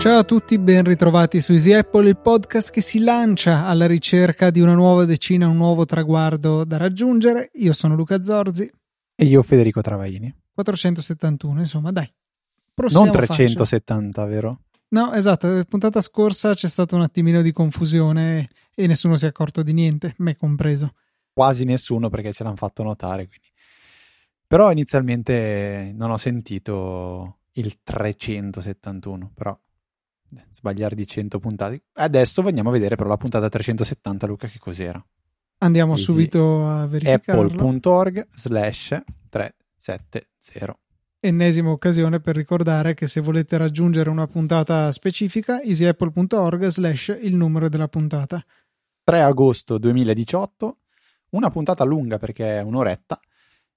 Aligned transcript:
Ciao 0.00 0.20
a 0.20 0.24
tutti, 0.24 0.58
ben 0.58 0.82
ritrovati 0.84 1.42
su 1.42 1.52
Easy 1.52 1.72
Apple, 1.72 2.08
il 2.08 2.16
podcast 2.16 2.70
che 2.70 2.80
si 2.80 3.00
lancia 3.00 3.66
alla 3.66 3.86
ricerca 3.86 4.48
di 4.48 4.60
una 4.60 4.72
nuova 4.72 5.04
decina, 5.04 5.46
un 5.46 5.58
nuovo 5.58 5.84
traguardo 5.84 6.64
da 6.64 6.78
raggiungere. 6.78 7.50
Io 7.56 7.74
sono 7.74 7.94
Luca 7.94 8.22
Zorzi. 8.22 8.70
E 9.14 9.24
io 9.26 9.42
Federico 9.42 9.82
Travaini. 9.82 10.34
471, 10.54 11.60
insomma, 11.60 11.92
dai. 11.92 12.10
Non 12.74 13.10
370, 13.10 14.22
faccia. 14.22 14.32
vero? 14.32 14.60
No, 14.92 15.12
esatto, 15.12 15.48
la 15.54 15.64
puntata 15.64 16.00
scorsa 16.00 16.54
c'è 16.54 16.68
stato 16.68 16.96
un 16.96 17.02
attimino 17.02 17.42
di 17.42 17.52
confusione 17.52 18.48
e 18.74 18.86
nessuno 18.86 19.16
si 19.16 19.24
è 19.24 19.28
accorto 19.28 19.62
di 19.62 19.72
niente, 19.72 20.14
me 20.18 20.36
compreso. 20.36 20.94
Quasi 21.32 21.64
nessuno 21.64 22.08
perché 22.08 22.32
ce 22.32 22.42
l'hanno 22.42 22.56
fatto 22.56 22.82
notare, 22.82 23.28
quindi. 23.28 23.48
Però 24.46 24.72
inizialmente 24.72 25.92
non 25.94 26.10
ho 26.10 26.16
sentito 26.16 27.38
il 27.52 27.82
371, 27.84 29.30
però 29.32 29.56
sbagliare 30.50 30.96
di 30.96 31.06
100 31.06 31.38
puntate. 31.38 31.84
Adesso 31.92 32.42
andiamo 32.42 32.70
a 32.70 32.72
vedere 32.72 32.96
però 32.96 33.08
la 33.08 33.16
puntata 33.16 33.48
370, 33.48 34.26
Luca, 34.26 34.48
che 34.48 34.58
cos'era. 34.58 35.04
Andiamo 35.58 35.92
Easy. 35.92 36.04
subito 36.04 36.66
a 36.66 36.86
verificare. 36.86 37.40
apple.org 37.40 38.26
slash 38.34 39.02
370. 39.28 40.78
Ennesima 41.22 41.70
occasione 41.70 42.18
per 42.18 42.34
ricordare 42.34 42.94
che 42.94 43.06
se 43.06 43.20
volete 43.20 43.58
raggiungere 43.58 44.08
una 44.08 44.26
puntata 44.26 44.90
specifica, 44.90 45.60
easyapple.org 45.60 46.66
slash 46.68 47.18
il 47.20 47.34
numero 47.34 47.68
della 47.68 47.88
puntata. 47.88 48.42
3 49.04 49.22
agosto 49.22 49.76
2018, 49.76 50.78
una 51.30 51.50
puntata 51.50 51.84
lunga 51.84 52.16
perché 52.16 52.58
è 52.58 52.62
un'oretta. 52.62 53.20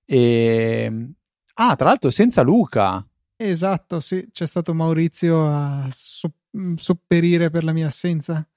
E... 0.05 1.11
Ah, 1.55 1.75
tra 1.75 1.87
l'altro 1.87 2.11
senza 2.11 2.43
Luca. 2.43 3.05
Esatto, 3.35 3.99
sì, 3.99 4.29
c'è 4.31 4.47
stato 4.47 4.73
Maurizio 4.73 5.45
a 5.45 5.89
so- 5.91 6.31
sopperire 6.75 7.49
per 7.49 7.65
la 7.65 7.73
mia 7.73 7.87
assenza. 7.87 8.47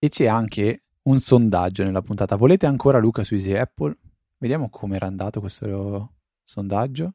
E 0.00 0.08
c'è 0.08 0.26
anche 0.26 0.80
un 1.02 1.20
sondaggio 1.20 1.84
nella 1.84 2.02
puntata. 2.02 2.34
Volete 2.34 2.66
ancora 2.66 2.98
Luca 2.98 3.22
su 3.22 3.34
Easy 3.34 3.54
Apple? 3.54 3.96
Vediamo 4.38 4.68
come 4.68 4.96
era 4.96 5.06
andato 5.06 5.38
questo 5.38 6.14
sondaggio. 6.42 7.14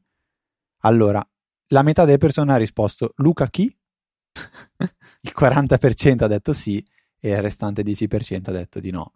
Allora, 0.86 1.28
la 1.70 1.82
metà 1.82 2.06
delle 2.06 2.20
persone 2.20 2.54
ha 2.54 2.58
risposto 2.58 3.14
Luca 3.18 3.48
chi? 3.48 3.64
il 5.22 5.34
40% 5.36 6.24
ha 6.24 6.28
detto 6.28 6.54
sì 6.54 6.86
e 7.20 7.32
il 7.32 7.42
restante 7.42 7.82
10% 7.82 8.50
ha 8.50 8.52
detto 8.52 8.80
di 8.80 8.92
no. 8.92 9.14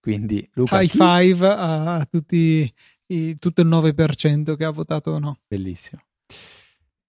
Quindi 0.00 0.48
Luca 0.54 0.80
High 0.80 0.88
chi? 0.88 0.98
five 0.98 1.48
a 1.48 2.06
tutti 2.08 2.72
i, 3.06 3.36
tutto 3.36 3.62
il 3.62 3.68
9% 3.68 4.54
che 4.54 4.64
ha 4.64 4.70
votato 4.70 5.18
no. 5.18 5.40
Bellissimo. 5.48 6.02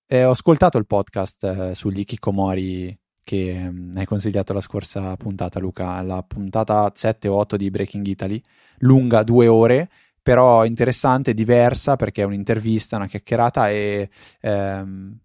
Eh, 0.07 0.23
ho 0.23 0.31
ascoltato 0.31 0.79
il 0.79 0.87
podcast 0.87 1.43
eh, 1.43 1.75
sugli 1.75 1.99
Ikikomori 1.99 2.97
che 3.23 3.53
mh, 3.53 3.75
mm, 3.75 3.97
hai 3.97 4.05
consigliato 4.05 4.53
la 4.53 4.61
scorsa 4.61 5.15
puntata, 5.17 5.59
Luca, 5.59 6.01
la 6.01 6.23
puntata 6.23 6.91
7 6.93 7.27
o 7.27 7.35
8 7.35 7.57
di 7.57 7.69
Breaking 7.69 8.05
Italy, 8.07 8.41
lunga 8.79 9.21
due 9.21 9.45
ore, 9.45 9.89
però 10.23 10.65
interessante, 10.65 11.33
diversa 11.33 11.97
perché 11.97 12.21
è 12.23 12.25
un'intervista, 12.25 12.95
una 12.95 13.07
chiacchierata 13.07 13.69
e 13.69 14.09
ehm, 14.39 15.19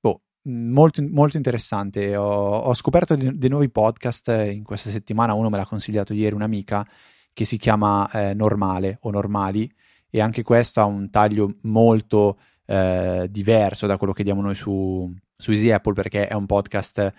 boh, 0.00 0.22
molto, 0.44 1.02
molto 1.08 1.36
interessante. 1.36 2.16
Ho, 2.16 2.56
ho 2.58 2.74
scoperto 2.74 3.14
dei, 3.14 3.36
dei, 3.38 3.50
nuovi 3.50 3.70
podcast 3.70 4.28
in 4.50 4.64
questa 4.64 4.90
settimana, 4.90 5.34
uno 5.34 5.50
me 5.50 5.58
l'ha 5.58 5.66
consigliato 5.66 6.14
ieri 6.14 6.34
un'amica 6.34 6.86
che 7.34 7.44
si 7.44 7.58
chiama 7.58 8.10
eh, 8.10 8.34
Normale 8.34 8.98
o 9.02 9.10
Normali 9.10 9.70
e 10.10 10.20
anche 10.20 10.42
questo 10.42 10.80
ha 10.80 10.84
un 10.84 11.10
taglio 11.10 11.56
molto 11.62 12.38
eh, 12.66 13.26
diverso 13.30 13.86
da 13.86 13.96
quello 13.96 14.12
che 14.12 14.22
diamo 14.22 14.40
noi 14.42 14.54
su, 14.54 15.12
su 15.36 15.52
Easy 15.52 15.70
Apple 15.70 15.94
perché 15.94 16.26
è 16.26 16.34
un 16.34 16.46
podcast 16.46 16.98
eh, 16.98 17.12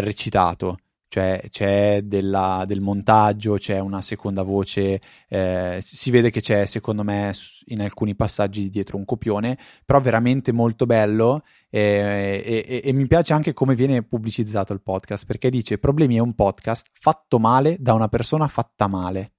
recitato, 0.00 0.78
cioè 1.08 1.40
c'è 1.50 2.02
della, 2.02 2.64
del 2.66 2.80
montaggio, 2.80 3.54
c'è 3.54 3.78
una 3.78 4.02
seconda 4.02 4.42
voce, 4.42 5.00
eh, 5.28 5.78
si 5.80 6.10
vede 6.10 6.30
che 6.30 6.40
c'è 6.40 6.66
secondo 6.66 7.02
me 7.02 7.32
in 7.66 7.80
alcuni 7.80 8.14
passaggi 8.14 8.70
dietro 8.70 8.96
un 8.96 9.04
copione, 9.04 9.58
però 9.84 10.00
veramente 10.00 10.52
molto 10.52 10.86
bello 10.86 11.42
eh, 11.70 12.42
e, 12.44 12.64
e, 12.66 12.80
e, 12.84 12.92
mi 12.92 13.06
piace 13.06 13.32
anche 13.32 13.52
come 13.52 13.74
viene 13.74 14.02
pubblicizzato 14.02 14.72
il 14.72 14.80
podcast 14.80 15.26
perché 15.26 15.50
dice 15.50 15.78
Problemi 15.78 16.16
è 16.16 16.20
un 16.20 16.34
podcast 16.34 16.88
fatto 16.92 17.38
male 17.38 17.76
da 17.78 17.92
una 17.92 18.08
persona 18.08 18.48
fatta 18.48 18.86
male 18.86 19.32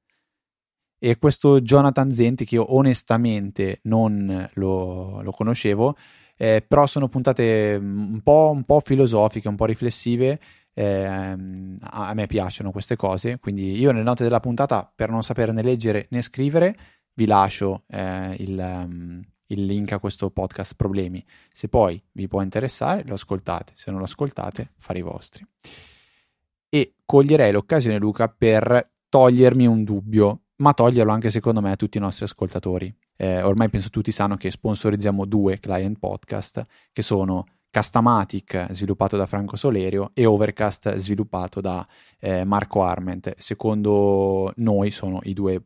e 0.99 1.17
questo 1.17 1.61
Jonathan 1.61 2.11
Zenti 2.11 2.43
che 2.45 2.55
io 2.55 2.75
onestamente 2.75 3.79
non 3.83 4.49
lo, 4.55 5.21
lo 5.21 5.31
conoscevo, 5.31 5.95
eh, 6.35 6.63
però 6.65 6.85
sono 6.87 7.07
puntate 7.07 7.77
un 7.81 8.19
po', 8.21 8.51
un 8.53 8.63
po', 8.63 8.81
filosofiche, 8.81 9.47
un 9.47 9.55
po' 9.55 9.65
riflessive. 9.65 10.39
Eh, 10.73 11.05
a 11.05 12.13
me 12.13 12.27
piacciono 12.27 12.71
queste 12.71 12.95
cose, 12.95 13.37
quindi 13.39 13.77
io 13.77 13.91
nelle 13.91 14.03
note 14.03 14.23
della 14.23 14.39
puntata, 14.39 14.91
per 14.93 15.09
non 15.09 15.23
sapere 15.23 15.51
né 15.51 15.61
leggere 15.61 16.07
né 16.09 16.21
scrivere, 16.21 16.75
vi 17.13 17.25
lascio 17.25 17.83
eh, 17.87 18.35
il, 18.39 18.57
um, 18.57 19.21
il 19.47 19.65
link 19.65 19.91
a 19.91 19.99
questo 19.99 20.29
podcast 20.29 20.75
Problemi. 20.75 21.23
Se 21.51 21.67
poi 21.67 22.01
vi 22.13 22.27
può 22.27 22.41
interessare, 22.41 23.03
lo 23.05 23.15
ascoltate, 23.15 23.73
se 23.75 23.91
non 23.91 23.99
lo 23.99 24.05
ascoltate, 24.05 24.71
fare 24.77 24.99
i 24.99 25.03
vostri. 25.03 25.45
E 26.69 26.93
coglierei 27.03 27.51
l'occasione, 27.51 27.97
Luca, 27.97 28.29
per 28.29 28.91
togliermi 29.09 29.65
un 29.65 29.83
dubbio 29.83 30.43
ma 30.59 30.73
toglierlo 30.73 31.11
anche 31.11 31.29
secondo 31.29 31.61
me 31.61 31.71
a 31.71 31.75
tutti 31.75 31.97
i 31.97 32.01
nostri 32.01 32.25
ascoltatori. 32.25 32.93
Eh, 33.15 33.41
ormai 33.41 33.69
penso 33.69 33.89
tutti 33.89 34.11
sanno 34.11 34.37
che 34.37 34.49
sponsorizziamo 34.49 35.25
due 35.25 35.59
client 35.59 35.99
podcast 35.99 36.65
che 36.91 37.01
sono 37.01 37.45
Castamatic 37.71 38.67
sviluppato 38.71 39.15
da 39.15 39.25
Franco 39.25 39.55
Solerio 39.55 40.11
e 40.13 40.25
Overcast 40.25 40.95
sviluppato 40.95 41.61
da 41.61 41.87
eh, 42.19 42.43
Marco 42.43 42.81
Arment. 42.81 43.35
Secondo 43.37 44.51
noi 44.55 44.89
sono 44.91 45.19
i 45.23 45.33
due 45.33 45.63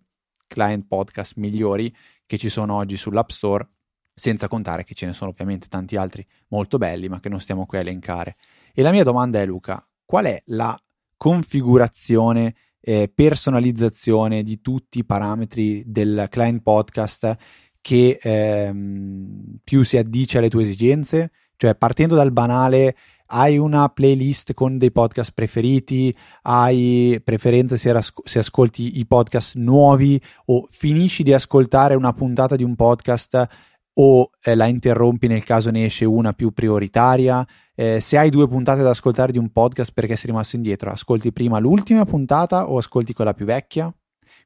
client 0.48 0.86
podcast 0.88 1.38
migliori 1.38 1.94
che 2.26 2.38
ci 2.38 2.50
sono 2.50 2.76
oggi 2.76 2.98
sull'App 2.98 3.30
Store, 3.30 3.68
senza 4.14 4.48
contare 4.48 4.84
che 4.84 4.94
ce 4.94 5.06
ne 5.06 5.14
sono 5.14 5.32
ovviamente 5.32 5.68
tanti 5.68 5.96
altri 5.96 6.26
molto 6.50 6.78
belli, 6.78 7.08
ma 7.08 7.20
che 7.20 7.30
non 7.30 7.40
stiamo 7.40 7.66
qui 7.66 7.78
a 7.78 7.82
elencare. 7.82 8.36
E 8.74 8.82
la 8.82 8.92
mia 8.92 9.04
domanda 9.04 9.40
è 9.40 9.46
Luca, 9.46 9.86
qual 10.06 10.26
è 10.26 10.42
la 10.48 10.78
configurazione 11.16 12.54
eh, 12.82 13.10
personalizzazione 13.14 14.44
di 14.44 14.60
tutti 14.60 15.00
i 15.00 15.06
parametri 15.06 15.84
del 15.86 16.28
client 16.30 16.62
podcast 16.62 17.38
che 17.80 18.20
ehm, 18.22 19.60
più 19.64 19.84
si 19.84 19.98
addice 19.98 20.38
alle 20.38 20.50
tue 20.50 20.64
esigenze, 20.64 21.32
cioè 21.64 21.76
partendo 21.76 22.16
dal 22.16 22.34
banale 22.34 22.94
hai 23.28 23.58
una 23.58 23.88
playlist 23.88 24.54
con 24.54 24.78
dei 24.78 24.92
podcast 24.92 25.32
preferiti, 25.34 26.14
hai 26.42 27.22
preferenza 27.24 27.78
se, 27.78 27.90
rasco- 27.94 28.22
se, 28.26 28.40
ascolti 28.40 29.00
i 29.00 29.06
podcast 29.06 29.56
nuovi 29.56 30.22
o 30.48 30.68
finisci 30.70 31.24
di 31.24 31.32
ascoltare 31.32 31.96
una 31.96 32.12
puntata 32.12 32.58
di 32.58 32.64
un 32.64 32.76
podcast 32.76 33.48
o 33.94 34.30
eh, 34.44 34.56
la 34.56 34.66
interrompi 34.66 35.28
nel 35.28 35.46
caso 35.46 35.72
ne 35.72 35.86
esce 35.86 36.04
una 36.04 36.34
più 36.34 36.52
prioritaria. 36.52 37.48
Eh, 37.74 38.02
se 38.02 38.18
hai 38.18 38.30
due 38.30 38.50
puntate 38.50 38.82
da 38.82 38.90
ascoltare 38.90 39.32
di 39.32 39.38
un 39.38 39.50
podcast 39.50 39.94
perché 39.94 40.18
sei 40.18 40.32
rimasto 40.32 40.58
indietro, 40.58 40.92
ascolti 40.92 41.32
prima 41.32 41.60
l'ultima 41.60 42.04
puntata 42.04 42.70
o 42.70 42.78
ascolti 42.78 43.14
quella 43.14 43.34
più 43.34 43.46
vecchia? 43.46 43.92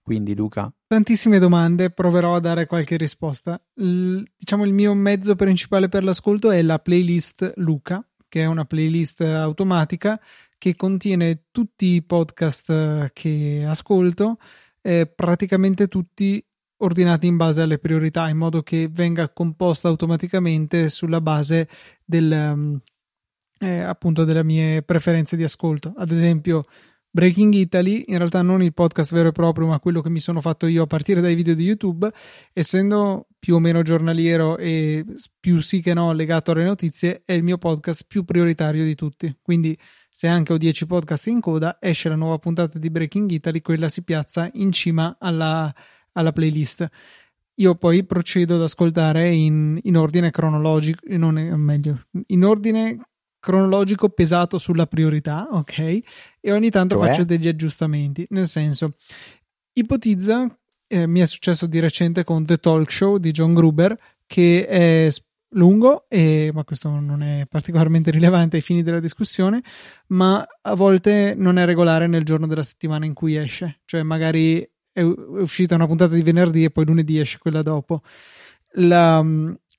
Quindi, 0.07 0.35
Luca. 0.35 0.72
Tantissime 0.88 1.38
domande, 1.38 1.90
proverò 1.90 2.35
a 2.35 2.40
dare 2.40 2.66
qualche 2.66 2.95
risposta. 2.95 3.62
Il, 3.73 4.25
diciamo 4.38 4.63
il 4.63 4.72
mio 4.72 4.94
mezzo 4.94 5.35
principale 5.35 5.90
per 5.90 6.06
l'ascolto 6.06 6.50
è 6.50 6.62
la 6.62 6.79
playlist 6.79 7.51
Luca, 7.57 8.01
che 8.29 8.44
è 8.44 8.46
una 8.46 8.63
playlist 8.63 9.19
automatica 9.19 10.17
che 10.57 10.78
contiene 10.78 11.47
tutti 11.51 11.88
i 11.88 12.03
podcast 12.03 12.70
eh, 12.70 13.09
che 13.11 13.66
ascolto, 13.67 14.37
eh, 14.81 15.11
praticamente 15.14 15.90
tutti 15.90 16.41
ordinati 16.78 17.28
in 17.28 17.35
base 17.35 17.64
alle 17.64 17.78
priorità, 17.78 18.29
in 18.29 18.37
modo 18.37 18.64
che 18.64 18.87
venga 18.90 19.28
composta 19.28 19.90
automaticamente 19.90 20.87
sulla 20.87 21.20
base 21.20 21.67
del, 22.05 22.31
um, 22.31 22.79
eh, 23.59 23.79
appunto 23.79 24.23
delle 24.23 24.46
mie 24.46 24.84
preferenze 24.84 25.35
di 25.35 25.43
ascolto. 25.43 25.93
Ad 25.97 26.11
esempio, 26.11 26.64
Breaking 27.09 27.53
Italy, 27.53 28.03
in 28.07 28.17
realtà 28.17 28.41
non 28.41 28.61
il 28.61 28.73
podcast 28.73 29.13
vero 29.13 29.29
e 29.29 29.31
proprio, 29.31 29.67
ma 29.67 29.79
quello 29.79 30.01
che 30.01 30.09
mi 30.09 30.19
sono 30.19 30.41
fatto 30.41 30.67
io 30.67 30.83
a 30.83 30.87
partire 30.87 31.21
dai 31.21 31.35
video 31.35 31.55
di 31.55 31.63
YouTube, 31.63 32.11
essendo 32.53 33.27
più 33.39 33.55
o 33.55 33.59
meno 33.59 33.81
giornaliero 33.81 34.57
e 34.57 35.03
più 35.39 35.59
sì 35.61 35.81
che 35.81 35.93
no 35.93 36.11
legato 36.13 36.51
alle 36.51 36.65
notizie, 36.65 37.23
è 37.25 37.33
il 37.33 37.43
mio 37.43 37.57
podcast 37.57 38.05
più 38.07 38.23
prioritario 38.23 38.83
di 38.83 38.95
tutti. 38.95 39.35
Quindi, 39.41 39.77
se 40.09 40.27
anche 40.27 40.53
ho 40.53 40.57
10 40.57 40.85
podcast 40.85 41.27
in 41.27 41.39
coda, 41.41 41.77
esce 41.79 42.09
la 42.09 42.15
nuova 42.15 42.37
puntata 42.37 42.77
di 42.77 42.89
Breaking 42.89 43.29
Italy, 43.31 43.61
quella 43.61 43.89
si 43.89 44.03
piazza 44.03 44.49
in 44.53 44.71
cima 44.71 45.17
alla 45.19 45.73
alla 46.17 46.31
playlist. 46.31 46.87
Io 47.59 47.75
poi 47.75 48.05
procedo 48.05 48.55
ad 48.55 48.61
ascoltare 48.61 49.33
in, 49.33 49.79
in 49.81 49.97
ordine 49.97 50.29
cronologico, 50.29 50.99
non 51.17 51.37
è, 51.37 51.55
meglio, 51.55 52.07
in 52.27 52.43
ordine 52.43 53.07
cronologico 53.39 54.09
pesato 54.09 54.57
sulla 54.57 54.87
priorità, 54.87 55.47
ok? 55.51 55.99
E 56.39 56.51
ogni 56.51 56.69
tanto 56.69 56.97
Cioè? 56.97 57.07
faccio 57.07 57.23
degli 57.23 57.47
aggiustamenti. 57.47 58.25
Nel 58.29 58.47
senso, 58.47 58.93
ipotizza, 59.73 60.47
eh, 60.87 61.07
mi 61.07 61.19
è 61.19 61.25
successo 61.25 61.66
di 61.66 61.79
recente 61.79 62.23
con 62.23 62.45
The 62.45 62.57
Talk 62.57 62.91
Show 62.91 63.17
di 63.17 63.31
John 63.31 63.53
Gruber, 63.53 63.97
che 64.25 64.66
è 64.66 65.09
lungo, 65.51 66.05
e, 66.09 66.51
ma 66.53 66.63
questo 66.63 66.89
non 66.89 67.22
è 67.22 67.45
particolarmente 67.47 68.11
rilevante 68.11 68.57
ai 68.57 68.61
fini 68.61 68.84
della 68.84 68.99
discussione, 68.99 69.61
ma 70.07 70.45
a 70.61 70.75
volte 70.75 71.35
non 71.37 71.57
è 71.57 71.66
regolare 71.66 72.07
nel 72.07 72.23
giorno 72.23 72.47
della 72.47 72.63
settimana 72.63 73.05
in 73.05 73.13
cui 73.13 73.35
esce, 73.35 73.79
cioè 73.85 74.03
magari 74.03 74.67
è 74.91 75.01
uscita 75.01 75.75
una 75.75 75.85
puntata 75.85 76.16
di 76.16 76.22
venerdì 76.22 76.63
e 76.63 76.72
poi 76.72 76.85
lunedì 76.85 77.19
esce 77.19 77.37
quella 77.37 77.61
dopo. 77.61 78.01
La, 78.73 79.23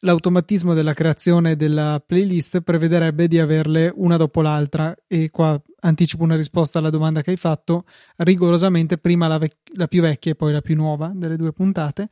l'automatismo 0.00 0.74
della 0.74 0.94
creazione 0.94 1.56
della 1.56 2.02
playlist 2.04 2.60
prevederebbe 2.60 3.26
di 3.28 3.38
averle 3.38 3.92
una 3.94 4.16
dopo 4.16 4.40
l'altra. 4.40 4.94
E 5.06 5.30
qua 5.30 5.60
anticipo 5.80 6.22
una 6.22 6.36
risposta 6.36 6.78
alla 6.78 6.90
domanda 6.90 7.22
che 7.22 7.30
hai 7.30 7.36
fatto 7.36 7.84
rigorosamente 8.16 8.98
prima 8.98 9.26
la, 9.26 9.38
vec- 9.38 9.56
la 9.76 9.88
più 9.88 10.02
vecchia 10.02 10.32
e 10.32 10.34
poi 10.34 10.52
la 10.52 10.60
più 10.60 10.76
nuova 10.76 11.12
delle 11.14 11.36
due 11.36 11.52
puntate. 11.52 12.08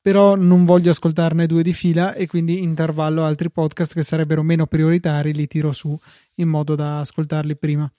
Però 0.00 0.36
non 0.36 0.64
voglio 0.64 0.90
ascoltarne 0.90 1.46
due 1.46 1.62
di 1.62 1.72
fila 1.72 2.14
e 2.14 2.28
quindi 2.28 2.62
intervallo 2.62 3.24
altri 3.24 3.50
podcast 3.50 3.92
che 3.92 4.04
sarebbero 4.04 4.42
meno 4.42 4.66
prioritari 4.66 5.34
li 5.34 5.48
tiro 5.48 5.72
su 5.72 5.98
in 6.34 6.48
modo 6.48 6.76
da 6.76 7.00
ascoltarli 7.00 7.56
prima 7.56 7.90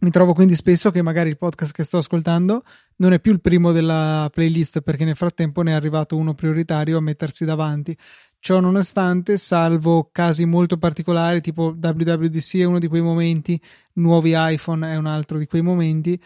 mi 0.00 0.10
trovo 0.10 0.32
quindi 0.32 0.54
spesso 0.54 0.92
che 0.92 1.02
magari 1.02 1.28
il 1.28 1.38
podcast 1.38 1.72
che 1.72 1.82
sto 1.82 1.98
ascoltando 1.98 2.62
non 2.96 3.12
è 3.12 3.20
più 3.20 3.32
il 3.32 3.40
primo 3.40 3.72
della 3.72 4.30
playlist 4.32 4.80
perché 4.80 5.04
nel 5.04 5.16
frattempo 5.16 5.62
ne 5.62 5.72
è 5.72 5.74
arrivato 5.74 6.16
uno 6.16 6.34
prioritario 6.34 6.98
a 6.98 7.00
mettersi 7.00 7.44
davanti. 7.44 7.96
Ciò 8.38 8.60
nonostante, 8.60 9.36
salvo 9.38 10.10
casi 10.12 10.44
molto 10.44 10.78
particolari, 10.78 11.40
tipo 11.40 11.76
WWDC 11.76 12.58
è 12.58 12.64
uno 12.64 12.78
di 12.78 12.86
quei 12.86 13.02
momenti, 13.02 13.60
nuovi 13.94 14.34
iPhone 14.36 14.88
è 14.88 14.94
un 14.94 15.06
altro 15.06 15.36
di 15.38 15.46
quei 15.46 15.62
momenti, 15.62 16.20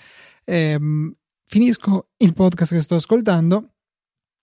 ehm, 0.44 1.14
finisco 1.46 2.10
il 2.18 2.34
podcast 2.34 2.74
che 2.74 2.82
sto 2.82 2.96
ascoltando, 2.96 3.70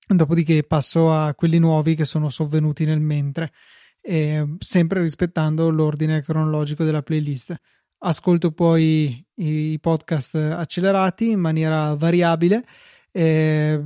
dopodiché 0.07 0.63
passo 0.63 1.13
a 1.13 1.35
quelli 1.35 1.59
nuovi 1.59 1.93
che 1.93 2.05
sono 2.05 2.29
sovvenuti 2.29 2.85
nel 2.85 2.99
mentre, 2.99 3.51
eh, 4.01 4.55
sempre 4.57 5.01
rispettando 5.01 5.69
l'ordine 5.69 6.23
cronologico 6.23 6.83
della 6.83 7.03
playlist 7.03 7.55
ascolto 7.99 8.51
poi 8.51 9.25
i 9.35 9.77
podcast 9.79 10.35
accelerati 10.35 11.31
in 11.31 11.39
maniera 11.39 11.95
variabile. 11.95 12.65
Eh, 13.11 13.81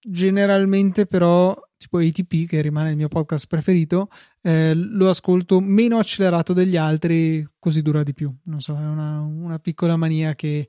generalmente, 0.00 1.06
però, 1.06 1.56
tipo 1.76 1.98
ATP, 1.98 2.46
che 2.46 2.60
rimane 2.60 2.90
il 2.90 2.96
mio 2.96 3.08
podcast 3.08 3.46
preferito, 3.46 4.08
eh, 4.42 4.74
lo 4.74 5.08
ascolto 5.08 5.60
meno 5.60 5.98
accelerato 5.98 6.52
degli 6.52 6.76
altri, 6.76 7.46
così 7.58 7.82
dura 7.82 8.02
di 8.02 8.14
più. 8.14 8.34
Non 8.44 8.60
so, 8.60 8.76
è 8.76 8.84
una, 8.84 9.20
una 9.20 9.58
piccola 9.58 9.96
mania 9.96 10.34
che, 10.34 10.68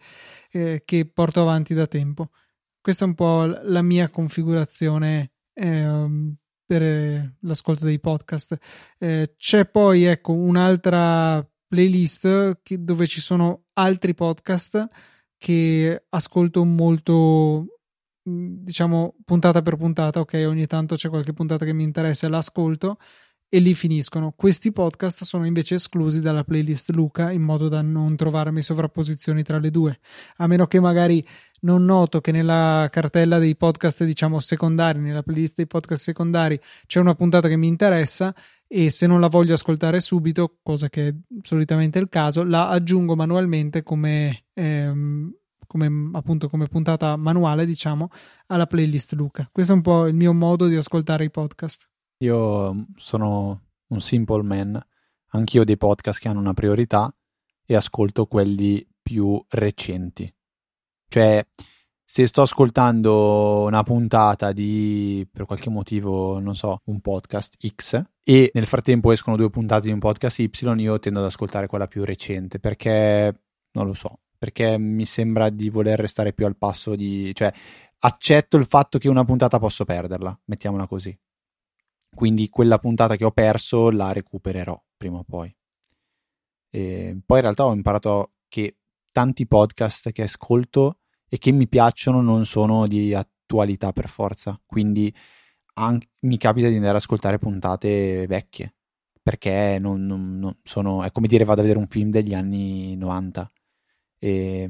eh, 0.52 0.84
che, 0.86 1.06
porto 1.06 1.42
avanti 1.42 1.74
da 1.74 1.88
tempo. 1.88 2.30
Questa 2.82 3.06
è 3.06 3.08
un 3.08 3.16
po' 3.16 3.46
la 3.46 3.82
mia 3.82 4.10
configurazione. 4.10 5.32
Ehm, 5.54 6.36
per 6.70 7.34
l'ascolto 7.40 7.86
dei 7.86 8.00
podcast 8.00 8.56
eh, 9.00 9.34
c'è 9.36 9.66
poi 9.66 10.04
ecco 10.04 10.34
un'altra 10.34 11.44
playlist 11.70 12.60
che, 12.64 12.84
dove 12.84 13.08
ci 13.08 13.22
sono 13.22 13.66
altri 13.74 14.16
podcast 14.16 14.88
che 15.38 16.06
ascolto 16.10 16.66
molto 16.66 17.80
diciamo 18.22 19.16
puntata 19.24 19.62
per 19.62 19.76
puntata 19.78 20.20
ok? 20.20 20.44
Ogni 20.48 20.68
tanto 20.68 20.96
c'è 20.96 21.10
qualche 21.10 21.34
puntata 21.34 21.66
che 21.66 21.74
mi 21.74 21.84
interessa 21.84 22.28
e 22.28 22.30
l'ascolto 22.30 22.98
e 23.48 23.60
lì 23.60 23.74
finiscono. 23.74 24.34
Questi 24.36 24.72
podcast 24.72 25.24
sono 25.24 25.46
invece 25.46 25.76
esclusi 25.76 26.22
dalla 26.22 26.44
playlist 26.44 26.90
Luca 26.92 27.32
in 27.32 27.42
modo 27.42 27.68
da 27.68 27.82
non 27.82 28.16
trovarmi 28.16 28.62
sovrapposizioni 28.62 29.42
tra 29.44 29.58
le 29.58 29.72
due. 29.72 30.00
A 30.38 30.48
meno 30.48 30.68
che 30.68 30.80
magari 30.80 31.26
non 31.62 31.86
noto 31.86 32.22
che 32.22 32.32
nella 32.32 32.88
cartella 32.92 33.40
dei 33.40 33.56
podcast 33.56 34.04
diciamo 34.04 34.40
secondari 34.40 35.00
nella 35.00 35.24
playlist 35.24 35.56
dei 35.56 35.68
podcast 35.68 36.04
secondari 36.04 36.60
c'è 36.86 37.00
una 37.00 37.16
puntata 37.16 37.48
che 37.48 37.58
mi 37.58 37.68
interessa 37.68 38.34
e 38.72 38.92
se 38.92 39.08
non 39.08 39.20
la 39.20 39.30
voglio 39.30 39.56
ascoltare 39.56 40.00
subito, 40.00 40.60
cosa 40.62 40.90
che 40.90 41.08
è 41.08 41.16
solitamente 41.42 41.98
il 41.98 42.08
caso, 42.08 42.44
la 42.44 42.70
aggiungo 42.70 43.16
manualmente 43.16 43.82
come, 43.82 44.46
ehm, 44.54 45.34
come 45.66 46.12
appunto 46.14 46.50
come 46.50 46.68
puntata 46.68 47.16
manuale, 47.16 47.66
diciamo, 47.66 48.10
alla 48.46 48.68
playlist 48.68 49.14
Luca. 49.14 49.50
Questo 49.52 49.72
è 49.72 49.76
un 49.76 49.82
po' 49.82 50.06
il 50.06 50.14
mio 50.14 50.34
modo 50.34 50.68
di 50.68 50.76
ascoltare 50.76 51.24
i 51.24 51.32
podcast. 51.32 51.90
Io 52.20 52.86
sono 52.96 53.70
un 53.88 54.00
simple 54.00 54.44
man, 54.44 54.80
anch'io 55.30 55.62
ho 55.62 55.66
dei 55.66 55.78
podcast 55.78 56.20
che 56.20 56.28
hanno 56.28 56.40
una 56.40 56.54
priorità 56.54 57.12
e 57.66 57.76
ascolto 57.76 58.28
quelli 58.28 58.88
più 59.02 59.44
recenti. 59.50 60.32
Cioè, 61.08 61.44
se 62.12 62.26
sto 62.26 62.42
ascoltando 62.42 63.66
una 63.66 63.84
puntata 63.84 64.52
di, 64.52 65.28
per 65.32 65.46
qualche 65.46 65.70
motivo, 65.70 66.40
non 66.40 66.56
so, 66.56 66.82
un 66.86 67.02
podcast 67.02 67.56
X 67.64 68.04
e 68.24 68.50
nel 68.56 68.66
frattempo 68.66 69.12
escono 69.12 69.36
due 69.36 69.52
puntate 69.52 69.86
di 69.86 69.94
un 69.94 70.00
podcast 70.00 70.40
Y, 70.40 70.50
io 70.78 70.98
tendo 70.98 71.20
ad 71.20 71.26
ascoltare 71.26 71.68
quella 71.68 71.86
più 71.86 72.04
recente 72.04 72.58
perché, 72.58 73.42
non 73.74 73.86
lo 73.86 73.94
so, 73.94 74.22
perché 74.40 74.80
mi 74.80 75.06
sembra 75.06 75.52
di 75.52 75.70
voler 75.70 76.00
restare 76.00 76.34
più 76.34 76.48
al 76.48 76.58
passo 76.58 76.96
di... 76.96 77.32
cioè, 77.36 77.54
accetto 78.00 78.58
il 78.58 78.66
fatto 78.66 78.98
che 78.98 79.08
una 79.08 79.24
puntata 79.24 79.60
posso 79.60 79.86
perderla, 79.86 80.36
mettiamola 80.46 80.88
così. 80.88 81.16
Quindi 82.12 82.50
quella 82.50 82.80
puntata 82.80 83.18
che 83.18 83.26
ho 83.26 83.32
perso 83.32 83.92
la 83.92 84.12
recupererò 84.14 84.84
prima 84.98 85.20
o 85.20 85.24
poi. 85.24 85.56
E 86.72 87.22
poi 87.24 87.38
in 87.38 87.44
realtà 87.44 87.66
ho 87.66 87.72
imparato 87.72 88.32
che 88.48 88.78
tanti 89.12 89.46
podcast 89.46 90.12
che 90.12 90.24
ascolto 90.24 90.99
e 91.30 91.38
che 91.38 91.52
mi 91.52 91.68
piacciono 91.68 92.22
non 92.22 92.46
sono 92.46 92.88
di 92.88 93.14
attualità 93.14 93.92
per 93.94 94.10
forza. 94.10 94.60
Quindi 94.66 95.14
anche, 95.76 96.10
mi 96.22 96.38
capita 96.38 96.68
di 96.68 96.76
andare 96.76 96.92
ad 96.96 97.02
ascoltare 97.02 97.38
puntate 97.38 98.26
vecchie 98.28 98.74
perché 99.22 99.78
non, 99.80 100.06
non, 100.06 100.40
non 100.40 100.58
sono, 100.64 101.04
è 101.04 101.12
come 101.12 101.28
dire 101.28 101.44
vado 101.44 101.60
a 101.60 101.64
vedere 101.64 101.80
un 101.80 101.88
film 101.88 102.10
degli 102.10 102.34
anni 102.34 102.96
90 102.96 103.52
e, 104.18 104.70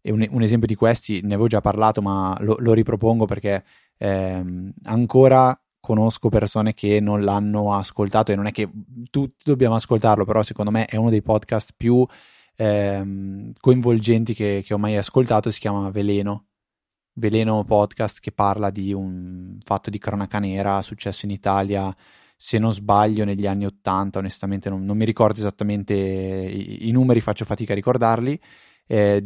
e 0.00 0.12
un, 0.12 0.26
un, 0.30 0.42
esempio 0.42 0.66
di 0.66 0.74
questi 0.74 1.20
ne 1.22 1.34
avevo 1.34 1.46
già 1.46 1.60
parlato 1.60 2.02
ma 2.02 2.36
lo, 2.40 2.56
lo 2.58 2.72
ripropongo 2.74 3.24
perché 3.24 3.64
ehm, 3.96 4.72
ancora 4.84 5.58
conosco 5.80 6.28
persone 6.28 6.74
che 6.74 7.00
non 7.00 7.22
l'hanno 7.22 7.72
ascoltato 7.72 8.32
e 8.32 8.36
non 8.36 8.46
è 8.46 8.50
che 8.52 8.68
tutti 9.08 9.44
dobbiamo 9.44 9.76
ascoltarlo 9.76 10.24
però 10.24 10.42
secondo 10.42 10.70
me 10.70 10.84
è 10.84 10.96
uno 10.96 11.10
dei 11.10 11.22
podcast 11.22 11.72
più 11.76 12.04
ehm, 12.56 13.52
coinvolgenti 13.60 14.34
che, 14.34 14.62
che 14.64 14.74
ho 14.74 14.78
mai 14.78 14.96
ascoltato 14.96 15.50
si 15.50 15.60
chiama 15.60 15.90
Veleno. 15.90 16.46
Veleno 17.18 17.64
podcast 17.64 18.20
che 18.20 18.32
parla 18.32 18.70
di 18.70 18.92
un 18.92 19.58
fatto 19.64 19.88
di 19.88 19.98
cronaca 19.98 20.38
nera 20.38 20.82
successo 20.82 21.24
in 21.24 21.32
Italia 21.32 21.94
se 22.36 22.58
non 22.58 22.72
sbaglio 22.72 23.24
negli 23.24 23.46
anni 23.46 23.64
80 23.64 24.18
onestamente 24.18 24.68
non, 24.68 24.84
non 24.84 24.98
mi 24.98 25.06
ricordo 25.06 25.40
esattamente 25.40 25.94
i, 25.94 26.88
i, 26.88 26.90
numeri 26.90 27.22
faccio 27.22 27.46
fatica 27.46 27.72
a 27.72 27.76
ricordarli. 27.76 28.38
Eh, 28.86 29.24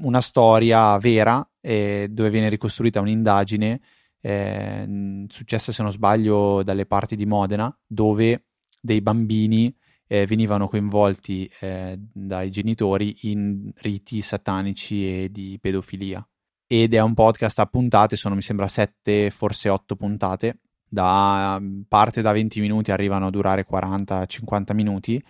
una 0.00 0.20
storia 0.20 0.96
vera 0.98 1.48
eh, 1.60 2.08
dove 2.10 2.30
viene 2.30 2.50
ricostruita 2.50 3.00
un'indagine 3.00 3.80
eh, 4.20 5.24
successa 5.28 5.72
se 5.72 5.82
non 5.82 5.90
sbaglio 5.90 6.62
dalle 6.62 6.86
parti 6.86 7.16
di 7.16 7.26
Modena 7.26 7.74
dove 7.84 8.46
dei 8.80 9.00
bambini 9.00 9.74
eh, 10.12 10.26
venivano 10.26 10.68
coinvolti 10.68 11.50
eh, 11.60 11.98
dai 11.98 12.50
genitori 12.50 13.16
in 13.22 13.70
riti 13.76 14.20
satanici 14.20 15.08
e 15.08 15.30
di 15.30 15.56
pedofilia. 15.58 16.22
Ed 16.66 16.92
è 16.92 17.00
un 17.00 17.14
podcast 17.14 17.58
a 17.60 17.66
puntate, 17.66 18.16
sono 18.16 18.34
mi 18.34 18.42
sembra 18.42 18.68
7, 18.68 19.30
forse 19.30 19.70
8 19.70 19.96
puntate, 19.96 20.58
da 20.86 21.58
parte 21.88 22.20
da 22.20 22.30
20 22.32 22.60
minuti 22.60 22.90
arrivano 22.92 23.28
a 23.28 23.30
durare 23.30 23.66
40-50 23.66 24.74
minuti. 24.74 25.24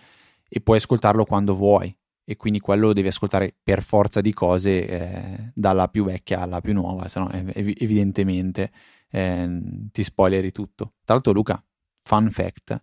E 0.49 0.59
puoi 0.59 0.77
ascoltarlo 0.77 1.23
quando 1.23 1.55
vuoi. 1.55 1.95
E 2.25 2.35
quindi 2.35 2.59
quello 2.59 2.87
lo 2.87 2.93
devi 2.93 3.07
ascoltare 3.07 3.55
per 3.63 3.81
forza 3.81 4.19
di 4.19 4.33
cose 4.33 4.85
eh, 4.85 5.51
dalla 5.53 5.87
più 5.87 6.03
vecchia 6.03 6.41
alla 6.41 6.59
più 6.59 6.73
nuova, 6.73 7.07
se 7.07 7.19
no 7.19 7.29
ev- 7.31 7.81
evidentemente 7.81 8.71
eh, 9.09 9.61
ti 9.93 10.03
spoileri 10.03 10.51
tutto. 10.51 10.95
Tra 11.05 11.13
l'altro 11.13 11.31
Luca, 11.31 11.63
fun 11.99 12.29
fact, 12.29 12.81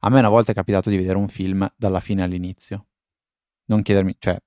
a 0.00 0.08
me 0.10 0.18
una 0.18 0.28
volta 0.28 0.52
è 0.52 0.54
capitato 0.54 0.90
di 0.90 0.96
vedere 0.96 1.18
un 1.18 1.28
film 1.28 1.70
dalla 1.76 2.00
fine 2.00 2.22
all'inizio. 2.22 2.86
Non 3.66 3.82
chiedermi, 3.82 4.16
cioè 4.18 4.38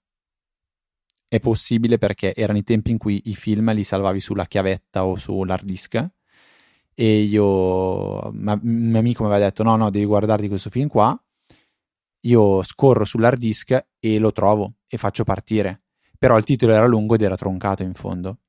è 1.27 1.39
possibile 1.39 1.97
perché 1.97 2.35
erano 2.35 2.59
i 2.59 2.63
tempi 2.63 2.91
in 2.91 2.97
cui 2.97 3.21
i 3.25 3.35
film 3.35 3.73
li 3.73 3.83
salvavi 3.83 4.19
sulla 4.19 4.45
chiavetta 4.45 5.05
o 5.05 5.15
sull'hard 5.15 5.65
disk 5.65 6.09
e 6.93 7.21
io, 7.21 8.31
ma, 8.31 8.59
mio 8.61 8.99
amico 8.99 9.23
mi 9.23 9.29
aveva 9.29 9.45
detto 9.45 9.63
no 9.63 9.75
no 9.75 9.89
devi 9.89 10.05
guardarti 10.05 10.47
questo 10.47 10.69
film 10.69 10.87
qua. 10.87 11.17
Io 12.25 12.63
scorro 12.63 13.03
sull'hard 13.03 13.39
disk 13.39 13.85
e 13.99 14.17
lo 14.17 14.31
trovo 14.31 14.75
e 14.87 14.97
faccio 14.97 15.23
partire. 15.23 15.81
Però 16.17 16.37
il 16.37 16.43
titolo 16.43 16.73
era 16.73 16.85
lungo 16.85 17.15
ed 17.15 17.21
era 17.21 17.35
troncato 17.35 17.83
in 17.83 17.93
fondo. 17.93 18.39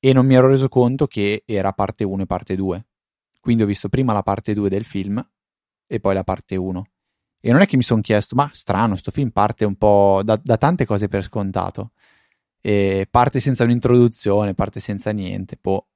E 0.00 0.12
non 0.12 0.26
mi 0.26 0.34
ero 0.34 0.48
reso 0.48 0.68
conto 0.68 1.06
che 1.06 1.42
era 1.44 1.72
parte 1.72 2.04
1 2.04 2.22
e 2.22 2.26
parte 2.26 2.56
2 2.56 2.86
quindi 3.46 3.62
ho 3.62 3.66
visto 3.66 3.88
prima 3.88 4.12
la 4.12 4.24
parte 4.24 4.54
2 4.54 4.68
del 4.68 4.82
film 4.82 5.24
e 5.86 6.00
poi 6.00 6.14
la 6.14 6.24
parte 6.24 6.56
1 6.56 6.86
E 7.40 7.52
non 7.52 7.60
è 7.60 7.66
che 7.66 7.76
mi 7.76 7.82
sono 7.82 8.00
chiesto, 8.00 8.34
ma 8.34 8.50
strano, 8.52 8.96
sto 8.96 9.10
film 9.10 9.30
parte 9.30 9.64
un 9.64 9.76
po' 9.76 10.22
da, 10.24 10.38
da 10.42 10.56
tante 10.56 10.84
cose 10.84 11.08
per 11.08 11.22
scontato. 11.22 11.92
E 12.60 13.06
parte 13.10 13.40
senza 13.40 13.64
un'introduzione, 13.64 14.54
parte 14.54 14.80
senza 14.80 15.12
niente. 15.12 15.56
Boh. 15.60 15.86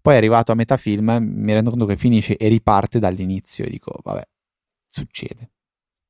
Poi 0.00 0.14
è 0.14 0.16
arrivato 0.16 0.52
a 0.52 0.54
metà 0.54 0.76
film, 0.76 1.18
mi 1.20 1.52
rendo 1.52 1.70
conto 1.70 1.84
che 1.84 1.96
finisce 1.96 2.36
e 2.36 2.48
riparte 2.48 2.98
dall'inizio. 2.98 3.64
E 3.64 3.70
dico, 3.70 3.92
vabbè, 4.02 4.26
succede. 4.88 5.50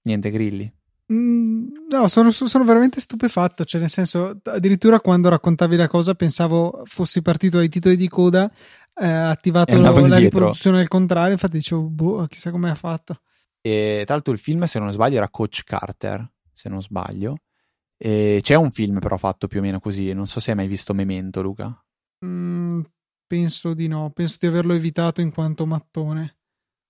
Niente 0.03 0.31
grilli. 0.31 0.73
Mm, 1.13 1.69
no, 1.89 2.07
sono, 2.07 2.31
sono, 2.31 2.65
veramente 2.65 3.01
stupefatto. 3.01 3.65
Cioè, 3.65 3.81
nel 3.81 3.91
senso, 3.91 4.39
addirittura 4.45 5.01
quando 5.01 5.31
raccontavi 5.31 5.77
la 5.77 5.89
cosa, 5.89 6.15
pensavo 6.15 6.83
fossi 6.85 7.23
partito 7.23 7.57
dai 7.57 7.69
titoli 7.69 7.97
di 7.97 8.09
coda, 8.09 8.51
eh, 9.01 9.07
attivato 9.07 9.81
la, 9.81 10.19
riproduzione 10.19 10.81
al 10.81 10.89
contrario. 10.89 11.33
Infatti, 11.33 11.59
dicevo, 11.59 11.83
boh, 11.83 12.27
chissà 12.27 12.51
come 12.51 12.71
ha 12.71 12.75
fatto. 12.75 13.21
E 13.61 14.03
tra 14.05 14.15
l'altro 14.15 14.33
il 14.33 14.39
film, 14.39 14.65
se 14.65 14.79
non 14.79 14.93
sbaglio, 14.93 15.17
era 15.17 15.29
Coach 15.29 15.63
Carter, 15.65 16.29
se 16.53 16.69
non 16.69 16.83
sbaglio. 16.83 17.37
E 17.97 18.39
c'è 18.43 18.55
un 18.55 18.71
film 18.71 19.01
però 19.01 19.17
fatto 19.17 19.49
più 19.49 19.59
o 19.59 19.63
meno 19.63 19.81
così, 19.81 20.13
non 20.13 20.27
so 20.27 20.39
se 20.39 20.51
hai 20.51 20.57
mai 20.57 20.69
visto 20.69 20.95
Memento, 20.95 21.43
Luca. 21.43 21.85
Mm, 22.25 22.81
penso 23.27 23.75
di 23.75 23.89
no, 23.89 24.11
penso 24.11 24.37
di 24.39 24.47
averlo 24.47 24.75
evitato 24.75 25.21
in 25.21 25.33
quanto 25.33 25.67
mattone. 25.67 26.37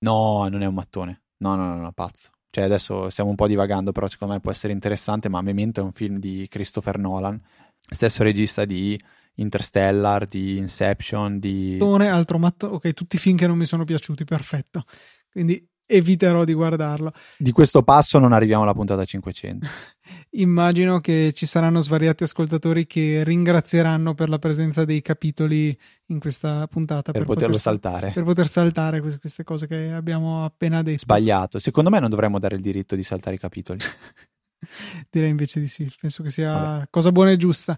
No, 0.00 0.46
non 0.48 0.62
è 0.62 0.66
un 0.66 0.74
mattone. 0.74 1.22
No, 1.38 1.54
no, 1.56 1.74
no, 1.74 1.80
no, 1.80 1.92
pazzo. 1.92 2.30
Cioè 2.50 2.64
adesso 2.64 3.10
stiamo 3.10 3.30
un 3.30 3.36
po' 3.36 3.46
divagando, 3.46 3.92
però 3.92 4.06
secondo 4.06 4.34
me 4.34 4.40
può 4.40 4.50
essere 4.50 4.72
interessante, 4.72 5.28
ma 5.28 5.40
Memento 5.40 5.80
è 5.80 5.84
un 5.84 5.92
film 5.92 6.18
di 6.18 6.46
Christopher 6.48 6.98
Nolan, 6.98 7.40
stesso 7.80 8.22
regista 8.22 8.64
di 8.64 8.98
Interstellar, 9.40 10.26
di 10.26 10.56
Inception, 10.56 11.38
di... 11.38 11.78
Altro 11.80 12.38
mattone, 12.38 12.74
ok, 12.74 12.92
tutti 12.92 13.16
i 13.16 13.18
film 13.18 13.36
che 13.36 13.46
non 13.46 13.56
mi 13.56 13.66
sono 13.66 13.84
piaciuti, 13.84 14.24
perfetto. 14.24 14.84
Quindi 15.30 15.66
eviterò 15.88 16.44
di 16.44 16.52
guardarlo. 16.52 17.12
Di 17.36 17.50
questo 17.50 17.82
passo 17.82 18.18
non 18.18 18.32
arriviamo 18.32 18.62
alla 18.62 18.74
puntata 18.74 19.04
500. 19.04 19.66
Immagino 20.32 21.00
che 21.00 21.32
ci 21.34 21.46
saranno 21.46 21.80
svariati 21.80 22.22
ascoltatori 22.22 22.86
che 22.86 23.24
ringrazieranno 23.24 24.14
per 24.14 24.28
la 24.28 24.38
presenza 24.38 24.84
dei 24.84 25.00
capitoli 25.00 25.76
in 26.06 26.20
questa 26.20 26.66
puntata. 26.66 27.12
Per, 27.12 27.22
per 27.22 27.24
poterlo 27.24 27.56
poter, 27.56 27.60
saltare. 27.60 28.10
Per 28.12 28.24
poter 28.24 28.46
saltare 28.46 29.00
queste 29.00 29.44
cose 29.44 29.66
che 29.66 29.90
abbiamo 29.90 30.44
appena 30.44 30.82
detto. 30.82 30.98
Sbagliato. 30.98 31.58
Secondo 31.58 31.88
me 31.88 31.98
non 31.98 32.10
dovremmo 32.10 32.38
dare 32.38 32.56
il 32.56 32.62
diritto 32.62 32.94
di 32.94 33.02
saltare 33.02 33.36
i 33.36 33.38
capitoli. 33.38 33.78
Direi 35.10 35.30
invece 35.30 35.60
di 35.60 35.68
sì. 35.68 35.90
Penso 35.98 36.22
che 36.22 36.30
sia 36.30 36.52
Vabbè. 36.52 36.86
cosa 36.90 37.10
buona 37.10 37.30
e 37.30 37.36
giusta. 37.36 37.76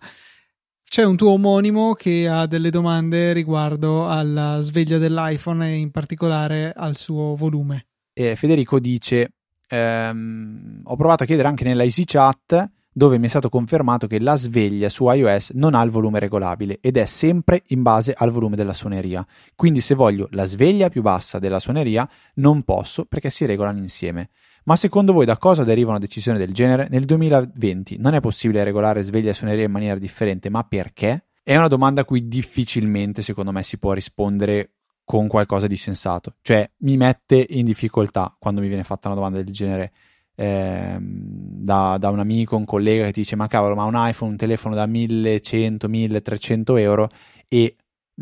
C'è 0.91 1.05
un 1.05 1.15
tuo 1.17 1.31
omonimo 1.31 1.95
che 1.95 2.27
ha 2.29 2.49
delle 2.49 2.69
domande 2.69 3.33
riguardo 3.33 4.09
alla 4.09 4.59
sveglia 4.61 4.99
dell'iPhone 4.99 5.69
e 5.69 5.77
in 5.77 5.93
particolare 5.93 6.73
al 6.75 6.97
suo 6.97 7.37
volume 7.37 7.87
eh, 8.13 8.35
Federico 8.35 8.81
dice: 8.81 9.35
ehm, 9.69 10.81
Ho 10.83 10.97
provato 10.97 11.23
a 11.23 11.27
chiedere 11.27 11.47
anche 11.47 11.63
nella 11.63 11.85
EasyChat 11.85 12.71
dove 12.93 13.19
mi 13.19 13.27
è 13.27 13.29
stato 13.29 13.49
confermato 13.49 14.09
che 14.09 14.19
la 14.19 14.35
sveglia 14.35 14.89
su 14.89 15.09
iOS 15.09 15.51
non 15.51 15.75
ha 15.75 15.83
il 15.83 15.91
volume 15.91 16.19
regolabile 16.19 16.79
ed 16.81 16.97
è 16.97 17.05
sempre 17.05 17.63
in 17.69 17.83
base 17.83 18.13
al 18.13 18.33
volume 18.33 18.57
della 18.57 18.75
suoneria. 18.75 19.25
Quindi 19.55 19.81
se 19.81 19.95
voglio 19.95 20.27
la 20.33 20.45
sveglia 20.45 20.89
più 20.89 21.03
bassa 21.03 21.39
della 21.39 21.61
suoneria 21.61 22.07
non 22.35 22.65
posso 22.65 23.05
perché 23.05 23.31
si 23.31 23.47
regolano 23.47 23.79
insieme. 23.79 24.31
Ma 24.65 24.77
secondo 24.77 25.13
voi 25.13 25.25
da 25.25 25.39
cosa 25.39 25.65
deriva 25.65 25.91
una 25.91 25.99
decisione 25.99 26.39
del 26.39 26.53
genere? 26.53 26.89
Nel 26.91 27.05
2020 27.05 27.97
non 27.99 28.15
è 28.15 28.21
possibile 28.21 28.65
regolare 28.65 29.03
sveglia 29.03 29.31
e 29.31 29.35
suoneria 29.35 29.65
in 29.65 29.71
maniera 29.71 29.99
differente, 29.99 30.51
ma 30.51 30.63
perché? 30.65 31.25
È 31.43 31.57
una 31.57 31.69
domanda 31.69 32.03
a 32.03 32.05
cui 32.05 32.29
difficilmente 32.29 33.23
secondo 33.23 33.53
me 33.53 33.63
si 33.63 33.79
può 33.79 33.93
rispondere 33.93 34.73
con 35.05 35.27
qualcosa 35.27 35.67
di 35.67 35.77
sensato. 35.77 36.37
Cioè, 36.41 36.71
mi 36.79 36.97
mette 36.97 37.45
in 37.49 37.65
difficoltà 37.65 38.37
quando 38.39 38.61
mi 38.61 38.69
viene 38.69 38.85
fatta 38.85 39.09
una 39.09 39.17
domanda 39.17 39.43
del 39.43 39.53
genere 39.53 39.93
eh, 40.37 40.97
da, 41.01 41.97
da, 41.99 42.11
un 42.11 42.21
amico, 42.21 42.57
un 42.57 42.65
collega 42.65 43.07
che 43.07 43.13
ti 43.13 43.21
dice: 43.21 43.35
Ma 43.35 43.49
cavolo, 43.49 43.75
ma 43.75 43.85
un 43.85 43.95
iPhone, 43.97 44.31
un 44.31 44.37
telefono 44.37 44.75
da 44.75 44.87
1100, 44.87 45.89
1300 45.89 46.77
euro 46.77 47.09
e 47.49 47.75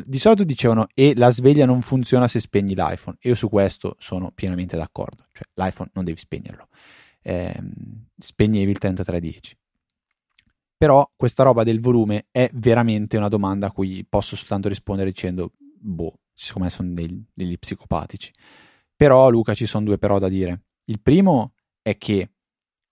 di 0.05 0.19
solito 0.19 0.45
dicevano 0.45 0.87
e 0.95 1.15
la 1.17 1.31
sveglia 1.31 1.67
non 1.67 1.83
funziona 1.83 2.29
se 2.29 2.41
spegni 2.41 2.75
l'iPhone. 2.75 3.17
Io 3.23 3.35
su 3.35 3.49
questo 3.49 3.97
sono 3.99 4.31
pienamente 4.33 4.77
d'accordo, 4.77 5.25
cioè 5.33 5.47
l'iPhone 5.55 5.91
non 5.95 6.05
devi 6.05 6.19
spegnerlo, 6.19 6.69
eh, 7.23 7.61
spegnevi 8.17 8.71
il 8.71 8.79
3310. 8.79 9.57
Però 10.77 11.11
questa 11.17 11.43
roba 11.43 11.65
del 11.65 11.81
volume 11.81 12.27
è 12.31 12.49
veramente 12.55 13.17
una 13.17 13.29
domanda 13.29 13.67
a 13.67 13.73
cui 13.73 14.07
posso 14.09 14.37
soltanto 14.37 14.69
rispondere 14.69 15.11
dicendo 15.11 15.55
boh, 15.59 16.21
secondo 16.33 16.69
me 16.69 16.75
sono 16.75 16.93
dei, 16.93 17.25
degli 17.35 17.59
psicopatici. 17.59 18.33
Però, 18.95 19.29
Luca, 19.29 19.55
ci 19.55 19.67
sono 19.67 19.87
due 19.87 19.99
però 19.99 20.19
da 20.19 20.29
dire. 20.29 20.63
Il 20.85 21.01
primo 21.01 21.55
è 21.83 21.97
che 21.99 22.31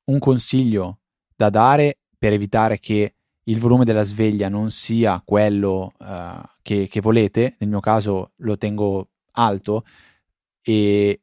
un 0.05 0.19
consiglio 0.19 1.01
da 1.35 1.51
dare 1.51 1.99
per 2.19 2.33
evitare 2.33 2.79
che 2.79 3.15
il 3.45 3.59
volume 3.59 3.85
della 3.85 4.03
sveglia 4.03 4.49
non 4.49 4.71
sia 4.73 5.23
quello 5.25 5.93
uh, 5.99 6.55
che, 6.67 6.89
che, 6.89 7.01
volete, 7.01 7.55
nel 7.61 7.69
mio 7.69 7.79
caso 7.79 8.33
lo 8.39 8.59
tengo 8.59 9.11
alto, 9.35 9.85
e 10.61 11.21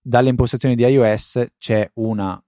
dalle 0.00 0.28
impostazioni 0.28 0.76
di 0.76 0.84
iOS 0.84 1.46
c'è 1.58 1.90
una 1.94 2.40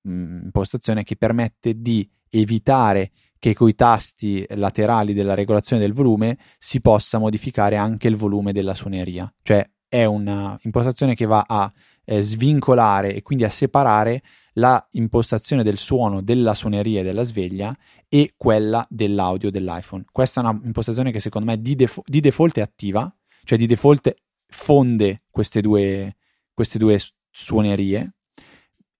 mh, 0.00 0.10
mm, 0.10 0.42
impostazione 0.44 1.02
che 1.02 1.16
permette 1.16 1.82
di 1.82 2.10
evitare 2.30 3.10
che 3.38 3.52
coi 3.52 3.74
tasti 3.74 4.42
laterali 4.54 5.12
della 5.12 5.34
regolazione 5.34 5.82
del 5.82 5.92
volume 5.92 6.38
si 6.56 6.80
possa 6.80 7.18
modificare 7.18 7.76
anche 7.76 8.08
il 8.08 8.16
volume 8.16 8.52
della 8.52 8.72
suoneria. 8.72 9.30
Cioè 9.42 9.68
è 9.86 10.04
un'impostazione 10.04 11.14
che 11.14 11.26
va 11.26 11.44
a 11.46 11.70
eh, 12.04 12.22
svincolare 12.22 13.14
e 13.14 13.20
quindi 13.20 13.44
a 13.44 13.50
separare 13.50 14.22
la 14.54 14.86
impostazione 14.92 15.62
del 15.62 15.78
suono 15.78 16.20
della 16.20 16.54
suoneria 16.54 17.00
e 17.00 17.04
della 17.04 17.22
sveglia 17.22 17.74
e 18.08 18.34
quella 18.36 18.86
dell'audio 18.88 19.50
dell'iPhone. 19.50 20.04
Questa 20.10 20.40
è 20.40 20.44
un'impostazione 20.44 21.10
che 21.10 21.20
secondo 21.20 21.50
me 21.50 21.60
di, 21.60 21.74
defo- 21.74 22.02
di 22.04 22.20
default 22.20 22.58
è 22.58 22.60
attiva, 22.60 23.14
cioè 23.44 23.58
di 23.58 23.66
default 23.66 24.14
fonde 24.46 25.22
queste 25.30 25.60
due, 25.60 26.16
queste 26.52 26.78
due 26.78 26.98
suonerie 27.30 28.14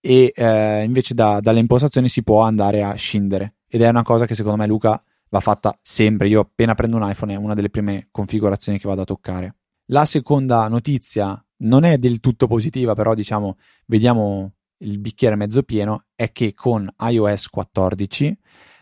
e 0.00 0.32
eh, 0.34 0.82
invece 0.82 1.14
da, 1.14 1.40
dalle 1.40 1.60
impostazioni 1.60 2.08
si 2.08 2.22
può 2.22 2.40
andare 2.42 2.82
a 2.82 2.94
scindere 2.94 3.56
ed 3.68 3.82
è 3.82 3.88
una 3.88 4.02
cosa 4.02 4.26
che 4.26 4.34
secondo 4.34 4.58
me 4.58 4.66
Luca 4.66 5.02
va 5.28 5.40
fatta 5.40 5.78
sempre. 5.80 6.28
Io 6.28 6.40
appena 6.40 6.74
prendo 6.74 6.96
un 6.96 7.08
iPhone 7.08 7.32
è 7.32 7.36
una 7.36 7.54
delle 7.54 7.70
prime 7.70 8.08
configurazioni 8.10 8.78
che 8.78 8.88
vado 8.88 9.02
a 9.02 9.06
toccare. 9.06 9.54
La 9.86 10.04
seconda 10.04 10.68
notizia 10.68 11.42
non 11.58 11.84
è 11.84 11.96
del 11.98 12.20
tutto 12.20 12.46
positiva, 12.46 12.94
però 12.94 13.14
diciamo, 13.14 13.56
vediamo 13.86 14.52
il 14.82 14.98
bicchiere 14.98 15.36
mezzo 15.36 15.62
pieno, 15.62 16.06
è 16.14 16.32
che 16.32 16.54
con 16.54 16.88
iOS 16.98 17.48
14 17.48 18.38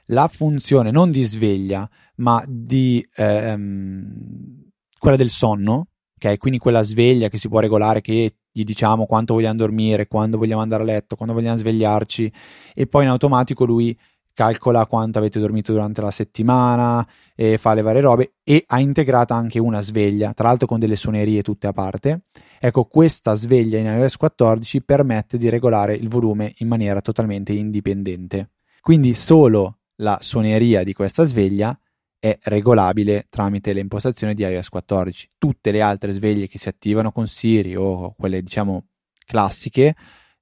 la 0.06 0.28
funzione 0.28 0.90
non 0.90 1.10
di 1.10 1.24
sveglia, 1.24 1.88
ma 2.16 2.42
di 2.46 3.06
ehm, 3.14 4.70
quella 4.98 5.16
del 5.16 5.30
sonno, 5.30 5.88
ok? 6.16 6.36
Quindi 6.38 6.58
quella 6.58 6.82
sveglia 6.82 7.28
che 7.28 7.38
si 7.38 7.48
può 7.48 7.60
regolare, 7.60 8.00
che 8.00 8.36
gli 8.50 8.64
diciamo 8.64 9.06
quanto 9.06 9.34
vogliamo 9.34 9.56
dormire, 9.56 10.08
quando 10.08 10.36
vogliamo 10.36 10.62
andare 10.62 10.82
a 10.82 10.86
letto, 10.86 11.16
quando 11.16 11.34
vogliamo 11.34 11.56
svegliarci, 11.56 12.32
e 12.74 12.86
poi 12.86 13.04
in 13.04 13.10
automatico 13.10 13.64
lui 13.64 13.96
calcola 14.40 14.86
quanto 14.86 15.18
avete 15.18 15.38
dormito 15.38 15.70
durante 15.70 16.00
la 16.00 16.10
settimana, 16.10 17.06
e 17.34 17.58
fa 17.58 17.74
le 17.74 17.82
varie 17.82 18.00
robe 18.00 18.32
e 18.42 18.64
ha 18.68 18.80
integrata 18.80 19.34
anche 19.34 19.58
una 19.58 19.82
sveglia, 19.82 20.32
tra 20.32 20.48
l'altro 20.48 20.66
con 20.66 20.78
delle 20.78 20.96
suonerie 20.96 21.42
tutte 21.42 21.66
a 21.66 21.74
parte. 21.74 22.22
Ecco, 22.58 22.84
questa 22.84 23.34
sveglia 23.34 23.76
in 23.76 23.84
iOS 23.84 24.16
14 24.16 24.82
permette 24.82 25.36
di 25.36 25.50
regolare 25.50 25.94
il 25.94 26.08
volume 26.08 26.54
in 26.58 26.68
maniera 26.68 27.02
totalmente 27.02 27.52
indipendente. 27.52 28.52
Quindi 28.80 29.12
solo 29.12 29.80
la 29.96 30.18
suoneria 30.22 30.84
di 30.84 30.94
questa 30.94 31.24
sveglia 31.24 31.78
è 32.18 32.38
regolabile 32.44 33.26
tramite 33.28 33.74
le 33.74 33.80
impostazioni 33.80 34.32
di 34.32 34.42
iOS 34.42 34.70
14. 34.70 35.32
Tutte 35.36 35.70
le 35.70 35.82
altre 35.82 36.12
sveglie 36.12 36.48
che 36.48 36.58
si 36.58 36.70
attivano 36.70 37.12
con 37.12 37.26
Siri 37.26 37.76
o 37.76 38.14
quelle 38.16 38.40
diciamo 38.40 38.86
classiche 39.26 39.94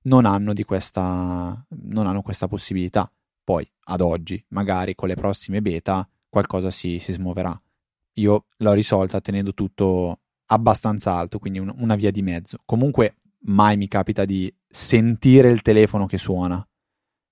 non 0.02 0.24
hanno, 0.24 0.52
questa, 0.64 1.66
non 1.68 2.06
hanno 2.06 2.22
questa 2.22 2.46
possibilità. 2.46 3.10
Poi, 3.48 3.66
ad 3.84 4.02
oggi, 4.02 4.44
magari 4.48 4.94
con 4.94 5.08
le 5.08 5.14
prossime 5.14 5.62
beta, 5.62 6.06
qualcosa 6.28 6.70
si, 6.70 6.98
si 6.98 7.14
smuoverà. 7.14 7.58
Io 8.16 8.44
l'ho 8.58 8.72
risolta 8.74 9.22
tenendo 9.22 9.54
tutto 9.54 10.20
abbastanza 10.48 11.14
alto, 11.14 11.38
quindi 11.38 11.58
un, 11.58 11.72
una 11.78 11.94
via 11.94 12.10
di 12.10 12.20
mezzo. 12.20 12.58
Comunque, 12.66 13.20
mai 13.44 13.78
mi 13.78 13.88
capita 13.88 14.26
di 14.26 14.54
sentire 14.68 15.48
il 15.48 15.62
telefono 15.62 16.04
che 16.04 16.18
suona. 16.18 16.62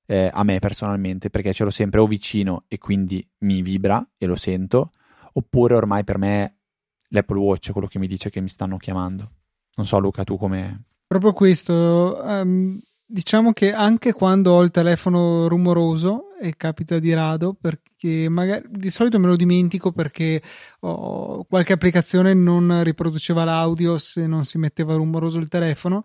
Eh, 0.07 0.31
a 0.33 0.43
me 0.43 0.59
personalmente, 0.59 1.29
perché 1.29 1.53
ce 1.53 1.65
l'ho 1.65 1.71
sempre 1.71 2.01
o 2.01 2.07
vicino 2.07 2.65
e 2.67 2.79
quindi 2.79 3.23
mi 3.41 3.61
vibra 3.61 4.03
e 4.17 4.25
lo 4.25 4.37
sento, 4.37 4.93
oppure 5.35 5.75
ormai 5.75 6.03
per 6.03 6.17
me 6.17 6.61
l'Apple 7.09 7.39
Watch 7.39 7.69
è 7.69 7.73
quello 7.73 7.89
che 7.89 7.99
mi 7.99 8.07
dice 8.07 8.31
che 8.31 8.41
mi 8.41 8.49
stanno 8.49 8.79
chiamando. 8.79 9.33
Non 9.75 9.85
so, 9.85 9.99
Luca, 9.99 10.25
tu 10.25 10.39
come. 10.39 10.85
Proprio 11.07 11.35
questo. 11.35 12.23
Um, 12.25 12.81
diciamo 13.07 13.53
che 13.53 13.73
anche 13.73 14.13
quando 14.13 14.53
ho 14.53 14.63
il 14.63 14.71
telefono 14.71 15.49
rumoroso, 15.49 16.27
e 16.41 16.55
capita 16.57 16.99
di 16.99 17.15
rado, 17.15 17.55
perché 17.59 18.29
magari 18.29 18.65
di 18.69 18.91
solito 18.91 19.19
me 19.19 19.27
lo 19.27 19.37
dimentico 19.37 19.93
perché 19.93 20.43
oh, 20.81 21.45
qualche 21.45 21.73
applicazione 21.73 22.35
non 22.35 22.83
riproduceva 22.83 23.45
l'audio 23.45 23.97
se 23.99 24.27
non 24.27 24.45
si 24.45 24.59
metteva 24.59 24.95
rumoroso 24.95 25.39
il 25.39 25.49
telefono. 25.49 26.05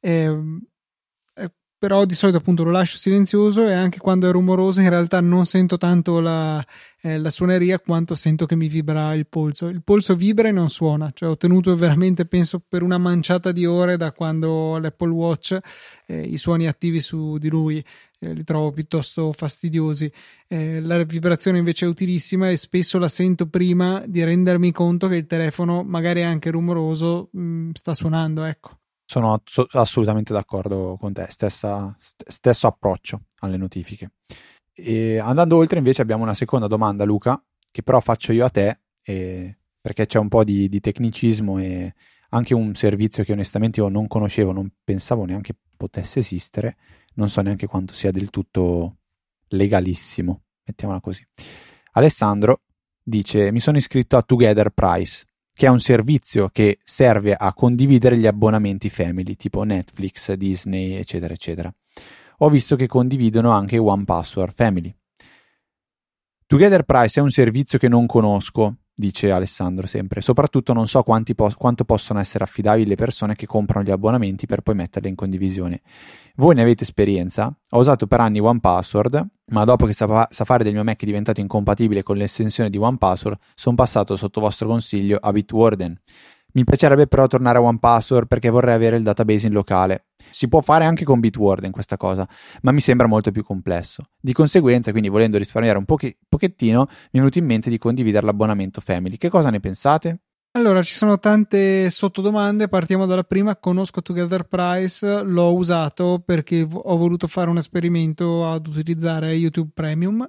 Eh, 0.00 0.34
però 1.78 2.06
di 2.06 2.14
solito 2.14 2.38
appunto 2.38 2.64
lo 2.64 2.70
lascio 2.70 2.96
silenzioso 2.96 3.68
e 3.68 3.72
anche 3.74 3.98
quando 3.98 4.28
è 4.28 4.32
rumoroso 4.32 4.80
in 4.80 4.88
realtà 4.88 5.20
non 5.20 5.44
sento 5.44 5.76
tanto 5.76 6.20
la, 6.20 6.64
eh, 7.02 7.18
la, 7.18 7.28
suoneria 7.28 7.78
quanto 7.78 8.14
sento 8.14 8.46
che 8.46 8.56
mi 8.56 8.68
vibra 8.68 9.12
il 9.14 9.26
polso. 9.26 9.68
Il 9.68 9.82
polso 9.82 10.16
vibra 10.16 10.48
e 10.48 10.52
non 10.52 10.70
suona, 10.70 11.10
cioè 11.12 11.28
ho 11.28 11.36
tenuto 11.36 11.76
veramente 11.76 12.24
penso 12.24 12.62
per 12.66 12.82
una 12.82 12.96
manciata 12.96 13.52
di 13.52 13.66
ore 13.66 13.98
da 13.98 14.12
quando 14.12 14.78
l'Apple 14.78 15.10
Watch 15.10 15.58
eh, 16.06 16.20
i 16.22 16.38
suoni 16.38 16.66
attivi 16.66 17.00
su 17.00 17.36
di 17.36 17.50
lui 17.50 17.84
eh, 18.20 18.32
li 18.32 18.44
trovo 18.44 18.72
piuttosto 18.72 19.32
fastidiosi. 19.32 20.10
Eh, 20.48 20.80
la 20.80 21.02
vibrazione 21.04 21.58
invece 21.58 21.84
è 21.84 21.88
utilissima 21.88 22.48
e 22.48 22.56
spesso 22.56 22.98
la 22.98 23.08
sento 23.08 23.48
prima 23.48 24.02
di 24.06 24.24
rendermi 24.24 24.72
conto 24.72 25.08
che 25.08 25.16
il 25.16 25.26
telefono 25.26 25.82
magari 25.82 26.22
anche 26.22 26.50
rumoroso 26.50 27.28
mh, 27.32 27.40
mm, 27.40 27.70
sta 27.74 27.92
suonando, 27.92 28.44
ecco. 28.44 28.78
Sono 29.08 29.40
assolutamente 29.72 30.32
d'accordo 30.32 30.96
con 30.98 31.12
te, 31.12 31.26
stessa, 31.30 31.94
st- 31.98 32.28
stesso 32.28 32.66
approccio 32.66 33.22
alle 33.40 33.56
notifiche. 33.56 34.10
E 34.72 35.18
andando 35.18 35.56
oltre, 35.56 35.78
invece, 35.78 36.02
abbiamo 36.02 36.24
una 36.24 36.34
seconda 36.34 36.66
domanda, 36.66 37.04
Luca, 37.04 37.40
che 37.70 37.82
però 37.82 38.00
faccio 38.00 38.32
io 38.32 38.44
a 38.44 38.50
te, 38.50 38.80
eh, 39.02 39.56
perché 39.80 40.06
c'è 40.06 40.18
un 40.18 40.28
po' 40.28 40.42
di, 40.42 40.68
di, 40.68 40.80
tecnicismo 40.80 41.58
e 41.58 41.94
anche 42.30 42.52
un 42.52 42.74
servizio 42.74 43.22
che 43.22 43.32
onestamente 43.32 43.80
io 43.80 43.88
non 43.88 44.08
conoscevo, 44.08 44.52
non 44.52 44.68
pensavo 44.82 45.24
neanche 45.24 45.54
potesse 45.76 46.18
esistere, 46.18 46.76
non 47.14 47.28
so 47.28 47.40
neanche 47.42 47.66
quanto 47.66 47.94
sia 47.94 48.10
del 48.10 48.30
tutto 48.30 48.96
legalissimo, 49.48 50.42
mettiamola 50.64 51.00
così. 51.00 51.24
Alessandro 51.92 52.62
dice: 53.02 53.52
Mi 53.52 53.60
sono 53.60 53.76
iscritto 53.76 54.16
a 54.16 54.22
Together 54.22 54.70
Price 54.70 55.24
che 55.56 55.64
è 55.64 55.70
un 55.70 55.80
servizio 55.80 56.50
che 56.50 56.80
serve 56.84 57.34
a 57.34 57.54
condividere 57.54 58.18
gli 58.18 58.26
abbonamenti 58.26 58.90
family, 58.90 59.36
tipo 59.36 59.62
Netflix, 59.62 60.34
Disney, 60.34 60.92
eccetera, 60.96 61.32
eccetera. 61.32 61.74
Ho 62.40 62.50
visto 62.50 62.76
che 62.76 62.86
condividono 62.86 63.52
anche 63.52 63.78
One 63.78 64.04
Password 64.04 64.52
Family. 64.52 64.94
Together 66.44 66.82
Price 66.82 67.18
è 67.18 67.22
un 67.22 67.30
servizio 67.30 67.78
che 67.78 67.88
non 67.88 68.04
conosco, 68.04 68.80
dice 68.96 69.30
Alessandro 69.30 69.86
sempre. 69.86 70.20
Soprattutto 70.20 70.72
non 70.72 70.88
so 70.88 71.02
po- 71.02 71.52
quanto 71.56 71.84
possono 71.84 72.18
essere 72.18 72.44
affidabili 72.44 72.88
le 72.88 72.94
persone 72.94 73.36
che 73.36 73.46
comprano 73.46 73.84
gli 73.84 73.90
abbonamenti 73.90 74.46
per 74.46 74.62
poi 74.62 74.74
metterli 74.74 75.08
in 75.08 75.14
condivisione. 75.14 75.82
Voi 76.36 76.54
ne 76.54 76.62
avete 76.62 76.84
esperienza? 76.84 77.54
Ho 77.70 77.78
usato 77.78 78.06
per 78.06 78.20
anni 78.20 78.40
OnePassword, 78.40 79.26
ma 79.50 79.64
dopo 79.64 79.86
che 79.86 79.92
Safari 79.92 80.64
del 80.64 80.72
mio 80.72 80.84
Mac 80.84 81.00
è 81.00 81.06
diventato 81.06 81.40
incompatibile 81.40 82.02
con 82.02 82.16
l'estensione 82.16 82.70
di 82.70 82.78
OnePassword, 82.78 83.38
sono 83.54 83.76
passato 83.76 84.16
sotto 84.16 84.40
vostro 84.40 84.66
consiglio 84.66 85.18
a 85.20 85.30
Bitwarden. 85.30 86.00
Mi 86.52 86.64
piacerebbe 86.64 87.06
però 87.06 87.26
tornare 87.26 87.58
a 87.58 87.62
OnePassword 87.62 88.26
perché 88.26 88.48
vorrei 88.48 88.74
avere 88.74 88.96
il 88.96 89.02
database 89.02 89.46
in 89.46 89.52
locale. 89.52 90.06
Si 90.36 90.48
può 90.48 90.60
fare 90.60 90.84
anche 90.84 91.06
con 91.06 91.18
Bitwarden 91.18 91.70
questa 91.70 91.96
cosa, 91.96 92.28
ma 92.60 92.70
mi 92.70 92.82
sembra 92.82 93.06
molto 93.06 93.30
più 93.30 93.42
complesso. 93.42 94.10
Di 94.20 94.34
conseguenza, 94.34 94.90
quindi 94.90 95.08
volendo 95.08 95.38
risparmiare 95.38 95.78
un 95.78 95.86
poche- 95.86 96.18
pochettino, 96.28 96.84
mi 96.88 97.08
è 97.12 97.16
venuto 97.16 97.38
in 97.38 97.46
mente 97.46 97.70
di 97.70 97.78
condividere 97.78 98.26
l'abbonamento 98.26 98.82
Family. 98.82 99.16
Che 99.16 99.30
cosa 99.30 99.48
ne 99.48 99.60
pensate? 99.60 100.20
Allora, 100.50 100.82
ci 100.82 100.92
sono 100.92 101.18
tante 101.18 101.88
sottodomande. 101.88 102.68
Partiamo 102.68 103.06
dalla 103.06 103.22
prima. 103.22 103.56
Conosco 103.56 104.02
Together 104.02 104.42
Price, 104.46 105.22
l'ho 105.22 105.54
usato 105.54 106.22
perché 106.22 106.68
ho 106.70 106.96
voluto 106.98 107.26
fare 107.28 107.48
un 107.48 107.56
esperimento 107.56 108.46
ad 108.46 108.66
utilizzare 108.66 109.32
YouTube 109.32 109.70
Premium. 109.72 110.28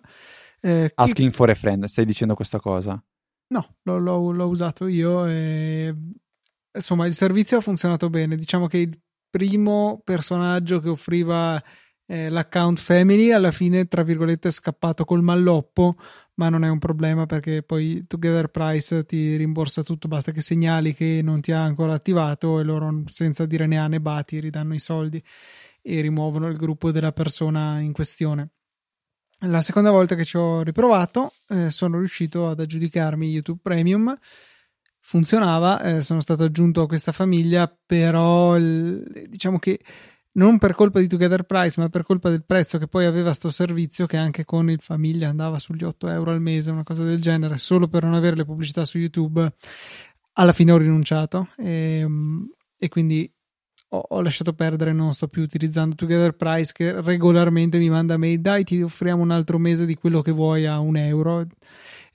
Eh, 0.62 0.90
Asking 0.96 1.34
for 1.34 1.50
a 1.50 1.56
friend, 1.56 1.84
stai 1.84 2.06
dicendo 2.06 2.34
questa 2.34 2.62
cosa? 2.62 2.98
No, 3.50 3.76
l'ho, 3.84 3.98
l'ho, 3.98 4.32
l'ho 4.32 4.48
usato 4.48 4.88
io 4.88 5.26
e 5.26 5.94
insomma 6.74 7.06
il 7.08 7.14
servizio 7.14 7.58
ha 7.58 7.62
funzionato 7.62 8.10
bene. 8.10 8.38
Diciamo 8.38 8.68
che 8.68 8.78
il 8.78 8.98
primo 9.30 10.02
personaggio 10.04 10.80
che 10.80 10.90
offriva 10.90 11.62
eh, 12.08 12.30
l'account 12.30 12.80
family 12.80 13.32
alla 13.32 13.52
fine, 13.52 13.86
tra 13.88 14.02
virgolette, 14.04 14.48
è 14.48 14.52
scappato 14.52 15.04
col 15.04 15.22
malloppo, 15.22 15.96
ma 16.36 16.50
non 16.50 16.64
è 16.64 16.70
un 16.70 16.80
problema 16.80 17.26
perché 17.26 17.64
poi 17.64 18.06
Together 18.08 18.48
Price 18.48 19.06
ti 19.06 19.36
rimborsa 19.36 19.84
tutto, 19.84 20.08
basta 20.08 20.32
che 20.32 20.42
segnali 20.42 20.94
che 20.94 21.22
non 21.22 21.42
ti 21.42 21.52
ha 21.52 21.62
ancora 21.62 21.94
attivato 21.94 22.60
e 22.60 22.64
loro 22.64 23.04
senza 23.08 23.46
dire 23.46 23.66
ne 23.68 23.78
ha 23.78 23.88
né 23.88 24.00
bati 24.00 24.40
ridanno 24.40 24.74
i 24.74 24.80
soldi 24.80 25.22
e 25.82 26.02
rimuovono 26.02 26.48
il 26.48 26.58
gruppo 26.58 26.92
della 26.92 27.12
persona 27.12 27.80
in 27.80 27.92
questione. 27.92 28.50
La 29.42 29.62
seconda 29.62 29.92
volta 29.92 30.16
che 30.16 30.26
ci 30.26 30.36
ho 30.38 30.64
riprovato 30.64 31.34
eh, 31.50 31.70
sono 31.70 32.00
riuscito 32.00 32.48
ad 32.48 32.60
aggiudicarmi 32.60 33.30
YouTube 33.30 33.60
Premium. 33.62 34.18
Funzionava, 35.10 35.82
eh, 35.84 36.02
sono 36.02 36.20
stato 36.20 36.44
aggiunto 36.44 36.82
a 36.82 36.86
questa 36.86 37.14
famiglia, 37.14 37.74
però 37.86 38.58
il, 38.58 39.26
diciamo 39.30 39.58
che 39.58 39.80
non 40.34 40.58
per 40.58 40.74
colpa 40.76 41.00
di 41.00 41.08
Together 41.08 41.44
Price, 41.44 41.80
ma 41.80 41.88
per 41.88 42.04
colpa 42.04 42.30
del 42.30 42.44
prezzo 42.44 42.78
che 42.78 42.90
poi 42.90 43.06
aveva 43.06 43.34
sto 43.34 43.50
servizio, 43.50 44.06
che 44.06 44.18
anche 44.18 44.44
con 44.44 44.70
il 44.70 44.82
famiglia 44.82 45.30
andava 45.30 45.60
sugli 45.60 45.86
8 45.86 46.10
euro 46.10 46.32
al 46.32 46.42
mese, 46.42 46.72
una 46.72 46.84
cosa 46.84 47.06
del 47.06 47.22
genere, 47.22 47.56
solo 47.56 47.88
per 47.88 48.04
non 48.04 48.16
avere 48.16 48.36
le 48.36 48.44
pubblicità 48.44 48.84
su 48.84 48.98
YouTube, 48.98 49.50
alla 50.34 50.52
fine 50.52 50.74
ho 50.74 50.78
rinunciato. 50.78 51.52
E, 51.56 52.00
ehm, 52.00 52.52
e 52.78 52.90
quindi 52.90 53.34
ho, 53.92 54.08
ho, 54.10 54.22
lasciato 54.22 54.52
perdere, 54.52 54.92
non 54.92 55.14
sto 55.14 55.30
più 55.30 55.42
utilizzando 55.42 55.96
Together 55.96 56.36
Price 56.36 56.74
che 56.74 57.00
regolarmente 57.00 57.78
mi 57.78 57.90
manda 57.90 58.18
mail, 58.18 58.42
dai 58.42 58.66
ti 58.66 58.82
offriamo 58.82 59.24
un 59.24 59.32
altro 59.32 59.58
mese 59.58 59.86
di 59.86 59.96
quello 59.96 60.22
che 60.22 60.32
vuoi 60.32 60.66
a 60.66 60.80
un 60.80 60.98
euro 60.98 61.46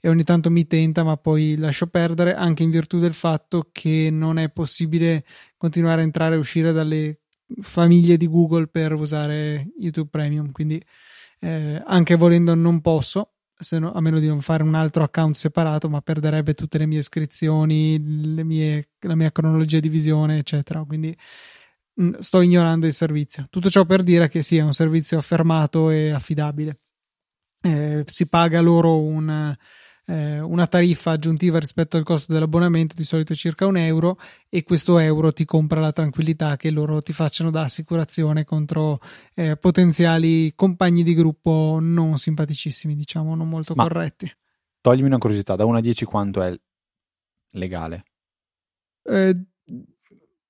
e 0.05 0.09
ogni 0.09 0.23
tanto 0.23 0.51
mi 0.51 0.67
tenta 0.67 1.03
ma 1.03 1.15
poi 1.15 1.55
lascio 1.55 1.87
perdere 1.87 2.35
anche 2.35 2.63
in 2.63 2.69
virtù 2.69 2.99
del 2.99 3.13
fatto 3.13 3.69
che 3.71 4.09
non 4.11 4.37
è 4.37 4.49
possibile 4.49 5.23
continuare 5.55 6.01
a 6.01 6.03
entrare 6.03 6.35
e 6.35 6.39
uscire 6.39 6.73
dalle 6.73 7.21
famiglie 7.61 8.17
di 8.17 8.27
Google 8.27 8.67
per 8.67 8.93
usare 8.93 9.69
YouTube 9.79 10.09
Premium 10.09 10.51
quindi 10.51 10.83
eh, 11.39 11.81
anche 11.85 12.15
volendo 12.15 12.53
non 12.55 12.81
posso 12.81 13.29
no, 13.71 13.93
a 13.93 14.01
meno 14.01 14.19
di 14.19 14.27
non 14.27 14.41
fare 14.41 14.63
un 14.63 14.75
altro 14.75 15.03
account 15.03 15.35
separato, 15.35 15.87
ma 15.87 16.01
perderebbe 16.01 16.53
tutte 16.53 16.77
le 16.77 16.85
mie 16.85 16.99
iscrizioni, 16.99 18.33
le 18.35 18.43
mie, 18.43 18.89
la 19.01 19.15
mia 19.15 19.31
cronologia 19.31 19.79
di 19.79 19.87
visione, 19.87 20.39
eccetera. 20.39 20.83
Quindi 20.83 21.15
Mm, 22.01 22.15
sto 22.19 22.41
ignorando 22.41 22.87
il 22.87 22.93
servizio. 22.93 23.47
Tutto 23.49 23.69
ciò 23.69 23.85
per 23.85 24.03
dire 24.03 24.27
che 24.27 24.41
sì, 24.41 24.57
è 24.57 24.61
un 24.61 24.73
servizio 24.73 25.17
affermato 25.17 25.89
e 25.91 26.09
affidabile. 26.11 26.79
Eh, 27.61 28.03
si 28.07 28.27
paga 28.27 28.61
loro 28.61 28.99
un, 28.99 29.55
eh, 30.05 30.39
una 30.39 30.67
tariffa 30.67 31.11
aggiuntiva 31.11 31.59
rispetto 31.59 31.97
al 31.97 32.03
costo 32.03 32.33
dell'abbonamento, 32.33 32.95
di 32.95 33.03
solito 33.03 33.33
circa 33.35 33.65
un 33.65 33.77
euro, 33.77 34.19
e 34.49 34.63
questo 34.63 34.97
euro 34.99 35.31
ti 35.31 35.45
compra 35.45 35.79
la 35.79 35.91
tranquillità 35.91 36.57
che 36.57 36.69
loro 36.71 37.01
ti 37.01 37.13
facciano 37.13 37.51
da 37.51 37.61
assicurazione 37.61 38.43
contro 38.43 38.99
eh, 39.33 39.57
potenziali 39.57 40.53
compagni 40.55 41.03
di 41.03 41.13
gruppo 41.13 41.79
non 41.81 42.17
simpaticissimi, 42.17 42.95
diciamo, 42.95 43.35
non 43.35 43.47
molto 43.47 43.73
Ma 43.75 43.83
corretti. 43.83 44.31
Toglimi 44.81 45.07
una 45.07 45.17
curiosità, 45.17 45.55
da 45.55 45.65
1 45.65 45.77
a 45.77 45.81
10 45.81 46.05
quanto 46.05 46.41
è 46.41 46.53
legale? 47.51 48.03
Eh, 49.03 49.45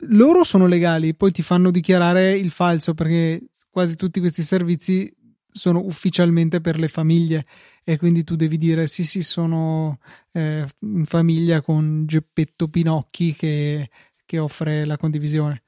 loro 0.08 0.44
sono 0.44 0.66
legali, 0.66 1.16
poi 1.16 1.32
ti 1.32 1.42
fanno 1.42 1.72
dichiarare 1.72 2.32
il 2.36 2.50
falso 2.50 2.94
perché 2.94 3.48
quasi 3.70 3.96
tutti 3.96 4.20
questi 4.20 4.44
servizi 4.44 5.14
sono 5.54 5.80
ufficialmente 5.80 6.60
per 6.60 6.78
le 6.78 6.88
famiglie 6.88 7.46
e 7.84 7.98
quindi 7.98 8.24
tu 8.24 8.36
devi 8.36 8.58
dire 8.58 8.88
sì 8.88 9.04
sì 9.04 9.22
sono 9.22 10.00
eh, 10.32 10.66
in 10.82 11.06
famiglia 11.06 11.62
con 11.62 12.06
Geppetto 12.06 12.68
Pinocchi 12.68 13.34
che, 13.34 13.90
che 14.26 14.40
offre 14.40 14.86
la 14.86 14.98
condivisione. 14.98 15.64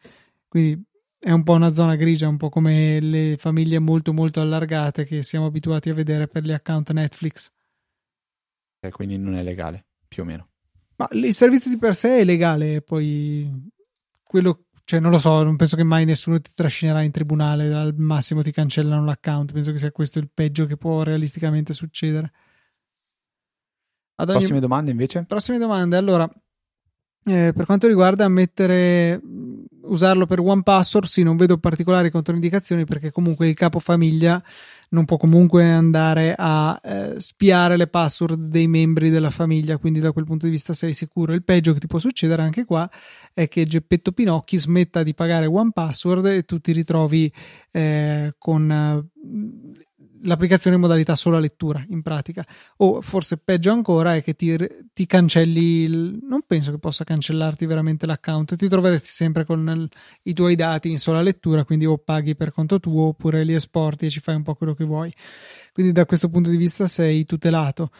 Quindi 0.47 0.83
è 1.19 1.31
un 1.31 1.43
po' 1.43 1.53
una 1.53 1.73
zona 1.73 1.95
grigia 1.95 2.27
un 2.27 2.37
po' 2.37 2.49
come 2.49 2.99
le 2.99 3.35
famiglie 3.37 3.79
molto 3.79 4.13
molto 4.13 4.41
allargate 4.41 5.05
che 5.05 5.23
siamo 5.23 5.47
abituati 5.47 5.89
a 5.89 5.93
vedere 5.93 6.27
per 6.27 6.43
gli 6.43 6.51
account 6.51 6.91
Netflix. 6.91 7.51
E 8.79 8.91
quindi 8.91 9.17
non 9.17 9.35
è 9.35 9.43
legale 9.43 9.85
più 10.07 10.23
o 10.23 10.25
meno. 10.25 10.49
Ma 10.97 11.07
il 11.11 11.33
servizio 11.33 11.69
di 11.71 11.77
per 11.77 11.93
sé 11.93 12.19
è 12.19 12.23
legale 12.23 12.81
poi 12.81 13.69
quello, 14.23 14.65
cioè 14.85 14.99
non 14.99 15.09
lo 15.09 15.17
so, 15.17 15.41
non 15.41 15.55
penso 15.55 15.75
che 15.75 15.83
mai 15.83 16.05
nessuno 16.05 16.39
ti 16.39 16.51
trascinerà 16.53 17.01
in 17.01 17.11
tribunale, 17.11 17.73
al 17.73 17.95
massimo 17.97 18.43
ti 18.43 18.51
cancellano 18.51 19.03
l'account, 19.03 19.51
penso 19.51 19.71
che 19.71 19.79
sia 19.79 19.91
questo 19.91 20.19
il 20.19 20.29
peggio 20.31 20.67
che 20.67 20.77
può 20.77 21.01
realisticamente 21.01 21.73
succedere. 21.73 22.31
Ad 24.17 24.29
ogni... 24.29 24.37
Prossime 24.37 24.59
domande 24.59 24.91
invece? 24.91 25.25
Prossime 25.25 25.57
domande, 25.57 25.97
allora, 25.97 26.29
eh, 27.27 27.53
per 27.55 27.65
quanto 27.65 27.87
riguarda 27.87 28.27
mettere 28.27 29.19
usarlo 29.81 30.25
per 30.25 30.39
One 30.39 30.61
Password, 30.61 31.07
sì, 31.07 31.23
non 31.23 31.37
vedo 31.37 31.57
particolari 31.57 32.11
controindicazioni 32.11 32.85
perché 32.85 33.11
comunque 33.11 33.47
il 33.47 33.55
capofamiglia 33.55 34.43
non 34.89 35.05
può 35.05 35.17
comunque 35.17 35.63
andare 35.71 36.35
a 36.37 36.79
eh, 36.83 37.15
spiare 37.17 37.77
le 37.77 37.87
password 37.87 38.47
dei 38.47 38.67
membri 38.67 39.09
della 39.09 39.31
famiglia, 39.31 39.77
quindi 39.77 39.99
da 39.99 40.11
quel 40.11 40.25
punto 40.25 40.45
di 40.45 40.51
vista 40.51 40.73
sei 40.73 40.93
sicuro. 40.93 41.33
Il 41.33 41.43
peggio 41.43 41.73
che 41.73 41.79
ti 41.79 41.87
può 41.87 41.99
succedere 41.99 42.43
anche 42.43 42.63
qua 42.63 42.89
è 43.33 43.47
che 43.47 43.65
Geppetto 43.65 44.11
Pinocchi 44.11 44.57
smetta 44.57 45.01
di 45.01 45.13
pagare 45.13 45.47
One 45.47 45.71
Password 45.73 46.27
e 46.27 46.43
tu 46.43 46.59
ti 46.59 46.71
ritrovi 46.71 47.31
eh, 47.71 48.35
con 48.37 49.09
l'applicazione 50.23 50.75
in 50.75 50.81
modalità 50.81 51.15
sola 51.15 51.39
lettura 51.39 51.83
in 51.89 52.01
pratica. 52.01 52.45
O 52.77 53.01
forse 53.01 53.37
peggio 53.37 53.71
ancora 53.71 54.15
è 54.15 54.23
che 54.23 54.35
ti, 54.35 54.55
ti 54.93 55.05
cancelli 55.05 55.83
il, 55.83 56.19
non 56.21 56.41
penso 56.45 56.71
che 56.71 56.79
possa 56.79 57.03
cancellarti 57.03 57.65
veramente 57.65 58.05
l'account 58.05 58.55
ti 58.55 58.67
troveresti 58.67 59.09
sempre 59.09 59.45
con 59.45 59.67
il, 59.67 59.89
i 60.23 60.33
tuoi 60.33 60.55
dati 60.55 60.89
in 60.89 60.99
sola 60.99 61.21
lettura 61.21 61.63
quindi 61.65 61.85
o 61.85 61.97
paghi 61.97 62.35
per 62.35 62.51
conto 62.51 62.79
tuo 62.79 63.07
oppure 63.07 63.43
li 63.43 63.53
esporti 63.53 64.05
e 64.05 64.09
ci 64.09 64.19
fai 64.19 64.35
un 64.35 64.43
po' 64.43 64.55
quello 64.55 64.73
che 64.73 64.85
vuoi. 64.85 65.13
Quindi 65.73 65.91
da 65.91 66.05
questo 66.05 66.29
punto 66.29 66.49
di 66.49 66.57
vista 66.57 66.87
sei 66.87 67.25
tutelato. 67.25 67.91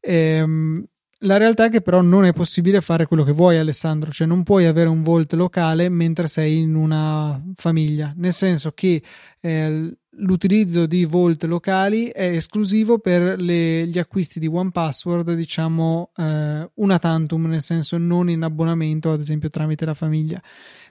Ehm, 0.00 0.86
la 1.20 1.38
realtà 1.38 1.64
è 1.66 1.70
che 1.70 1.80
però 1.80 2.02
non 2.02 2.26
è 2.26 2.32
possibile 2.34 2.82
fare 2.82 3.06
quello 3.06 3.24
che 3.24 3.32
vuoi, 3.32 3.56
Alessandro, 3.56 4.10
cioè 4.10 4.26
non 4.26 4.42
puoi 4.42 4.66
avere 4.66 4.90
un 4.90 5.02
Vault 5.02 5.32
locale 5.32 5.88
mentre 5.88 6.28
sei 6.28 6.58
in 6.58 6.74
una 6.74 7.42
famiglia, 7.54 8.12
nel 8.16 8.34
senso 8.34 8.72
che 8.72 9.02
eh, 9.40 9.96
l'utilizzo 10.18 10.86
di 10.86 11.04
Vault 11.04 11.44
locali 11.44 12.06
è 12.06 12.24
esclusivo 12.24 12.98
per 12.98 13.40
le, 13.40 13.86
gli 13.86 13.98
acquisti 13.98 14.38
di 14.38 14.46
OnePassword, 14.46 15.34
diciamo 15.34 16.12
eh, 16.16 16.70
una 16.74 16.98
tantum, 16.98 17.46
nel 17.46 17.62
senso 17.62 17.98
non 17.98 18.30
in 18.30 18.42
abbonamento, 18.42 19.10
ad 19.10 19.20
esempio 19.20 19.48
tramite 19.48 19.84
la 19.84 19.94
famiglia. 19.94 20.40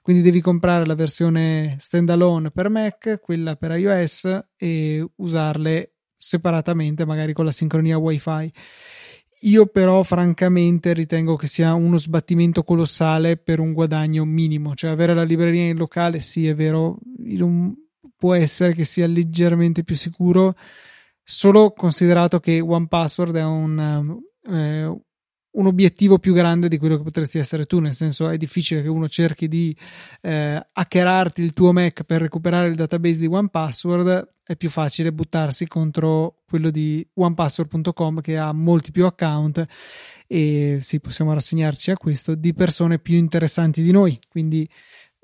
Quindi 0.01 0.21
devi 0.21 0.41
comprare 0.41 0.85
la 0.85 0.95
versione 0.95 1.75
standalone 1.79 2.51
per 2.51 2.69
Mac, 2.69 3.19
quella 3.21 3.55
per 3.55 3.71
iOS 3.71 4.45
e 4.55 5.05
usarle 5.15 5.93
separatamente, 6.15 7.05
magari 7.05 7.33
con 7.33 7.45
la 7.45 7.51
sincronia 7.51 7.97
WiFi. 7.97 8.51
Io 9.41 9.67
però 9.67 10.01
francamente 10.03 10.93
ritengo 10.93 11.35
che 11.35 11.47
sia 11.47 11.73
uno 11.73 11.97
sbattimento 11.97 12.63
colossale 12.63 13.37
per 13.37 13.59
un 13.59 13.73
guadagno 13.73 14.25
minimo, 14.25 14.73
cioè 14.75 14.89
avere 14.89 15.13
la 15.13 15.23
libreria 15.23 15.65
in 15.65 15.77
locale 15.77 16.19
sì 16.19 16.47
è 16.47 16.55
vero, 16.55 16.97
può 18.25 18.33
essere 18.33 18.73
che 18.73 18.85
sia 18.85 19.05
leggermente 19.05 19.83
più 19.83 19.95
sicuro, 19.95 20.55
solo 21.23 21.73
considerato 21.73 22.39
che 22.39 22.59
OnePassword 22.59 23.35
è 23.35 23.43
un, 23.43 24.19
eh, 24.49 24.83
un 24.85 25.65
obiettivo 25.67 26.17
più 26.17 26.33
grande 26.33 26.67
di 26.67 26.79
quello 26.79 26.97
che 26.97 27.03
potresti 27.03 27.37
essere 27.37 27.65
tu, 27.65 27.79
nel 27.79 27.93
senso 27.93 28.27
è 28.29 28.37
difficile 28.37 28.81
che 28.81 28.87
uno 28.87 29.07
cerchi 29.07 29.47
di 29.47 29.77
eh, 30.21 30.59
hackerarti 30.71 31.43
il 31.43 31.53
tuo 31.53 31.71
Mac 31.71 32.01
per 32.01 32.21
recuperare 32.21 32.67
il 32.67 32.75
database 32.75 33.19
di 33.19 33.27
OnePassword, 33.27 34.33
è 34.43 34.55
più 34.55 34.71
facile 34.71 35.13
buttarsi 35.13 35.67
contro 35.67 36.41
quello 36.47 36.71
di 36.71 37.07
onepassword.com 37.13 38.21
che 38.21 38.37
ha 38.37 38.51
molti 38.53 38.91
più 38.91 39.05
account 39.05 39.63
e 40.27 40.79
sì, 40.81 40.99
possiamo 40.99 41.33
rassegnarci 41.33 41.91
a 41.91 41.97
questo 41.97 42.33
di 42.33 42.55
persone 42.55 42.97
più 42.97 43.17
interessanti 43.17 43.83
di 43.83 43.91
noi, 43.91 44.19
quindi 44.29 44.67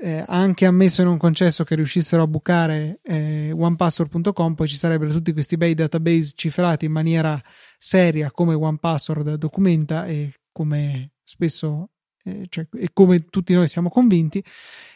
eh, 0.02 0.24
anche 0.28 0.66
ammesso 0.66 1.02
e 1.02 1.06
non 1.06 1.18
concesso 1.18 1.64
che 1.64 1.76
riuscissero 1.76 2.24
a 2.24 2.28
bucare 2.28 3.00
eh, 3.04 3.52
onepassword.com, 3.56 4.56
poi 4.56 4.68
ci 4.68 4.76
sarebbero 4.76 5.12
tutti 5.12 5.32
questi 5.32 5.58
bei 5.58 5.76
database 5.76 6.32
cifrati 6.36 6.86
in 6.86 6.92
maniera 6.92 7.40
seria 7.78 8.32
come 8.32 8.56
OnePassword 8.56 9.36
documenta 9.36 10.08
e 10.08 10.34
come 10.52 11.12
spesso 11.24 11.90
eh, 12.24 12.46
cioè, 12.50 12.68
e 12.78 12.90
come 12.94 13.26
tutti 13.26 13.54
noi 13.54 13.68
siamo 13.68 13.90
convinti. 13.90 14.44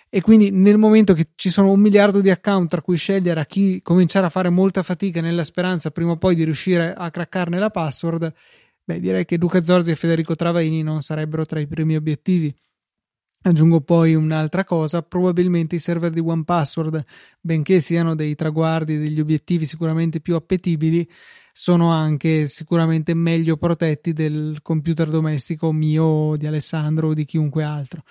E 0.10 0.22
quindi 0.22 0.50
nel 0.50 0.78
momento 0.78 1.14
che 1.14 1.30
ci 1.36 1.50
sono 1.50 1.72
un 1.72 1.80
miliardo 1.80 2.22
di 2.22 2.32
account 2.32 2.70
tra 2.70 2.82
cui 2.82 2.98
scegliere 2.98 3.40
a 3.40 3.46
chi 3.46 3.82
cominciare 3.84 4.26
a 4.26 4.30
fare 4.30 4.50
molta 4.50 4.82
fatica 4.82 5.22
nella 5.22 5.44
speranza 5.44 5.92
prima 5.92 6.12
o 6.12 6.18
poi 6.18 6.36
di 6.36 6.44
riuscire 6.44 6.94
a 6.96 7.12
craccarne 7.12 7.60
la 7.60 7.70
password 7.70 8.34
beh 8.84 9.00
direi 9.00 9.26
che 9.26 9.38
Luca 9.38 9.62
Zorzi 9.64 9.92
e 9.92 9.96
Federico 9.96 10.36
Travaini 10.36 10.84
non 10.84 11.02
sarebbero 11.02 11.44
tra 11.46 11.60
i 11.60 11.68
primi 11.68 11.98
obiettivi 11.98 12.56
Aggiungo 13.48 13.80
poi 13.80 14.16
un'altra 14.16 14.64
cosa, 14.64 15.04
probabilmente 15.04 15.76
i 15.76 15.80
server 15.80 16.10
di 16.10 16.20
OnePassword, 16.20 17.06
benché 17.40 17.80
siano 17.80 18.16
dei 18.16 18.34
traguardi, 18.34 18.98
degli 18.98 19.20
obiettivi 19.20 19.68
sicuramente 19.68 20.20
più 20.20 20.34
appetibili, 20.34 21.08
sono 21.52 21.92
anche 21.92 22.48
sicuramente 22.48 23.14
meglio 23.14 23.56
protetti 23.58 24.14
del 24.14 24.58
computer 24.64 25.12
domestico 25.12 25.72
mio, 25.72 26.36
di 26.38 26.48
Alessandro 26.48 27.10
o 27.10 27.14
di 27.14 27.24
chiunque 27.24 27.64
altro. 27.64 28.02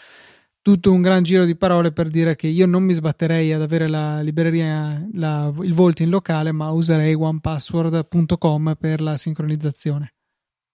Tutto 0.63 0.93
un 0.93 1.03
gran 1.03 1.25
giro 1.25 1.45
di 1.45 1.57
parole 1.57 1.91
per 1.91 2.11
dire 2.11 2.37
che 2.37 2.47
io 2.47 2.67
non 2.67 2.85
mi 2.85 2.93
sbatterei 2.93 3.53
ad 3.53 3.61
avere 3.61 3.89
la 3.89 4.21
libreria, 4.21 5.05
la, 5.15 5.53
il 5.63 5.75
Volt 5.75 5.99
in 5.99 6.11
locale, 6.11 6.53
ma 6.53 6.71
userei 6.71 7.15
onepassword.com 7.15 8.77
per 8.79 9.01
la 9.01 9.17
sincronizzazione. 9.17 10.15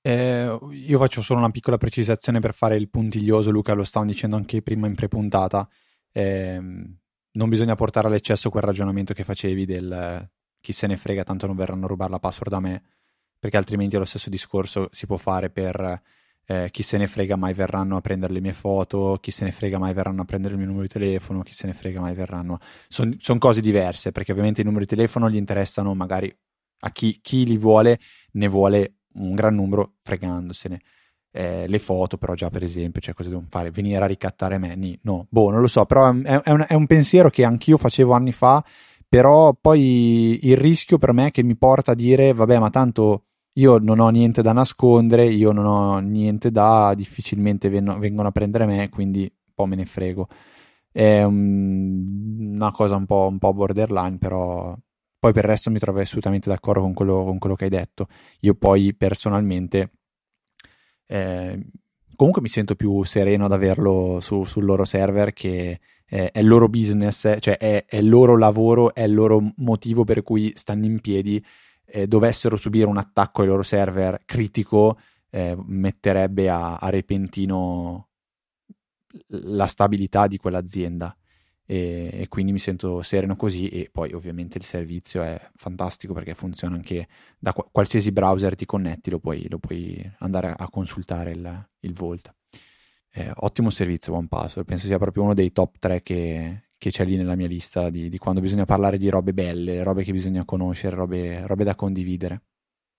Eh, 0.03 0.59
io 0.71 0.99
faccio 0.99 1.21
solo 1.21 1.41
una 1.41 1.51
piccola 1.51 1.77
precisazione 1.77 2.41
per 2.41 2.55
fare 2.55 2.77
il 2.77 2.89
puntiglioso, 2.89 3.51
Luca, 3.51 3.75
lo 3.75 3.85
stavamo 3.85 4.11
dicendo 4.11 4.37
anche 4.37 4.63
prima 4.63 4.87
in 4.87 4.95
prepuntata. 4.95 5.69
Eh, 6.13 6.59
non 7.33 7.49
bisogna 7.49 7.75
portare 7.75 8.07
all'eccesso 8.09 8.51
quel 8.51 8.63
ragionamento 8.63 9.15
che 9.15 9.25
facevi 9.25 9.65
del 9.67 10.29
chi 10.61 10.73
se 10.73 10.87
ne 10.87 10.97
frega, 10.97 11.25
tanto 11.25 11.47
non 11.47 11.57
verranno 11.57 11.87
a 11.87 11.89
rubare 11.89 12.11
la 12.11 12.19
password 12.19 12.51
da 12.51 12.61
me, 12.61 12.83
perché 13.39 13.57
altrimenti 13.57 13.97
lo 13.97 14.05
stesso 14.05 14.29
discorso 14.29 14.89
si 14.93 15.07
può 15.07 15.17
fare 15.17 15.51
per 15.51 16.03
eh, 16.47 16.69
chi 16.71 16.83
se 16.83 16.99
ne 16.99 17.07
frega 17.07 17.37
mai 17.37 17.55
verranno 17.55 17.97
a 17.97 18.01
prendere 18.01 18.33
le 18.33 18.41
mie 18.41 18.53
foto, 18.53 19.19
chi 19.21 19.31
se 19.31 19.45
ne 19.45 19.53
frega 19.53 19.79
mai 19.79 19.95
verranno 19.95 20.23
a 20.23 20.25
prendere 20.25 20.55
il 20.55 20.59
mio 20.59 20.69
numero 20.69 20.87
di 20.87 20.93
telefono, 20.93 21.43
chi 21.43 21.55
se 21.55 21.67
ne 21.67 21.73
frega 21.73 22.01
mai 22.01 22.15
verranno. 22.15 22.59
Sono 22.89 23.15
son 23.19 23.39
cose 23.39 23.61
diverse, 23.61 24.13
perché 24.13 24.33
ovviamente 24.33 24.61
i 24.61 24.65
numeri 24.65 24.85
di 24.85 24.95
telefono 24.95 25.31
gli 25.31 25.37
interessano 25.37 25.95
magari 25.95 26.35
a 26.83 26.91
chi, 26.91 27.21
chi 27.23 27.47
li 27.47 27.57
vuole, 27.57 27.99
ne 28.33 28.49
vuole 28.49 29.00
un 29.15 29.35
gran 29.35 29.55
numero 29.55 29.95
fregandosene. 30.01 30.81
Eh, 31.33 31.67
le 31.69 31.79
foto, 31.79 32.17
però, 32.19 32.35
già 32.35 32.51
per 32.51 32.63
esempio, 32.65 33.01
cioè 33.01 33.15
cosa 33.15 33.29
devono 33.29 33.47
fare? 33.49 33.71
Venire 33.71 34.03
a 34.03 34.07
ricattare 34.07 34.59
me? 34.59 34.77
No, 35.03 35.27
boh, 35.31 35.51
non 35.51 35.61
lo 35.61 35.69
so, 35.69 35.87
però 35.87 36.13
è, 36.13 36.41
è, 36.41 36.51
un, 36.51 36.65
è 36.67 36.75
un 36.75 36.87
pensiero 36.87 37.31
che 37.31 37.45
anch'io 37.45 37.77
facevo 37.77 38.13
anni 38.13 38.33
fa. 38.33 38.65
Però 39.09 39.55
poi 39.61 40.39
il 40.47 40.57
rischio 40.57 40.97
per 40.99 41.13
me 41.13 41.33
che 41.33 41.43
mi 41.43 41.57
porta 41.57 41.93
a 41.93 41.95
dire, 41.97 42.33
vabbè, 42.33 42.59
ma 42.61 42.71
tanto 42.71 43.25
io 43.55 43.79
non 43.79 43.99
ho 43.99 44.09
niente 44.09 44.41
da 44.41 44.53
nascondere, 44.53 45.27
io 45.27 45.51
non 45.51 45.67
ho 45.67 45.99
niente 45.99 46.53
da, 46.53 46.95
difficilmente 46.95 47.69
ven- 47.69 47.99
vengono 47.99 48.29
a 48.29 48.31
prendere 48.31 48.67
me, 48.67 48.89
quindi 48.89 49.23
un 49.23 49.53
po' 49.55 49.67
me 49.67 49.75
ne 49.77 49.85
frego. 49.87 50.29
È 50.93 51.23
un, 51.25 52.51
una 52.55 52.71
cosa 52.73 52.97
un 52.97 53.07
po', 53.07 53.27
un 53.29 53.39
po' 53.39 53.53
borderline, 53.53 54.19
però 54.19 54.77
poi 55.21 55.33
per 55.35 55.45
il 55.45 55.51
resto 55.51 55.71
mi 55.71 55.79
trovo 55.79 56.01
assolutamente 56.01 56.49
d'accordo 56.49 56.81
con 56.81 56.95
quello, 56.95 57.25
con 57.25 57.39
quello 57.39 57.55
che 57.55 57.65
hai 57.65 57.71
detto. 57.71 58.09
Io 58.41 58.55
poi 58.55 58.95
personalmente 58.95 59.91
eh, 61.07 61.67
comunque 62.17 62.41
mi 62.41 62.49
sento 62.49 62.75
più 62.75 63.03
sereno 63.05 63.45
ad 63.45 63.53
averlo 63.53 64.21
su, 64.21 64.45
sul 64.45 64.65
loro 64.65 64.87
server 64.87 65.35
che 65.35 65.81
eh, 66.07 66.31
è 66.31 66.39
il 66.39 66.47
loro 66.47 66.69
business, 66.69 67.37
cioè 67.39 67.59
è, 67.59 67.85
è, 67.85 67.97
il 67.97 68.09
loro 68.09 68.39
lavoro, 68.39 68.95
è 68.95 69.03
il 69.03 69.13
loro 69.13 69.53
motivo 69.57 70.05
per 70.05 70.23
cui 70.23 70.53
stanno 70.57 70.87
in 70.87 71.01
piedi. 71.01 71.45
Eh, 71.85 72.07
dovessero 72.07 72.57
subire 72.57 72.87
un 72.87 72.97
attacco 72.97 73.43
ai 73.43 73.49
loro 73.49 73.63
server 73.63 74.23
critico, 74.25 74.97
eh, 75.29 75.55
metterebbe 75.67 76.49
a, 76.49 76.77
a 76.79 76.89
repentino 76.89 78.09
la 79.27 79.67
stabilità 79.67 80.27
di 80.27 80.39
quell'azienda 80.39 81.15
e, 81.71 82.11
e, 82.13 82.27
quindi 82.27 82.51
mi 82.51 82.59
sento 82.59 83.01
sereno 83.01 83.37
così 83.37 83.69
e 83.69 83.91
poi 83.93 84.13
ovviamente 84.13 84.59
il 84.59 84.65
servizio 84.65 85.23
è 85.23 85.41
fantastico 85.55 86.13
perché 86.13 86.35
funziona 86.35 86.75
anche 86.75 87.07
da 87.39 87.53
qualsiasi 87.53 88.11
browser 88.11 88.57
ti 88.57 88.67
connetti 88.67 89.09
lo 89.09 89.21
puoi, 89.21 89.47
lo 89.49 89.61
puoi 89.61 90.03
andare 90.19 90.53
a, 90.57 90.69
consultare 90.69 91.31
il, 91.31 91.69
il 91.79 91.93
Volt 91.93 92.35
eh, 93.13 93.31
ottimo 93.37 93.71
servizio 93.71 94.17
OnePassword 94.17 94.67
penso 94.67 94.89
sia 94.89 94.99
proprio 94.99 95.23
uno 95.23 95.33
dei 95.33 95.53
top 95.53 95.77
3 95.79 96.03
che, 96.03 96.63
che 96.77 96.91
c'è 96.91 97.05
lì 97.05 97.15
nella 97.15 97.37
mia 97.37 97.47
lista 97.47 97.89
di, 97.89 98.09
di, 98.09 98.19
quando 98.19 98.41
bisogna 98.41 98.65
parlare 98.65 98.99
di 98.99 99.09
robe 99.09 99.33
belle 99.33 99.85
robe 99.85 100.03
che 100.03 100.11
bisogna 100.11 100.45
conoscere 100.45 100.97
robe, 100.97 101.47
robe 101.47 101.63
da 101.63 101.77
condividere. 101.77 102.47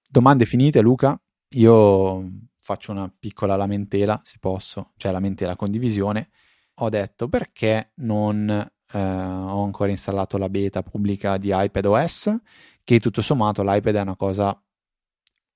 Domande 0.10 0.46
finite 0.46 0.80
Luca? 0.80 1.22
Io 1.56 2.26
faccio 2.58 2.94
una 2.94 3.14
piccola 3.20 3.58
lamentela 3.58 4.22
se 4.24 4.38
posso 4.40 4.94
cioè 4.96 5.12
lamentela 5.12 5.58
condivisione 5.58 6.30
ho 6.76 6.90
detto 6.90 7.28
perché 7.28 7.92
non 7.96 8.50
eh, 8.50 9.00
ho 9.00 9.64
ancora 9.64 9.92
installato 9.92 10.38
la 10.38 10.50
beta 10.50 10.84
pubblica 10.84 11.38
di 11.38 11.52
iPadOS, 11.54 12.36
che 12.84 13.00
tutto 13.00 13.22
sommato 13.22 13.64
l'iPad 13.64 13.96
è 13.96 14.02
una 14.02 14.16
cosa 14.16 14.60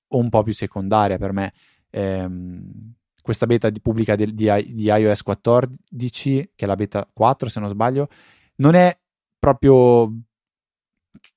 un 0.08 0.28
po' 0.28 0.42
più 0.42 0.54
secondaria 0.54 1.18
per 1.18 1.32
me. 1.32 1.52
Ehm, 1.90 2.94
questa 3.22 3.46
beta 3.46 3.70
di 3.70 3.80
pubblica 3.80 4.14
di, 4.14 4.32
di, 4.32 4.48
di, 4.72 4.84
iOS 4.84 5.22
14, 5.22 6.52
che 6.54 6.64
è 6.64 6.66
la 6.66 6.76
beta 6.76 7.08
4 7.12 7.48
se 7.48 7.60
non 7.60 7.68
sbaglio, 7.68 8.08
non 8.56 8.74
è 8.74 8.96
proprio 9.38 10.12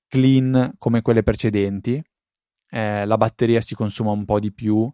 clean 0.08 0.74
come 0.78 1.02
quelle 1.02 1.24
precedenti. 1.24 2.02
Eh, 2.72 3.06
la 3.06 3.18
batteria 3.18 3.62
si 3.62 3.74
consuma 3.74 4.12
un 4.12 4.26
po' 4.26 4.39
di 4.39 4.52
più 4.52 4.92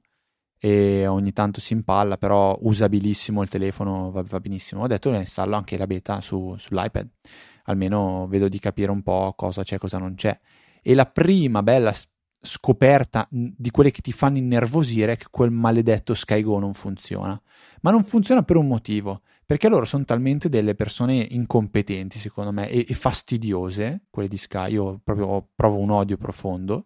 e 0.58 1.06
ogni 1.08 1.34
tanto 1.34 1.60
si 1.60 1.74
impalla, 1.74 2.18
però 2.18 2.58
usabilissimo 2.62 3.42
il 3.42 3.50
telefono, 3.50 4.12
va, 4.12 4.24
va 4.24 4.40
benissimo. 4.40 4.84
Ho 4.84 4.88
detto 4.88 5.12
che 5.12 5.18
installo 5.18 5.56
anche 5.56 5.78
la 5.78 5.88
beta 5.88 6.22
su, 6.22 6.56
sull'iPad, 6.58 7.08
almeno 7.64 8.28
vedo 8.28 8.48
di 8.48 8.60
capire 8.60 8.92
un 8.92 9.04
po' 9.04 9.34
cosa 9.36 9.64
c'è 9.64 9.76
e 9.76 9.80
cosa 9.80 9.98
non 9.98 10.16
c'è. 10.16 10.38
E 10.82 10.94
la 10.94 11.06
prima 11.06 11.64
bella 11.64 11.94
scoperta 12.46 13.28
di 13.30 13.72
quelle 13.72 13.92
che 13.92 14.02
ti 14.02 14.12
fanno 14.12 14.38
innervosire 14.38 15.14
è 15.14 15.18
che 15.18 15.26
quel 15.32 15.52
maledetto 15.52 16.14
SkyGo 16.14 16.60
non 16.60 16.74
funziona. 16.74 17.40
Ma 17.82 17.92
non 17.92 18.04
funziona 18.04 18.44
per 18.44 18.56
un 18.56 18.68
motivo, 18.68 19.22
perché 19.46 19.68
loro 19.70 19.86
sono 19.86 20.06
talmente 20.06 20.50
delle 20.50 20.76
persone 20.76 21.16
incompetenti, 21.30 22.18
secondo 22.18 22.52
me, 22.52 22.70
e, 22.70 22.86
e 22.88 22.94
fastidiose, 22.94 24.06
quelle 24.10 24.28
di 24.28 24.38
Sky, 24.38 24.72
io 24.74 25.00
proprio 25.04 25.50
provo 25.54 25.78
un 25.78 25.92
odio 25.92 26.18
profondo, 26.18 26.86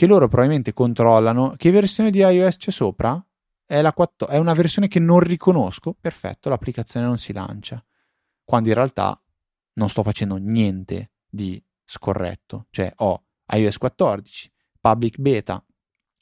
che 0.00 0.06
loro 0.06 0.28
probabilmente 0.28 0.72
controllano 0.72 1.52
che 1.58 1.70
versione 1.70 2.10
di 2.10 2.20
iOS 2.20 2.56
c'è 2.56 2.70
sopra, 2.70 3.22
è, 3.66 3.82
la 3.82 3.92
4, 3.92 4.28
è 4.28 4.38
una 4.38 4.54
versione 4.54 4.88
che 4.88 4.98
non 4.98 5.20
riconosco, 5.20 5.94
perfetto, 6.00 6.48
l'applicazione 6.48 7.04
non 7.04 7.18
si 7.18 7.34
lancia, 7.34 7.84
quando 8.42 8.70
in 8.70 8.76
realtà 8.76 9.22
non 9.74 9.90
sto 9.90 10.02
facendo 10.02 10.36
niente 10.36 11.10
di 11.28 11.62
scorretto, 11.84 12.68
cioè 12.70 12.90
ho 12.96 13.24
iOS 13.52 13.76
14, 13.76 14.50
public 14.80 15.18
beta, 15.18 15.62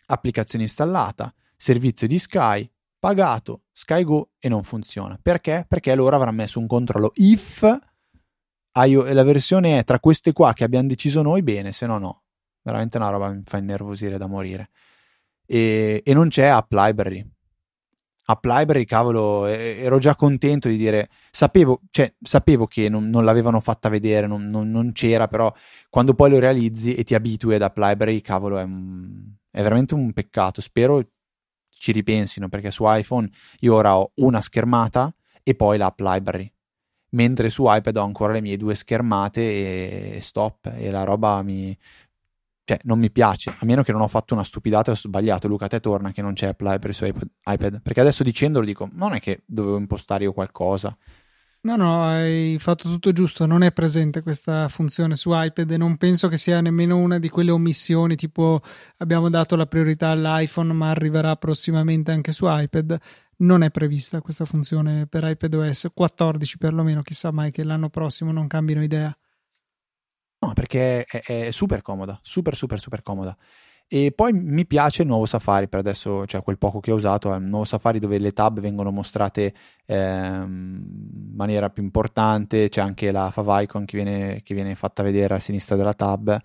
applicazione 0.07 0.65
installata, 0.65 1.33
servizio 1.57 2.09
di 2.09 2.19
Sky, 2.19 2.69
pagato 2.99 3.67
Sky 3.71 4.03
Go 4.03 4.31
e 4.41 4.49
non 4.49 4.65
funziona. 4.65 5.21
Perché? 5.23 5.67
Perché 5.69 5.95
loro 5.95 6.17
avranno 6.17 6.39
messo 6.39 6.59
un 6.59 6.67
controllo 6.67 7.13
if 7.15 7.63
la 8.73 9.23
versione 9.23 9.79
è 9.79 9.85
tra 9.85 10.01
queste 10.01 10.33
qua 10.33 10.53
che 10.53 10.65
abbiamo 10.65 10.89
deciso 10.89 11.23
noi, 11.23 11.45
bene, 11.45 11.71
se 11.71 11.87
no 11.87 11.99
no. 11.99 12.23
Veramente 12.69 12.99
una 12.99 13.09
roba 13.09 13.31
mi 13.31 13.41
fa 13.45 13.57
innervosire 13.57 14.19
da 14.19 14.27
morire. 14.27 14.69
E, 15.47 16.03
e 16.05 16.15
non 16.15 16.29
c'è 16.29 16.45
App 16.45 16.71
Library. 16.71 17.27
App 18.27 18.45
Library, 18.45 18.85
cavolo, 18.85 19.47
ero 19.47 19.97
già 19.97 20.15
contento 20.15 20.69
di 20.69 20.77
dire, 20.77 21.09
sapevo, 21.31 21.81
cioè, 21.89 22.13
sapevo 22.21 22.67
che 22.67 22.91
non, 22.91 23.09
non 23.09 23.25
l'avevano 23.25 23.59
fatta 23.59 23.89
vedere, 23.89 24.27
non, 24.27 24.51
non, 24.51 24.71
non, 24.71 24.93
c'era, 24.93 25.29
però 25.29 25.51
quando 25.89 26.13
poi 26.13 26.29
lo 26.29 26.39
realizzi 26.39 26.95
e 26.95 27.05
ti 27.05 27.15
abitui 27.15 27.55
ad 27.55 27.63
App 27.63 27.79
Library, 27.79 28.21
cavolo, 28.21 28.59
è, 28.59 28.65
è 28.65 29.63
veramente 29.63 29.95
un 29.95 30.13
peccato. 30.13 30.61
Spero 30.61 31.03
ci 31.71 31.93
ripensino 31.93 32.51
perché 32.51 32.71
su 32.71 32.85
iPhone 32.87 33.31
io 33.61 33.75
ora 33.75 33.97
ho 33.97 34.13
una 34.17 34.43
schermata 34.43 35.15
e 35.43 35.55
poi 35.55 35.79
l'app 35.79 36.01
library 36.01 36.53
mentre 37.11 37.49
su 37.49 37.65
iPad 37.67 37.97
ho 37.97 38.03
ancora 38.03 38.33
le 38.33 38.41
mie 38.41 38.57
due 38.57 38.75
schermate 38.75 40.17
e 40.17 40.21
stop 40.21 40.73
e 40.75 40.91
la 40.91 41.05
roba 41.05 41.43
mi 41.43 41.77
cioè 42.69 42.79
non 42.83 42.99
mi 42.99 43.11
piace 43.11 43.55
a 43.57 43.65
meno 43.65 43.83
che 43.83 43.93
non 43.93 44.03
ho 44.03 44.09
fatto 44.09 44.35
una 44.35 44.45
stupidata 44.45 44.91
e 44.91 44.93
ho 44.93 44.97
sbagliato 44.97 45.49
Luca 45.49 45.69
te 45.69 45.81
torna 45.81 46.13
che 46.13 46.21
non 46.21 46.35
c'è 46.35 46.49
app 46.49 46.61
library 46.61 46.93
su 46.93 47.07
iPad 47.07 47.81
perché 47.81 48.01
adesso 48.01 48.23
dicendolo 48.23 48.67
dico 48.67 48.91
non 48.93 49.15
è 49.15 49.21
che 49.21 49.43
dovevo 49.47 49.79
impostare 49.79 50.25
io 50.25 50.35
qualcosa? 50.35 50.95
No, 51.61 51.77
no, 51.77 52.05
hai 52.05 52.57
fatto 52.61 52.89
tutto 52.89 53.11
giusto, 53.13 53.45
non 53.45 53.63
è 53.63 53.73
presente 53.73 54.23
questa 54.23 54.69
funzione 54.69 55.17
su 55.17 55.31
iPad 55.33 55.71
e 55.73 55.77
non 55.77 55.97
penso 55.97 56.29
che 56.29 56.39
sia 56.39 56.61
nemmeno 56.61 56.97
una 56.99 57.19
di 57.19 57.29
quelle 57.29 57.51
omissioni 57.51 58.15
tipo 58.15 58.61
abbiamo 58.99 59.29
dato 59.29 59.57
la 59.57 59.67
priorità 59.67 60.11
all'iPhone 60.11 60.73
ma 60.73 60.91
arriverà 60.91 61.35
prossimamente 61.37 62.13
anche 62.13 62.33
su 62.33 62.45
iPad. 62.47 62.97
Non 63.39 63.63
è 63.63 63.71
prevista 63.71 64.21
questa 64.21 64.45
funzione 64.45 65.07
per 65.09 65.25
iPadOS 65.25 65.89
14 65.93 66.59
perlomeno, 66.59 67.03
chissà 67.03 67.33
mai 67.33 67.51
che 67.51 67.65
l'anno 67.65 67.89
prossimo 67.89 68.31
non 68.31 68.47
cambino 68.47 68.83
idea. 68.83 69.15
No, 70.41 70.53
perché 70.53 71.05
è, 71.05 71.21
è 71.49 71.51
super 71.51 71.83
comoda, 71.83 72.19
super 72.23 72.55
super 72.55 72.79
super 72.79 73.03
comoda. 73.03 73.37
E 73.91 74.13
poi 74.13 74.33
mi 74.35 74.67
piace 74.67 75.03
il 75.03 75.09
nuovo 75.09 75.25
Safari 75.25 75.67
per 75.67 75.79
adesso, 75.79 76.27
cioè 76.27 76.43
quel 76.43 76.59
poco 76.59 76.79
che 76.79 76.93
ho 76.93 76.97
usato, 76.97 77.33
è 77.33 77.37
un 77.37 77.49
nuovo 77.49 77.65
Safari 77.65 77.99
dove 77.99 78.19
le 78.19 78.33
tab 78.33 78.61
vengono 78.61 78.91
mostrate 78.91 79.55
eh, 79.87 79.97
in 79.97 81.33
maniera 81.35 81.71
più 81.71 81.83
importante, 81.83 82.69
c'è 82.69 82.83
anche 82.83 83.11
la 83.11 83.31
favicon 83.31 83.87
che 83.87 83.97
viene, 83.97 84.43
che 84.43 84.53
viene 84.55 84.75
fatta 84.75 85.03
vedere 85.03 85.35
a 85.37 85.41
sinistra 85.41 85.75
della 85.75 85.95
tab, 85.95 86.39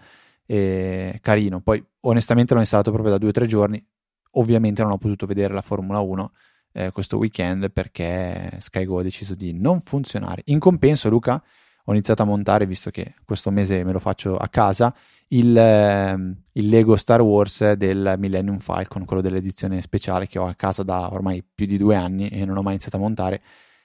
e 0.45 1.19
carino. 1.21 1.61
Poi 1.61 1.83
onestamente 2.01 2.53
l'ho 2.53 2.61
installato 2.61 2.91
proprio 2.91 3.11
da 3.11 3.17
due 3.19 3.29
o 3.29 3.33
tre 3.33 3.45
giorni, 3.45 3.85
ovviamente 4.31 4.81
non 4.81 4.91
ho 4.91 4.97
potuto 4.97 5.25
vedere 5.25 5.53
la 5.53 5.61
Formula 5.61 5.99
1 5.99 6.31
eh, 6.73 6.91
questo 6.91 7.17
weekend 7.17 7.71
perché 7.71 8.57
SkyGo 8.59 8.99
ha 8.99 9.03
deciso 9.03 9.35
di 9.35 9.53
non 9.53 9.81
funzionare. 9.81 10.43
In 10.45 10.59
compenso 10.59 11.09
Luca 11.09 11.43
ho 11.85 11.91
iniziato 11.91 12.21
a 12.21 12.25
montare, 12.25 12.65
visto 12.65 12.89
che 12.89 13.15
questo 13.25 13.51
mese 13.51 13.83
me 13.83 13.91
lo 13.91 13.99
faccio 13.99 14.37
a 14.37 14.47
casa, 14.47 14.93
il, 15.29 15.55
ehm, 15.55 16.43
il, 16.53 16.69
Lego 16.69 16.95
Star 16.95 17.21
Wars 17.21 17.73
del 17.73 18.15
Millennium 18.17 18.59
Falcon, 18.59 19.05
quello 19.05 19.21
dell'edizione 19.21 19.81
speciale 19.81 20.27
che 20.27 20.39
ho 20.39 20.45
a 20.45 20.53
casa 20.53 20.83
da 20.83 21.11
ormai 21.11 21.43
più 21.43 21.65
di 21.65 21.77
due 21.77 21.95
anni 21.95 22.29
e 22.29 22.45
non 22.45 22.57
ho 22.57 22.61
mai 22.61 22.73
iniziato 22.73 22.97
a 22.97 22.99
montare. 22.99 23.41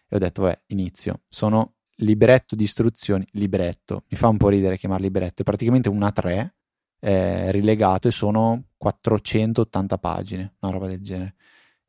E 0.08 0.16
ho 0.16 0.18
detto, 0.18 0.42
beh, 0.42 0.62
inizio. 0.66 1.22
Sono 1.26 1.74
libretto 1.96 2.54
di 2.54 2.64
istruzioni, 2.64 3.26
libretto, 3.32 4.04
mi 4.08 4.16
fa 4.16 4.28
un 4.28 4.37
po' 4.37 4.48
ridere 4.48 4.76
chiamarlo 4.76 5.04
libretto, 5.04 5.42
è 5.42 5.44
praticamente 5.44 5.88
un 5.88 5.98
A3 6.00 6.48
eh, 7.00 7.50
rilegato 7.50 8.08
e 8.08 8.11
sono 8.11 8.64
480 8.76 9.98
pagine, 9.98 10.54
una 10.61 10.72
roba 10.72 10.87
del 10.87 11.02
genere. 11.02 11.34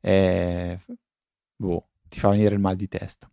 Eh, 0.00 0.78
boh, 1.56 1.88
ti 2.08 2.18
fa 2.18 2.30
venire 2.30 2.54
il 2.54 2.60
mal 2.60 2.76
di 2.76 2.88
testa. 2.88 3.30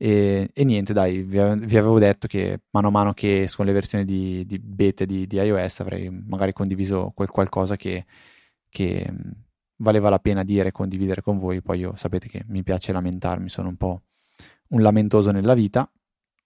E, 0.00 0.50
e 0.54 0.64
niente, 0.64 0.92
dai, 0.92 1.22
vi, 1.22 1.38
vi, 1.66 1.76
avevo 1.76 1.98
detto 1.98 2.28
che 2.28 2.60
mano 2.70 2.86
a 2.86 2.90
mano 2.90 3.12
che 3.12 3.42
escono 3.42 3.66
le 3.66 3.74
versioni 3.74 4.04
di, 4.04 4.46
di 4.46 4.60
beta 4.60 5.04
di, 5.04 5.26
di, 5.26 5.36
iOS 5.36 5.80
avrei 5.80 6.08
magari 6.08 6.52
condiviso 6.52 7.10
quel 7.12 7.28
qualcosa 7.28 7.74
che, 7.74 8.06
che 8.68 9.12
valeva 9.78 10.08
la 10.08 10.20
pena 10.20 10.44
dire 10.44 10.68
e 10.68 10.72
condividere 10.72 11.20
con 11.20 11.36
voi. 11.36 11.60
Poi 11.62 11.80
io 11.80 11.96
sapete 11.96 12.28
che 12.28 12.44
mi 12.46 12.62
piace 12.62 12.92
lamentarmi, 12.92 13.48
sono 13.48 13.68
un 13.68 13.76
po' 13.76 14.02
un 14.68 14.82
lamentoso 14.82 15.32
nella 15.32 15.54
vita. 15.54 15.90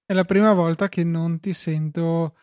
È 0.04 0.14
la 0.14 0.24
prima 0.24 0.54
volta 0.54 0.88
che 0.88 1.04
non 1.04 1.38
ti 1.38 1.52
sento 1.52 2.36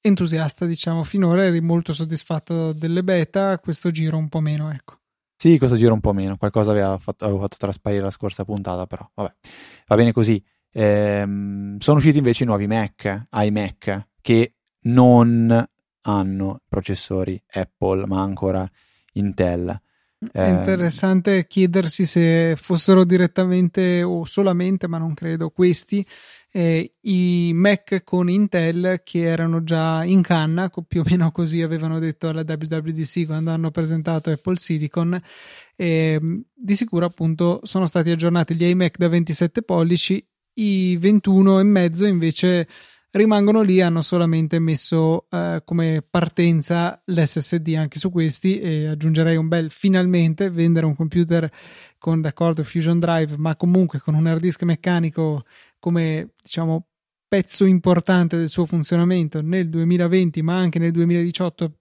entusiasta, 0.00 0.64
diciamo, 0.64 1.02
finora 1.02 1.44
eri 1.44 1.60
molto 1.60 1.92
soddisfatto 1.92 2.72
delle 2.72 3.02
beta, 3.02 3.58
questo 3.58 3.90
giro 3.90 4.16
un 4.16 4.28
po' 4.28 4.40
meno, 4.40 4.70
ecco. 4.70 5.00
Sì, 5.38 5.58
questo 5.58 5.76
giro 5.76 5.92
un 5.92 6.00
po' 6.00 6.14
meno, 6.14 6.36
qualcosa 6.38 6.70
aveva 6.70 6.96
fatto, 6.98 7.24
avevo 7.24 7.40
fatto 7.40 7.56
trasparire 7.58 8.02
la 8.02 8.10
scorsa 8.10 8.44
puntata, 8.44 8.86
però 8.86 9.08
vabbè, 9.14 9.34
va 9.86 9.96
bene 9.96 10.12
così. 10.12 10.42
Ehm, 10.72 11.78
sono 11.78 11.98
usciti 11.98 12.18
invece 12.18 12.44
i 12.44 12.46
nuovi 12.46 12.66
Mac, 12.66 13.26
iMac, 13.30 14.08
che 14.22 14.54
non 14.84 15.68
hanno 16.02 16.60
processori 16.68 17.40
Apple, 17.52 18.06
ma 18.06 18.22
ancora 18.22 18.68
Intel. 19.12 19.78
È 20.32 20.40
ehm, 20.40 20.56
interessante 20.56 21.46
chiedersi 21.46 22.06
se 22.06 22.56
fossero 22.56 23.04
direttamente 23.04 24.02
o 24.02 24.24
solamente, 24.24 24.88
ma 24.88 24.96
non 24.96 25.12
credo, 25.12 25.50
questi 25.50 26.04
eh, 26.56 26.94
i 27.02 27.52
Mac 27.52 28.02
con 28.02 28.30
Intel 28.30 29.02
che 29.04 29.20
erano 29.20 29.62
già 29.62 30.02
in 30.04 30.22
canna, 30.22 30.70
più 30.88 31.00
o 31.00 31.04
meno 31.04 31.30
così 31.30 31.60
avevano 31.60 31.98
detto 31.98 32.30
alla 32.30 32.44
WWDC 32.46 33.26
quando 33.26 33.50
hanno 33.50 33.70
presentato 33.70 34.30
Apple 34.30 34.56
Silicon. 34.56 35.20
E, 35.76 36.18
di 36.54 36.74
sicuro, 36.74 37.04
appunto, 37.04 37.60
sono 37.64 37.86
stati 37.86 38.10
aggiornati 38.10 38.54
gli 38.54 38.64
iMac 38.64 38.96
da 38.96 39.08
27 39.08 39.60
pollici, 39.64 40.26
i 40.54 40.96
21 40.96 41.60
e 41.60 41.62
mezzo 41.62 42.06
invece 42.06 42.66
rimangono 43.10 43.60
lì, 43.60 43.82
hanno 43.82 44.00
solamente 44.00 44.58
messo 44.58 45.26
eh, 45.30 45.62
come 45.62 46.02
partenza 46.08 47.02
l'SSD 47.04 47.74
anche 47.76 47.98
su 47.98 48.10
questi 48.10 48.60
e 48.60 48.86
aggiungerei 48.86 49.36
un 49.36 49.48
bel 49.48 49.70
finalmente 49.70 50.50
vendere 50.50 50.86
un 50.86 50.96
computer 50.96 51.50
con 51.98 52.20
d'accordo 52.20 52.62
Fusion 52.62 52.98
Drive 52.98 53.36
ma 53.38 53.56
comunque 53.56 54.00
con 54.00 54.14
un 54.14 54.26
hard 54.26 54.40
disk 54.40 54.62
meccanico 54.62 55.44
come 55.86 56.30
diciamo 56.42 56.88
pezzo 57.28 57.64
importante 57.64 58.36
del 58.36 58.48
suo 58.48 58.66
funzionamento 58.66 59.40
nel 59.40 59.68
2020 59.68 60.42
ma 60.42 60.56
anche 60.56 60.80
nel 60.80 60.90
2018 60.90 61.74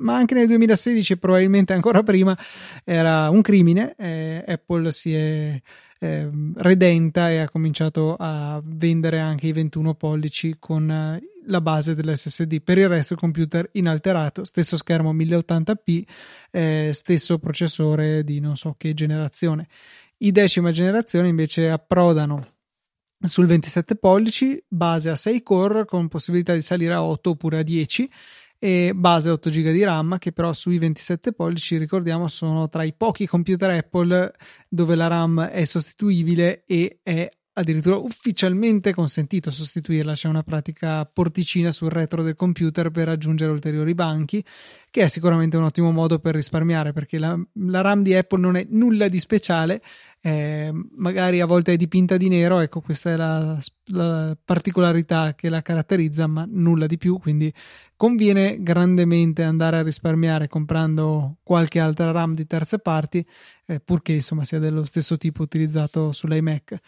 ma 0.00 0.14
anche 0.14 0.34
nel 0.34 0.46
2016 0.46 1.14
e 1.14 1.16
probabilmente 1.16 1.72
ancora 1.72 2.02
prima 2.02 2.36
era 2.84 3.30
un 3.30 3.40
crimine. 3.40 3.94
Eh, 3.96 4.44
Apple 4.46 4.92
si 4.92 5.14
è 5.14 5.58
eh, 6.00 6.30
redenta 6.56 7.30
e 7.30 7.38
ha 7.38 7.48
cominciato 7.48 8.14
a 8.18 8.60
vendere 8.62 9.20
anche 9.20 9.46
i 9.46 9.52
21 9.52 9.94
pollici 9.94 10.56
con 10.58 10.90
eh, 10.90 11.22
la 11.46 11.62
base 11.62 11.94
dell'SSD. 11.94 12.60
Per 12.60 12.76
il 12.76 12.88
resto 12.88 13.14
il 13.14 13.18
computer 13.18 13.66
inalterato, 13.72 14.44
stesso 14.44 14.76
schermo 14.76 15.14
1080p, 15.14 16.02
eh, 16.50 16.90
stesso 16.92 17.38
processore 17.38 18.22
di 18.22 18.38
non 18.38 18.56
so 18.56 18.74
che 18.76 18.92
generazione. 18.92 19.66
I 20.18 20.30
decima 20.30 20.72
generazione 20.72 21.28
invece 21.28 21.70
approdano 21.70 22.55
sul 23.20 23.46
27 23.46 23.96
pollici, 23.96 24.62
base 24.68 25.10
a 25.10 25.16
6 25.16 25.42
core 25.42 25.84
con 25.84 26.08
possibilità 26.08 26.54
di 26.54 26.62
salire 26.62 26.94
a 26.94 27.02
8 27.02 27.30
oppure 27.30 27.58
a 27.58 27.62
10 27.62 28.10
e 28.58 28.92
base 28.94 29.30
8 29.30 29.50
GB 29.50 29.70
di 29.70 29.84
RAM 29.84 30.18
che 30.18 30.32
però 30.32 30.52
sui 30.52 30.78
27 30.78 31.32
pollici 31.32 31.76
ricordiamo 31.76 32.26
sono 32.28 32.68
tra 32.68 32.84
i 32.84 32.94
pochi 32.94 33.26
computer 33.26 33.70
Apple 33.70 34.32
dove 34.68 34.94
la 34.94 35.08
RAM 35.08 35.42
è 35.42 35.64
sostituibile 35.66 36.64
e 36.64 37.00
è 37.02 37.28
addirittura 37.58 37.96
ufficialmente 37.96 38.92
consentito 38.92 39.50
sostituirla. 39.50 40.12
C'è 40.12 40.28
una 40.28 40.42
pratica 40.42 41.04
porticina 41.06 41.72
sul 41.72 41.90
retro 41.90 42.22
del 42.22 42.34
computer 42.34 42.90
per 42.90 43.08
aggiungere 43.08 43.50
ulteriori 43.50 43.94
banchi, 43.94 44.44
che 44.90 45.02
è 45.02 45.08
sicuramente 45.08 45.56
un 45.56 45.64
ottimo 45.64 45.90
modo 45.90 46.18
per 46.18 46.34
risparmiare 46.34 46.92
perché 46.92 47.18
la, 47.18 47.38
la 47.64 47.80
RAM 47.80 48.02
di 48.02 48.14
Apple 48.14 48.40
non 48.40 48.56
è 48.56 48.66
nulla 48.68 49.08
di 49.08 49.18
speciale, 49.18 49.80
eh, 50.20 50.70
magari 50.96 51.40
a 51.40 51.46
volte 51.46 51.72
è 51.72 51.76
dipinta 51.76 52.16
di 52.16 52.28
nero, 52.28 52.60
ecco 52.60 52.80
questa 52.80 53.12
è 53.12 53.16
la, 53.16 53.58
la, 53.86 54.36
particolarità 54.44 55.34
che 55.34 55.48
la 55.48 55.62
caratterizza, 55.62 56.26
ma 56.26 56.46
nulla 56.48 56.86
di 56.86 56.98
più, 56.98 57.18
quindi 57.18 57.52
conviene 57.96 58.62
grandemente 58.62 59.44
andare 59.44 59.78
a 59.78 59.82
risparmiare 59.82 60.48
comprando 60.48 61.36
qualche 61.42 61.80
altra 61.80 62.10
RAM 62.10 62.34
di 62.34 62.46
terze 62.46 62.80
parti, 62.80 63.24
eh, 63.66 63.80
purché 63.80 64.12
insomma 64.12 64.44
sia 64.44 64.58
dello 64.58 64.84
stesso 64.84 65.16
tipo 65.16 65.42
utilizzato 65.42 66.12
sull'iMac. 66.12 66.80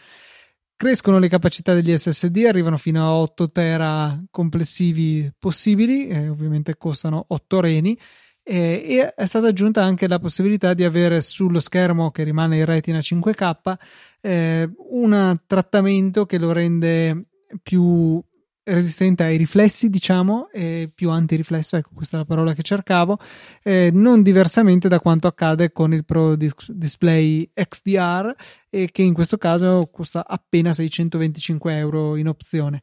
Crescono 0.79 1.19
le 1.19 1.27
capacità 1.27 1.73
degli 1.73 1.93
SSD, 1.93 2.45
arrivano 2.47 2.77
fino 2.77 3.03
a 3.03 3.13
8 3.13 3.49
tera 3.49 4.17
complessivi 4.31 5.29
possibili, 5.37 6.07
e 6.07 6.29
ovviamente 6.29 6.77
costano 6.77 7.25
8 7.27 7.59
reni. 7.59 7.99
E 8.41 9.13
è 9.13 9.25
stata 9.25 9.47
aggiunta 9.47 9.83
anche 9.83 10.07
la 10.07 10.19
possibilità 10.19 10.73
di 10.73 10.85
avere 10.85 11.19
sullo 11.19 11.59
schermo 11.59 12.11
che 12.11 12.23
rimane 12.23 12.59
in 12.59 12.65
retina 12.65 12.99
5K 12.99 13.73
eh, 14.21 14.71
un 14.91 15.37
trattamento 15.45 16.25
che 16.25 16.37
lo 16.37 16.53
rende 16.53 17.25
più 17.61 18.23
resistente 18.73 19.23
ai 19.23 19.37
riflessi, 19.37 19.89
diciamo, 19.89 20.49
e 20.51 20.89
più 20.93 21.09
antiriflesso, 21.09 21.77
ecco 21.77 21.91
questa 21.93 22.17
è 22.17 22.19
la 22.19 22.25
parola 22.25 22.53
che 22.53 22.61
cercavo, 22.61 23.19
eh, 23.63 23.89
non 23.93 24.21
diversamente 24.21 24.87
da 24.87 24.99
quanto 24.99 25.27
accade 25.27 25.71
con 25.71 25.93
il 25.93 26.05
Pro 26.05 26.35
Dis- 26.35 26.71
Display 26.71 27.49
XDR, 27.53 28.33
e 28.69 28.89
che 28.91 29.01
in 29.01 29.13
questo 29.13 29.37
caso 29.37 29.89
costa 29.91 30.25
appena 30.27 30.73
625 30.73 31.77
euro 31.77 32.15
in 32.15 32.27
opzione. 32.27 32.81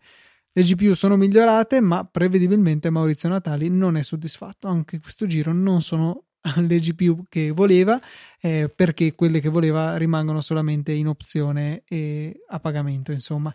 Le 0.52 0.62
GPU 0.62 0.94
sono 0.94 1.16
migliorate, 1.16 1.80
ma 1.80 2.04
prevedibilmente 2.04 2.88
Maurizio 2.88 3.28
Natali 3.28 3.68
non 3.68 3.96
è 3.98 4.02
soddisfatto. 4.02 4.68
Anche 4.68 5.00
questo 5.00 5.26
giro 5.26 5.52
non 5.52 5.82
sono 5.82 6.24
le 6.56 6.78
GPU 6.78 7.24
che 7.28 7.50
voleva, 7.50 8.00
eh, 8.40 8.72
perché 8.74 9.14
quelle 9.14 9.40
che 9.40 9.50
voleva 9.50 9.98
rimangono 9.98 10.40
solamente 10.40 10.92
in 10.92 11.08
opzione 11.08 11.82
e 11.86 12.42
a 12.48 12.58
pagamento, 12.58 13.12
insomma. 13.12 13.54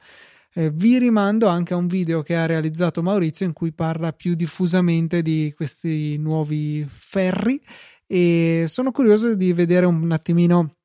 Eh, 0.54 0.70
vi 0.70 1.00
rimando 1.00 1.48
anche 1.48 1.74
a 1.74 1.78
un 1.78 1.88
video 1.88 2.22
che 2.22 2.36
ha 2.36 2.46
realizzato 2.46 3.02
Maurizio 3.02 3.46
in 3.46 3.54
cui 3.54 3.72
parla 3.72 4.12
più 4.12 4.36
diffusamente 4.36 5.22
di 5.22 5.54
questi 5.56 6.18
nuovi 6.18 6.86
ferri 6.90 7.62
e 8.06 8.66
sono 8.68 8.92
curioso 8.92 9.34
di 9.36 9.54
vedere 9.54 9.86
un 9.86 10.12
attimino 10.12 10.76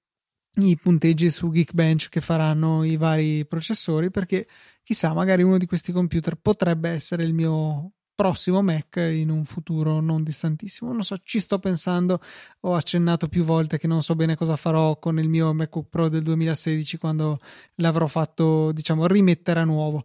i 0.59 0.77
punteggi 0.77 1.31
su 1.31 1.51
Geekbench 1.51 2.09
che 2.09 2.21
faranno 2.21 2.85
i 2.85 2.97
vari 2.97 3.45
processori 3.45 4.11
perché 4.11 4.47
chissà 4.83 5.13
magari 5.13 5.43
uno 5.43 5.59
di 5.59 5.67
questi 5.67 5.91
computer 5.91 6.37
potrebbe 6.37 6.91
essere 6.91 7.25
il 7.25 7.35
mio 7.35 7.91
prossimo 8.17 8.63
Mac 8.63 8.97
in 8.97 9.31
un 9.31 9.45
futuro 9.45 10.01
non 10.01 10.25
distantissimo. 10.25 10.93
Non 10.93 11.05
so, 11.05 11.19
ci 11.23 11.39
sto 11.39 11.61
pensando. 11.61 12.21
Ho 12.63 12.75
accennato 12.75 13.29
più 13.29 13.45
volte 13.45 13.79
che 13.79 13.87
non 13.87 14.03
so 14.03 14.17
bene 14.17 14.35
cosa 14.35 14.57
farò 14.57 14.99
con 14.99 15.21
il 15.21 15.29
mio 15.29 15.53
MacBook 15.53 15.89
Pro 15.89 16.09
del 16.09 16.23
2016 16.23 16.97
quando 16.99 17.39
l'avrò 17.77 18.09
fatto, 18.09 18.73
diciamo, 18.73 19.07
rimettere 19.07 19.61
a 19.61 19.65
nuovo. 19.65 20.05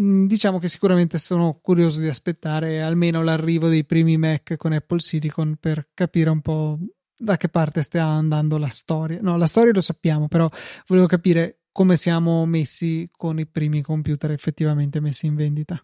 Mm, 0.00 0.26
diciamo 0.26 0.58
che 0.58 0.68
sicuramente 0.68 1.18
sono 1.18 1.58
curioso 1.60 2.00
di 2.00 2.08
aspettare 2.08 2.82
almeno 2.82 3.22
l'arrivo 3.22 3.68
dei 3.68 3.84
primi 3.84 4.16
Mac 4.16 4.56
con 4.56 4.72
Apple 4.72 5.00
Silicon 5.00 5.56
per 5.58 5.88
capire 5.92 6.30
un 6.30 6.40
po' 6.40 6.78
da 7.16 7.36
che 7.36 7.48
parte 7.48 7.82
stia 7.82 8.04
andando 8.04 8.58
la 8.58 8.68
storia. 8.68 9.18
No, 9.20 9.36
la 9.36 9.46
storia 9.46 9.72
lo 9.72 9.80
sappiamo, 9.80 10.28
però 10.28 10.48
volevo 10.86 11.06
capire 11.06 11.62
come 11.72 11.96
siamo 11.96 12.44
messi 12.44 13.08
con 13.16 13.38
i 13.38 13.46
primi 13.46 13.80
computer 13.80 14.30
effettivamente 14.30 15.00
messi 15.00 15.26
in 15.26 15.34
vendita. 15.34 15.82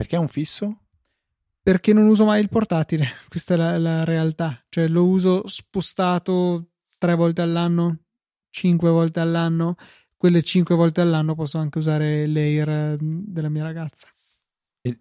Perché 0.00 0.16
è 0.16 0.18
un 0.18 0.28
fisso? 0.28 0.78
Perché 1.62 1.92
non 1.92 2.06
uso 2.06 2.24
mai 2.24 2.40
il 2.40 2.48
portatile, 2.48 3.06
questa 3.28 3.52
è 3.52 3.56
la, 3.58 3.76
la 3.76 4.04
realtà. 4.04 4.64
Cioè 4.70 4.88
lo 4.88 5.04
uso 5.04 5.46
spostato 5.46 6.70
tre 6.96 7.14
volte 7.14 7.42
all'anno, 7.42 7.98
cinque 8.48 8.88
volte 8.88 9.20
all'anno. 9.20 9.76
Quelle 10.16 10.42
cinque 10.42 10.74
volte 10.74 11.02
all'anno 11.02 11.34
posso 11.34 11.58
anche 11.58 11.76
usare 11.76 12.26
l'Air 12.26 12.96
della 12.98 13.50
mia 13.50 13.62
ragazza. 13.62 14.08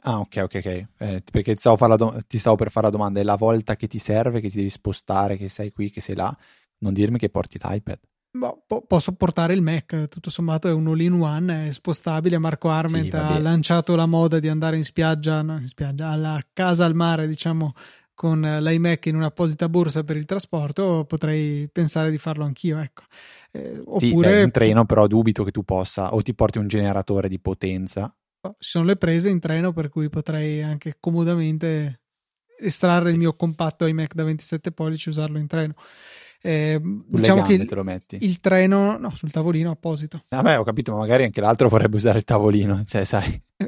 Ah, 0.02 0.20
ok, 0.20 0.36
ok, 0.44 0.56
ok. 0.56 0.66
Eh, 0.66 1.24
perché 1.32 1.54
ti 1.54 1.60
stavo, 1.60 1.96
do- 1.96 2.22
ti 2.28 2.38
stavo, 2.38 2.58
per 2.58 2.70
fare 2.70 2.88
la 2.88 2.92
domanda: 2.92 3.22
è 3.22 3.24
la 3.24 3.38
volta 3.38 3.78
che 3.78 3.88
ti 3.88 4.00
serve, 4.00 4.42
che 4.42 4.50
ti 4.50 4.58
devi 4.58 4.70
spostare, 4.70 5.38
che 5.38 5.48
sei 5.48 5.72
qui, 5.72 5.90
che 5.90 6.02
sei 6.02 6.16
là? 6.16 6.38
Non 6.80 6.92
dirmi 6.92 7.18
che 7.18 7.30
porti 7.30 7.58
l'iPad. 7.58 8.00
Boh, 8.32 8.63
po- 8.68 8.84
posso 8.86 9.13
portare 9.13 9.54
il 9.54 9.62
Mac, 9.62 10.08
tutto 10.08 10.30
sommato 10.30 10.68
è 10.68 10.72
un 10.72 10.88
all-in-one, 10.88 11.68
è 11.68 11.72
spostabile. 11.72 12.38
Marco 12.38 12.70
Arment 12.70 13.10
sì, 13.10 13.15
ha 13.15 13.39
lanciato 13.39 13.96
la 13.96 14.06
moda 14.06 14.39
di 14.39 14.48
andare 14.48 14.78
in 14.78 14.84
spiaggia, 14.84 15.42
no, 15.42 15.58
in 15.58 15.68
spiaggia, 15.68 16.10
alla 16.10 16.39
casa 16.54 16.86
al 16.86 16.94
mare, 16.94 17.28
diciamo, 17.28 17.74
con 18.13 18.42
l'iMac 18.42 19.06
in 19.08 19.15
un'apposita 19.15 19.68
borsa 19.70 20.04
per 20.04 20.18
il 20.18 20.26
trasporto, 20.26 21.06
potrei 21.06 21.70
pensare 21.72 22.12
di 22.12 22.18
farlo 22.18 22.44
anch'io, 22.44 22.78
ecco. 22.78 23.04
Eh, 23.52 23.82
oppure... 23.84 24.38
Sì, 24.38 24.44
in 24.44 24.52
treno 24.52 24.86
però 24.86 25.08
dubito 25.08 25.44
che 25.44 25.52
tu 25.52 25.63
possa, 25.63 26.13
o 26.13 26.22
ti 26.22 26.36
porti 26.36 26.58
un 26.60 26.68
generatore 26.68 27.30
di 27.30 27.39
potenza. 27.39 28.13
Ci 28.42 28.52
sono 28.60 28.86
le 28.86 28.96
prese 28.96 29.30
in 29.30 29.39
treno 29.39 29.74
per 29.74 29.89
cui 29.89 30.10
potrei 30.10 30.62
anche 30.62 30.98
comodamente 31.00 32.02
estrarre 32.60 33.10
il 33.10 33.18
mio 33.18 33.36
compatto 33.36 33.86
iMac 33.86 34.13
da 34.13 34.24
27 34.24 34.72
pollici 34.72 35.08
e 35.08 35.12
usarlo 35.12 35.38
in 35.38 35.48
treno. 35.48 35.74
Eh, 36.41 36.80
diciamo 36.82 37.43
che 37.43 37.54
il, 37.54 37.67
il, 38.19 38.39
treno, 38.39 38.97
no, 38.97 39.13
sul 39.13 39.30
tavolino 39.30 39.71
apposito. 39.71 40.23
Vabbè, 40.30 40.58
ho 40.58 40.63
capito, 40.63 40.93
ma 40.93 40.99
magari 40.99 41.25
anche 41.25 41.41
l'altro 41.41 41.67
vorrebbe 41.67 41.97
usare 41.97 42.19
il 42.19 42.23
tavolino, 42.23 42.84
cioè, 42.86 43.04
sai. 43.04 43.41
Eh, 43.58 43.67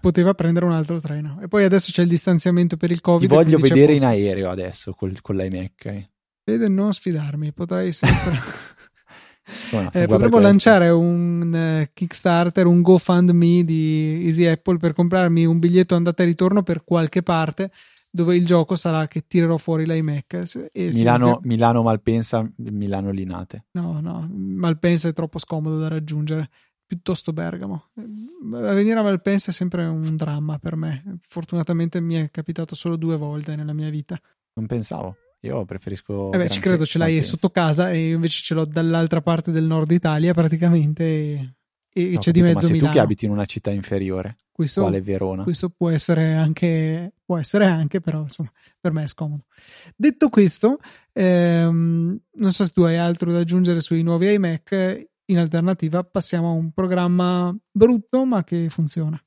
poteva 0.00 0.34
prendere 0.34 0.66
un 0.66 0.72
altro 0.72 1.00
treno. 1.00 1.38
E 1.40 1.46
poi 1.46 1.62
adesso 1.62 1.92
c'è 1.92 2.02
il 2.02 2.08
distanziamento 2.08 2.76
per 2.76 2.90
il 2.90 3.00
Covid. 3.00 3.28
Ti 3.28 3.34
voglio 3.34 3.58
vedere 3.58 3.94
in 3.94 4.04
aereo 4.04 4.50
adesso 4.50 4.92
col, 4.94 5.20
con 5.20 5.36
l'iMac. 5.36 5.84
Eh. 5.84 6.10
Vede, 6.44 6.68
non 6.68 6.92
sfidarmi, 6.92 7.52
potrei 7.52 7.92
sempre. 7.92 8.40
no, 9.70 9.90
eh, 9.92 10.06
potremmo 10.06 10.40
lanciare 10.40 10.88
un 10.88 11.82
uh, 11.84 11.90
Kickstarter, 11.92 12.66
un 12.66 12.82
GoFundMe 12.82 13.62
di 13.62 14.24
Easy 14.26 14.46
Apple 14.46 14.78
per 14.78 14.92
comprarmi 14.92 15.44
un 15.44 15.60
biglietto 15.60 15.94
andata 15.94 16.24
e 16.24 16.26
ritorno 16.26 16.64
per 16.64 16.82
qualche 16.82 17.22
parte 17.22 17.70
dove 18.14 18.36
il 18.36 18.44
gioco 18.44 18.76
sarà 18.76 19.08
che 19.08 19.24
tirerò 19.26 19.56
fuori 19.56 19.86
l'iMac. 19.86 20.70
Milano, 20.74 21.38
che... 21.38 21.46
Milano 21.48 21.82
Malpensa, 21.82 22.46
Milano 22.56 23.10
Linate. 23.10 23.64
No, 23.72 24.00
no, 24.00 24.28
Malpensa 24.30 25.08
è 25.08 25.14
troppo 25.14 25.38
scomodo 25.38 25.78
da 25.78 25.88
raggiungere, 25.88 26.50
piuttosto 26.86 27.32
Bergamo. 27.32 27.86
Venire 27.94 28.98
a 28.98 29.02
Malpensa 29.02 29.50
è 29.50 29.54
sempre 29.54 29.86
un 29.86 30.14
dramma 30.14 30.58
per 30.58 30.76
me. 30.76 31.18
Fortunatamente 31.26 32.00
mi 32.00 32.14
è 32.16 32.30
capitato 32.30 32.74
solo 32.74 32.96
due 32.96 33.16
volte 33.16 33.56
nella 33.56 33.72
mia 33.72 33.88
vita. 33.88 34.20
Non 34.54 34.66
pensavo. 34.66 35.16
Io 35.40 35.64
preferisco. 35.64 36.30
Eh 36.32 36.36
beh, 36.36 36.50
ci 36.50 36.60
credo, 36.60 36.84
ce 36.84 36.98
l'hai 36.98 37.14
Malpensa. 37.14 37.30
sotto 37.30 37.50
casa 37.50 37.90
e 37.90 38.10
invece 38.10 38.42
ce 38.42 38.54
l'ho 38.54 38.66
dall'altra 38.66 39.22
parte 39.22 39.50
del 39.50 39.64
nord 39.64 39.90
Italia 39.90 40.34
praticamente. 40.34 41.56
E 41.94 42.04
no, 42.04 42.08
c'è 42.10 42.14
capito, 42.14 42.30
di 42.30 42.40
mezzo 42.42 42.66
ma 42.66 42.72
Milano. 42.72 42.88
tu 42.88 42.94
che 42.94 43.00
abiti 43.00 43.24
in 43.26 43.30
una 43.30 43.44
città 43.44 43.70
inferiore, 43.70 44.36
questo, 44.50 44.80
quale 44.80 45.00
Verona. 45.02 45.42
Questo 45.42 45.68
può 45.68 45.90
essere 45.90 46.34
anche, 46.34 47.12
può 47.24 47.36
essere 47.36 47.66
anche, 47.66 48.00
però 48.00 48.22
insomma, 48.22 48.50
per 48.80 48.92
me 48.92 49.04
è 49.04 49.08
scomodo. 49.08 49.44
Detto 49.94 50.28
questo, 50.30 50.78
ehm, 51.12 52.18
non 52.30 52.52
so 52.52 52.64
se 52.64 52.72
tu 52.72 52.82
hai 52.82 52.96
altro 52.96 53.30
da 53.30 53.40
aggiungere 53.40 53.80
sui 53.80 54.02
nuovi 54.02 54.32
iMac, 54.32 55.06
in 55.26 55.38
alternativa 55.38 56.02
passiamo 56.02 56.48
a 56.48 56.52
un 56.52 56.72
programma 56.72 57.54
brutto 57.70 58.24
ma 58.24 58.42
che 58.42 58.68
funziona. 58.70 59.22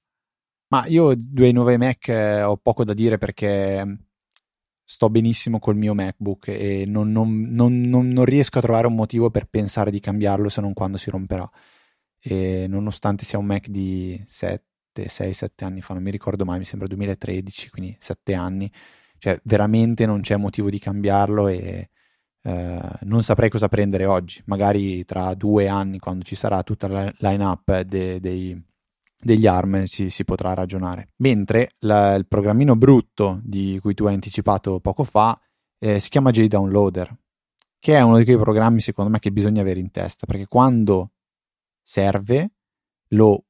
Ma 0.67 0.85
io 0.87 1.13
due 1.15 1.51
nuovi 1.51 1.77
Mac 1.77 2.07
eh, 2.07 2.41
ho 2.41 2.57
poco 2.57 2.83
da 2.83 2.93
dire 2.93 3.17
perché 3.17 3.97
sto 4.83 5.09
benissimo 5.09 5.59
col 5.59 5.75
mio 5.75 5.93
MacBook 5.93 6.47
e 6.47 6.85
non, 6.87 7.11
non, 7.11 7.41
non, 7.49 7.81
non, 7.81 8.25
riesco 8.25 8.59
a 8.59 8.61
trovare 8.61 8.87
un 8.87 8.95
motivo 8.95 9.29
per 9.29 9.45
pensare 9.45 9.89
di 9.91 9.99
cambiarlo 9.99 10.49
se 10.49 10.61
non 10.61 10.73
quando 10.73 10.97
si 10.97 11.09
romperà 11.09 11.49
e 12.27 12.65
nonostante 12.67 13.23
sia 13.23 13.37
un 13.37 13.45
Mac 13.45 13.67
di 13.67 14.19
7, 14.25 15.07
6, 15.07 15.31
7 15.31 15.63
anni 15.63 15.81
fa, 15.81 15.93
non 15.93 16.01
mi 16.01 16.09
ricordo 16.09 16.43
mai, 16.43 16.57
mi 16.57 16.65
sembra 16.65 16.87
2013, 16.87 17.69
quindi 17.69 17.95
7 17.99 18.33
anni, 18.33 18.71
cioè 19.19 19.39
veramente 19.43 20.07
non 20.07 20.21
c'è 20.21 20.35
motivo 20.35 20.71
di 20.71 20.79
cambiarlo 20.79 21.47
e 21.47 21.91
eh, 22.41 22.81
non 23.01 23.21
saprei 23.21 23.49
cosa 23.51 23.67
prendere 23.67 24.07
oggi, 24.07 24.41
magari 24.45 25.05
tra 25.05 25.35
due 25.35 25.67
anni 25.67 25.99
quando 25.99 26.23
ci 26.23 26.33
sarà 26.33 26.63
tutta 26.63 26.87
la 26.87 27.13
line-up 27.19 27.81
de, 27.81 28.19
dei, 28.19 28.59
degli 29.21 29.45
ARM 29.45 29.85
ci, 29.85 30.09
si 30.09 30.23
potrà 30.23 30.55
ragionare. 30.55 31.09
Mentre 31.17 31.73
la, 31.81 32.15
il 32.15 32.25
programmino 32.25 32.75
brutto 32.75 33.39
di 33.43 33.77
cui 33.79 33.93
tu 33.93 34.05
hai 34.05 34.15
anticipato 34.15 34.79
poco 34.79 35.03
fa 35.03 35.39
eh, 35.77 35.99
si 35.99 36.09
chiama 36.09 36.31
JDownloader, 36.31 37.15
che 37.77 37.95
è 37.95 38.01
uno 38.01 38.17
di 38.17 38.23
quei 38.23 38.39
programmi 38.39 38.79
secondo 38.79 39.11
me 39.11 39.19
che 39.19 39.31
bisogna 39.31 39.61
avere 39.61 39.79
in 39.79 39.91
testa, 39.91 40.25
perché 40.25 40.47
quando 40.47 41.11
serve, 41.85 42.51
lo 43.09 43.45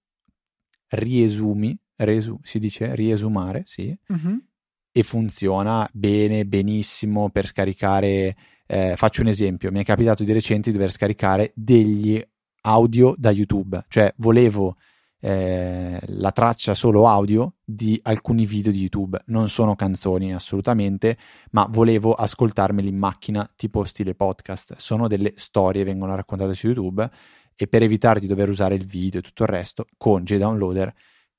riesumi, 0.89 1.77
resu, 1.95 2.37
si 2.43 2.59
dice 2.59 2.93
riesumare, 2.93 3.63
sì, 3.65 3.97
uh-huh. 4.07 4.43
e 4.91 5.03
funziona 5.03 5.87
bene, 5.93 6.45
benissimo 6.45 7.29
per 7.29 7.47
scaricare. 7.47 8.35
Eh, 8.67 8.95
faccio 8.97 9.21
un 9.21 9.27
esempio, 9.27 9.71
mi 9.71 9.79
è 9.79 9.85
capitato 9.85 10.23
di 10.23 10.33
recente 10.33 10.69
di 10.69 10.77
dover 10.77 10.91
scaricare 10.91 11.53
degli 11.55 12.21
audio 12.63 13.13
da 13.17 13.31
YouTube, 13.31 13.85
cioè 13.87 14.11
volevo 14.17 14.75
eh, 15.21 15.99
la 16.03 16.31
traccia 16.31 16.73
solo 16.73 17.07
audio 17.07 17.53
di 17.63 17.97
alcuni 18.03 18.45
video 18.45 18.71
di 18.71 18.79
YouTube, 18.79 19.21
non 19.27 19.47
sono 19.49 19.75
canzoni 19.75 20.33
assolutamente, 20.33 21.17
ma 21.51 21.65
volevo 21.69 22.13
ascoltarmeli 22.13 22.89
in 22.89 22.97
macchina 22.97 23.49
tipo 23.55 23.85
stile 23.85 24.13
podcast, 24.13 24.75
sono 24.77 25.07
delle 25.07 25.33
storie, 25.35 25.85
vengono 25.85 26.15
raccontate 26.15 26.53
su 26.53 26.67
YouTube 26.67 27.09
e 27.55 27.67
per 27.67 27.83
evitare 27.83 28.19
di 28.19 28.27
dover 28.27 28.49
usare 28.49 28.75
il 28.75 28.85
video 28.85 29.19
e 29.19 29.23
tutto 29.23 29.43
il 29.43 29.49
resto 29.49 29.85
con 29.97 30.23
JDownloader 30.23 30.93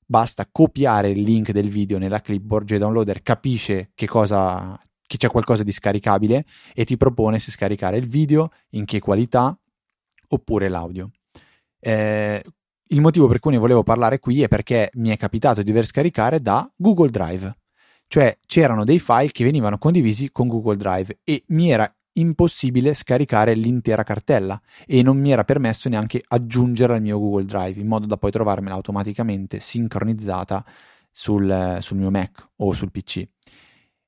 basta 0.05 0.47
copiare 0.51 1.09
il 1.09 1.21
link 1.21 1.51
del 1.51 1.69
video 1.69 1.97
nella 1.97 2.21
clipboard 2.21 2.65
JDownloader 2.65 3.21
capisce 3.21 3.91
che 3.93 4.07
cosa 4.07 4.79
che 5.05 5.17
c'è 5.17 5.29
qualcosa 5.29 5.63
di 5.63 5.71
scaricabile 5.71 6.45
e 6.73 6.85
ti 6.85 6.97
propone 6.97 7.39
se 7.39 7.51
scaricare 7.51 7.97
il 7.97 8.07
video 8.07 8.49
in 8.71 8.85
che 8.85 8.99
qualità 8.99 9.57
oppure 10.29 10.67
l'audio 10.69 11.11
Eh, 11.79 12.41
il 12.89 13.01
motivo 13.01 13.27
per 13.27 13.39
cui 13.39 13.51
ne 13.51 13.57
volevo 13.57 13.83
parlare 13.83 14.19
qui 14.19 14.43
è 14.43 14.47
perché 14.47 14.89
mi 14.93 15.09
è 15.09 15.17
capitato 15.17 15.61
di 15.61 15.71
dover 15.71 15.85
scaricare 15.85 16.41
da 16.41 16.69
Google 16.75 17.09
Drive. 17.09 17.57
Cioè 18.07 18.37
c'erano 18.45 18.85
dei 18.85 18.99
file 18.99 19.31
che 19.31 19.43
venivano 19.43 19.77
condivisi 19.77 20.31
con 20.31 20.47
Google 20.47 20.77
Drive 20.77 21.19
e 21.25 21.43
mi 21.47 21.69
era 21.69 21.93
impossibile 22.19 22.93
scaricare 22.93 23.53
l'intera 23.53 24.03
cartella 24.03 24.59
e 24.85 25.01
non 25.01 25.17
mi 25.17 25.31
era 25.31 25.43
permesso 25.43 25.89
neanche 25.89 26.23
aggiungere 26.27 26.95
al 26.95 27.01
mio 27.01 27.19
Google 27.19 27.45
Drive 27.45 27.79
in 27.79 27.87
modo 27.87 28.05
da 28.05 28.17
poi 28.17 28.31
trovarmela 28.31 28.75
automaticamente 28.75 29.59
sincronizzata 29.59 30.65
sul, 31.11 31.77
sul 31.81 31.97
mio 31.97 32.11
Mac 32.11 32.47
o 32.57 32.73
sul 32.73 32.91
PC. 32.91 33.27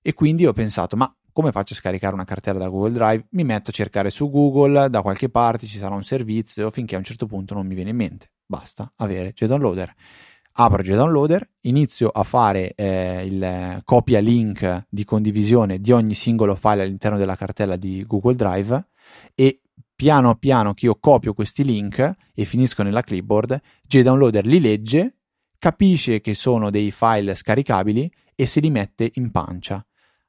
E 0.01 0.13
quindi 0.13 0.45
ho 0.45 0.53
pensato, 0.53 0.95
ma 0.95 1.13
come 1.31 1.51
faccio 1.51 1.73
a 1.73 1.77
scaricare 1.77 2.13
una 2.13 2.25
cartella 2.25 2.59
da 2.59 2.67
Google 2.67 2.91
Drive? 2.91 3.27
Mi 3.31 3.43
metto 3.43 3.69
a 3.69 3.73
cercare 3.73 4.09
su 4.09 4.29
Google, 4.29 4.89
da 4.89 5.01
qualche 5.01 5.29
parte 5.29 5.67
ci 5.67 5.77
sarà 5.77 5.95
un 5.95 6.03
servizio 6.03 6.69
finché 6.71 6.95
a 6.95 6.97
un 6.97 7.03
certo 7.03 7.25
punto 7.25 7.53
non 7.53 7.65
mi 7.65 7.75
viene 7.75 7.91
in 7.91 7.95
mente. 7.95 8.31
Basta 8.45 8.91
avere 8.97 9.31
JDownloader 9.33 9.93
apro 10.53 10.83
JDownloader, 10.83 11.49
inizio 11.61 12.09
a 12.09 12.23
fare 12.23 12.73
eh, 12.75 13.25
il 13.25 13.81
copia 13.83 14.19
link 14.19 14.85
di 14.89 15.03
condivisione 15.03 15.79
di 15.79 15.91
ogni 15.91 16.13
singolo 16.13 16.55
file 16.55 16.83
all'interno 16.83 17.17
della 17.17 17.35
cartella 17.35 17.75
di 17.75 18.03
Google 18.05 18.35
Drive 18.35 18.87
e 19.35 19.61
piano 19.95 20.35
piano 20.35 20.73
che 20.73 20.85
io 20.85 20.97
copio 20.99 21.33
questi 21.33 21.63
link 21.63 22.15
e 22.33 22.45
finisco 22.45 22.83
nella 22.83 23.01
clipboard, 23.01 23.59
JDownloader 23.85 24.45
li 24.45 24.59
legge, 24.59 25.15
capisce 25.57 26.21
che 26.21 26.33
sono 26.33 26.69
dei 26.69 26.91
file 26.91 27.35
scaricabili 27.35 28.11
e 28.35 28.45
se 28.45 28.59
li 28.61 28.69
mette 28.69 29.11
in 29.15 29.31
pancia. 29.31 29.85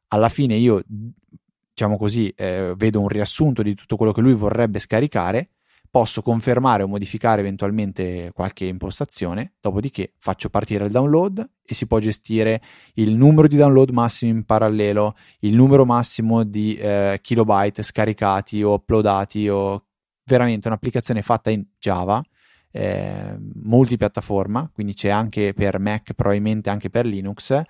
Alla 0.08 0.28
fine 0.28 0.56
io, 0.56 0.82
diciamo 0.86 1.96
così, 1.96 2.28
eh, 2.30 2.74
vedo 2.76 3.00
un 3.00 3.08
riassunto 3.08 3.62
di 3.62 3.74
tutto 3.74 3.94
quello 3.96 4.10
che 4.10 4.20
lui 4.20 4.34
vorrebbe 4.34 4.80
scaricare 4.80 5.50
posso 5.90 6.22
confermare 6.22 6.84
o 6.84 6.88
modificare 6.88 7.40
eventualmente 7.40 8.30
qualche 8.32 8.64
impostazione, 8.64 9.54
dopodiché 9.60 10.12
faccio 10.18 10.48
partire 10.48 10.84
il 10.84 10.92
download 10.92 11.50
e 11.64 11.74
si 11.74 11.86
può 11.86 11.98
gestire 11.98 12.62
il 12.94 13.16
numero 13.16 13.48
di 13.48 13.56
download 13.56 13.90
massimo 13.90 14.30
in 14.30 14.44
parallelo, 14.44 15.16
il 15.40 15.54
numero 15.54 15.84
massimo 15.84 16.44
di 16.44 16.76
eh, 16.76 17.18
kilobyte 17.20 17.82
scaricati 17.82 18.62
o 18.62 18.74
uploadati 18.74 19.48
o 19.48 19.86
veramente 20.24 20.68
un'applicazione 20.68 21.22
fatta 21.22 21.50
in 21.50 21.64
Java, 21.78 22.22
eh, 22.70 23.36
multipiattaforma, 23.54 24.70
quindi 24.72 24.94
c'è 24.94 25.08
anche 25.08 25.52
per 25.54 25.80
Mac, 25.80 26.12
probabilmente 26.14 26.70
anche 26.70 26.88
per 26.88 27.04
Linux, 27.04 27.60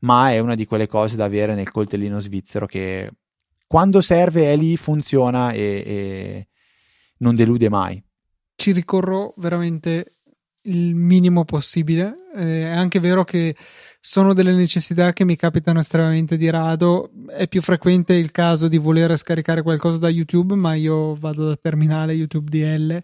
ma 0.00 0.30
è 0.30 0.38
una 0.38 0.54
di 0.54 0.66
quelle 0.66 0.86
cose 0.86 1.16
da 1.16 1.24
avere 1.24 1.54
nel 1.54 1.70
coltellino 1.70 2.18
svizzero 2.18 2.66
che 2.66 3.10
quando 3.66 4.00
serve 4.02 4.52
è 4.52 4.56
lì, 4.56 4.76
funziona 4.76 5.52
e, 5.52 5.82
e 5.86 6.48
non 7.20 7.34
delude 7.34 7.68
mai. 7.68 8.02
Ci 8.54 8.72
ricorro 8.72 9.34
veramente 9.38 10.16
il 10.64 10.94
minimo 10.94 11.44
possibile. 11.44 12.14
Eh, 12.36 12.62
è 12.64 12.70
anche 12.70 13.00
vero 13.00 13.24
che 13.24 13.56
sono 14.00 14.34
delle 14.34 14.52
necessità 14.52 15.12
che 15.12 15.24
mi 15.24 15.36
capitano 15.36 15.80
estremamente 15.80 16.36
di 16.36 16.50
rado. 16.50 17.10
È 17.28 17.48
più 17.48 17.62
frequente 17.62 18.14
il 18.14 18.30
caso 18.30 18.68
di 18.68 18.76
voler 18.76 19.16
scaricare 19.16 19.62
qualcosa 19.62 19.98
da 19.98 20.08
YouTube, 20.08 20.54
ma 20.54 20.74
io 20.74 21.14
vado 21.14 21.48
da 21.48 21.56
terminale 21.56 22.12
YouTube 22.12 22.50
DL, 22.50 23.02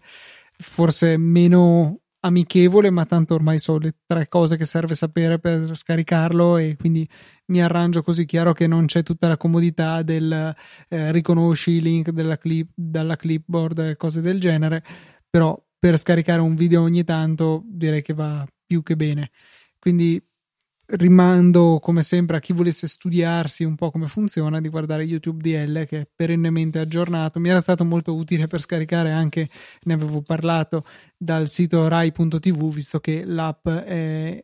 forse 0.57 1.17
meno 1.17 2.01
amichevole, 2.27 2.89
ma 2.89 3.05
tanto 3.05 3.33
ormai 3.33 3.59
so 3.59 3.77
le 3.77 3.95
tre 4.05 4.27
cose 4.27 4.55
che 4.55 4.65
serve 4.65 4.95
sapere 4.95 5.39
per 5.39 5.75
scaricarlo 5.75 6.57
e 6.57 6.75
quindi 6.77 7.07
mi 7.47 7.61
arrangio 7.61 8.03
così 8.03 8.25
chiaro 8.25 8.53
che 8.53 8.67
non 8.67 8.85
c'è 8.85 9.03
tutta 9.03 9.27
la 9.27 9.37
comodità 9.37 10.01
del 10.03 10.55
eh, 10.89 11.11
riconosci 11.11 11.71
i 11.71 11.81
link 11.81 12.11
clip, 12.37 12.69
dalla 12.75 13.15
clipboard 13.15 13.79
e 13.79 13.97
cose 13.97 14.21
del 14.21 14.39
genere, 14.39 14.83
però 15.29 15.59
per 15.79 15.97
scaricare 15.97 16.41
un 16.41 16.55
video 16.55 16.81
ogni 16.83 17.03
tanto 17.03 17.63
direi 17.65 18.01
che 18.01 18.13
va 18.13 18.45
più 18.65 18.83
che 18.83 18.95
bene. 18.95 19.31
Quindi 19.79 20.21
rimando 20.89 21.79
come 21.81 22.01
sempre 22.01 22.37
a 22.37 22.39
chi 22.39 22.53
volesse 22.53 22.87
studiarsi 22.87 23.63
un 23.63 23.75
po' 23.75 23.91
come 23.91 24.07
funziona 24.07 24.61
di 24.61 24.69
guardare 24.69 25.03
YouTube 25.03 25.41
DL 25.41 25.85
che 25.85 26.01
è 26.01 26.09
perennemente 26.13 26.79
aggiornato. 26.79 27.39
Mi 27.39 27.49
era 27.49 27.59
stato 27.59 27.83
molto 27.83 28.15
utile 28.15 28.47
per 28.47 28.61
scaricare 28.61 29.11
anche 29.11 29.49
ne 29.83 29.93
avevo 29.93 30.21
parlato 30.21 30.85
dal 31.17 31.47
sito 31.47 31.87
rai.tv 31.87 32.71
visto 32.71 32.99
che 32.99 33.25
l'app 33.25 33.67
è 33.67 34.43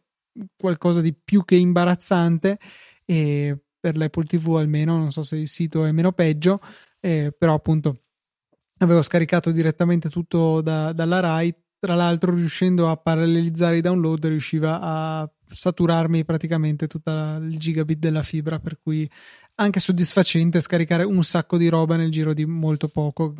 qualcosa 0.58 1.02
di 1.02 1.14
più 1.14 1.46
che 1.46 1.56
imbarazzante 1.56 2.58
e 3.06 3.58
per 3.80 3.98
l'Apple 3.98 4.24
TV 4.24 4.56
almeno 4.56 4.98
non 4.98 5.12
so 5.12 5.24
se 5.24 5.38
il 5.38 5.48
sito 5.48 5.86
è 5.86 5.92
meno 5.92 6.12
peggio 6.14 6.60
eh, 7.00 7.34
però 7.38 7.54
appunto 7.54 8.04
avevo 8.80 9.02
scaricato 9.02 9.52
direttamente 9.52 10.10
tutto 10.10 10.62
da, 10.62 10.94
dalla 10.94 11.20
Rai 11.20 11.54
tra 11.84 11.96
l'altro 11.96 12.34
riuscendo 12.34 12.90
a 12.90 12.96
parallelizzare 12.96 13.76
i 13.76 13.82
download 13.82 14.26
riusciva 14.28 14.80
a 14.80 15.30
saturarmi 15.46 16.24
praticamente 16.24 16.88
tutta 16.88 17.38
il 17.42 17.58
gigabit 17.58 18.00
della 18.00 18.24
fibra, 18.24 18.58
per 18.60 18.80
cui 18.82 19.10
anche 19.56 19.82
soddisfacente 19.82 20.62
scaricare 20.62 21.04
un 21.04 21.22
sacco 21.26 21.58
di 21.58 21.68
roba 21.68 21.98
nel 21.98 22.10
giro 22.10 22.34
di 22.34 22.46
molto 22.46 22.88
poco. 22.88 23.36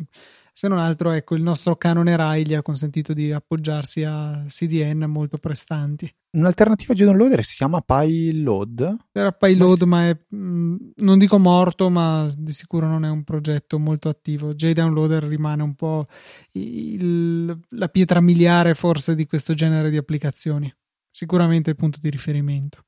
Se 0.56 0.68
non 0.68 0.78
altro, 0.78 1.10
ecco, 1.10 1.34
il 1.34 1.42
nostro 1.42 1.74
canone 1.74 2.14
RAI 2.14 2.46
gli 2.46 2.54
ha 2.54 2.62
consentito 2.62 3.12
di 3.12 3.32
appoggiarsi 3.32 4.04
a 4.04 4.44
CDN 4.46 5.04
molto 5.08 5.36
prestanti. 5.36 6.08
Un'alternativa 6.36 6.92
a 6.92 6.96
Downloader 6.96 7.44
si 7.44 7.56
chiama 7.56 7.80
PyLoad. 7.80 8.96
Era 9.10 9.32
PyLoad, 9.32 9.82
ma, 9.82 9.96
ma 9.96 10.08
è, 10.08 10.16
mh, 10.28 10.36
mm, 10.36 10.76
non 10.98 11.18
dico 11.18 11.38
morto, 11.38 11.90
ma 11.90 12.28
di 12.38 12.52
sicuro 12.52 12.86
non 12.86 13.04
è 13.04 13.08
un 13.08 13.24
progetto 13.24 13.80
molto 13.80 14.08
attivo. 14.08 14.54
JDownloader 14.54 15.24
rimane 15.24 15.64
un 15.64 15.74
po' 15.74 16.06
il, 16.52 17.58
la 17.70 17.88
pietra 17.88 18.20
miliare 18.20 18.74
forse 18.74 19.16
di 19.16 19.26
questo 19.26 19.54
genere 19.54 19.90
di 19.90 19.96
applicazioni 19.96 20.72
sicuramente 21.14 21.70
il 21.70 21.76
punto 21.76 21.98
di 22.00 22.10
riferimento. 22.10 22.84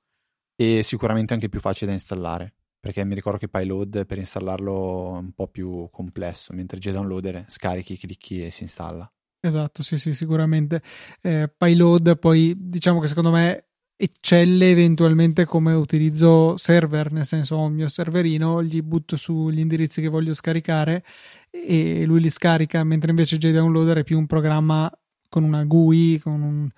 E 0.56 0.82
sicuramente 0.82 1.32
anche 1.32 1.48
più 1.48 1.60
facile 1.60 1.88
da 1.88 1.92
installare, 1.92 2.54
perché 2.86 3.04
mi 3.04 3.16
ricordo 3.16 3.38
che 3.38 3.48
Pyload 3.48 4.06
per 4.06 4.18
installarlo 4.18 5.16
è 5.16 5.18
un 5.18 5.32
po' 5.32 5.48
più 5.48 5.88
complesso, 5.90 6.52
mentre 6.52 6.78
JDownloader 6.78 7.46
scarichi, 7.48 7.98
clicchi 7.98 8.46
e 8.46 8.52
si 8.52 8.62
installa. 8.62 9.12
Esatto, 9.40 9.82
sì, 9.82 9.98
sì, 9.98 10.14
sicuramente. 10.14 10.80
Eh, 11.20 11.52
Pyload 11.54 12.16
poi 12.16 12.54
diciamo 12.56 13.00
che 13.00 13.08
secondo 13.08 13.32
me 13.32 13.70
eccelle 13.96 14.70
eventualmente 14.70 15.44
come 15.46 15.72
utilizzo 15.72 16.56
server, 16.56 17.10
nel 17.10 17.24
senso 17.24 17.56
ho 17.56 17.66
il 17.66 17.72
mio 17.72 17.88
serverino, 17.88 18.62
gli 18.62 18.80
butto 18.82 19.16
sugli 19.16 19.58
indirizzi 19.58 20.00
che 20.00 20.08
voglio 20.08 20.32
scaricare 20.32 21.04
e 21.50 22.04
lui 22.04 22.20
li 22.20 22.30
scarica, 22.30 22.84
mentre 22.84 23.10
invece 23.10 23.36
JDownloader 23.36 23.98
è 23.98 24.04
più 24.04 24.16
un 24.16 24.26
programma 24.26 24.88
con 25.28 25.42
una 25.42 25.64
GUI, 25.64 26.20
con 26.22 26.40
un 26.40 26.68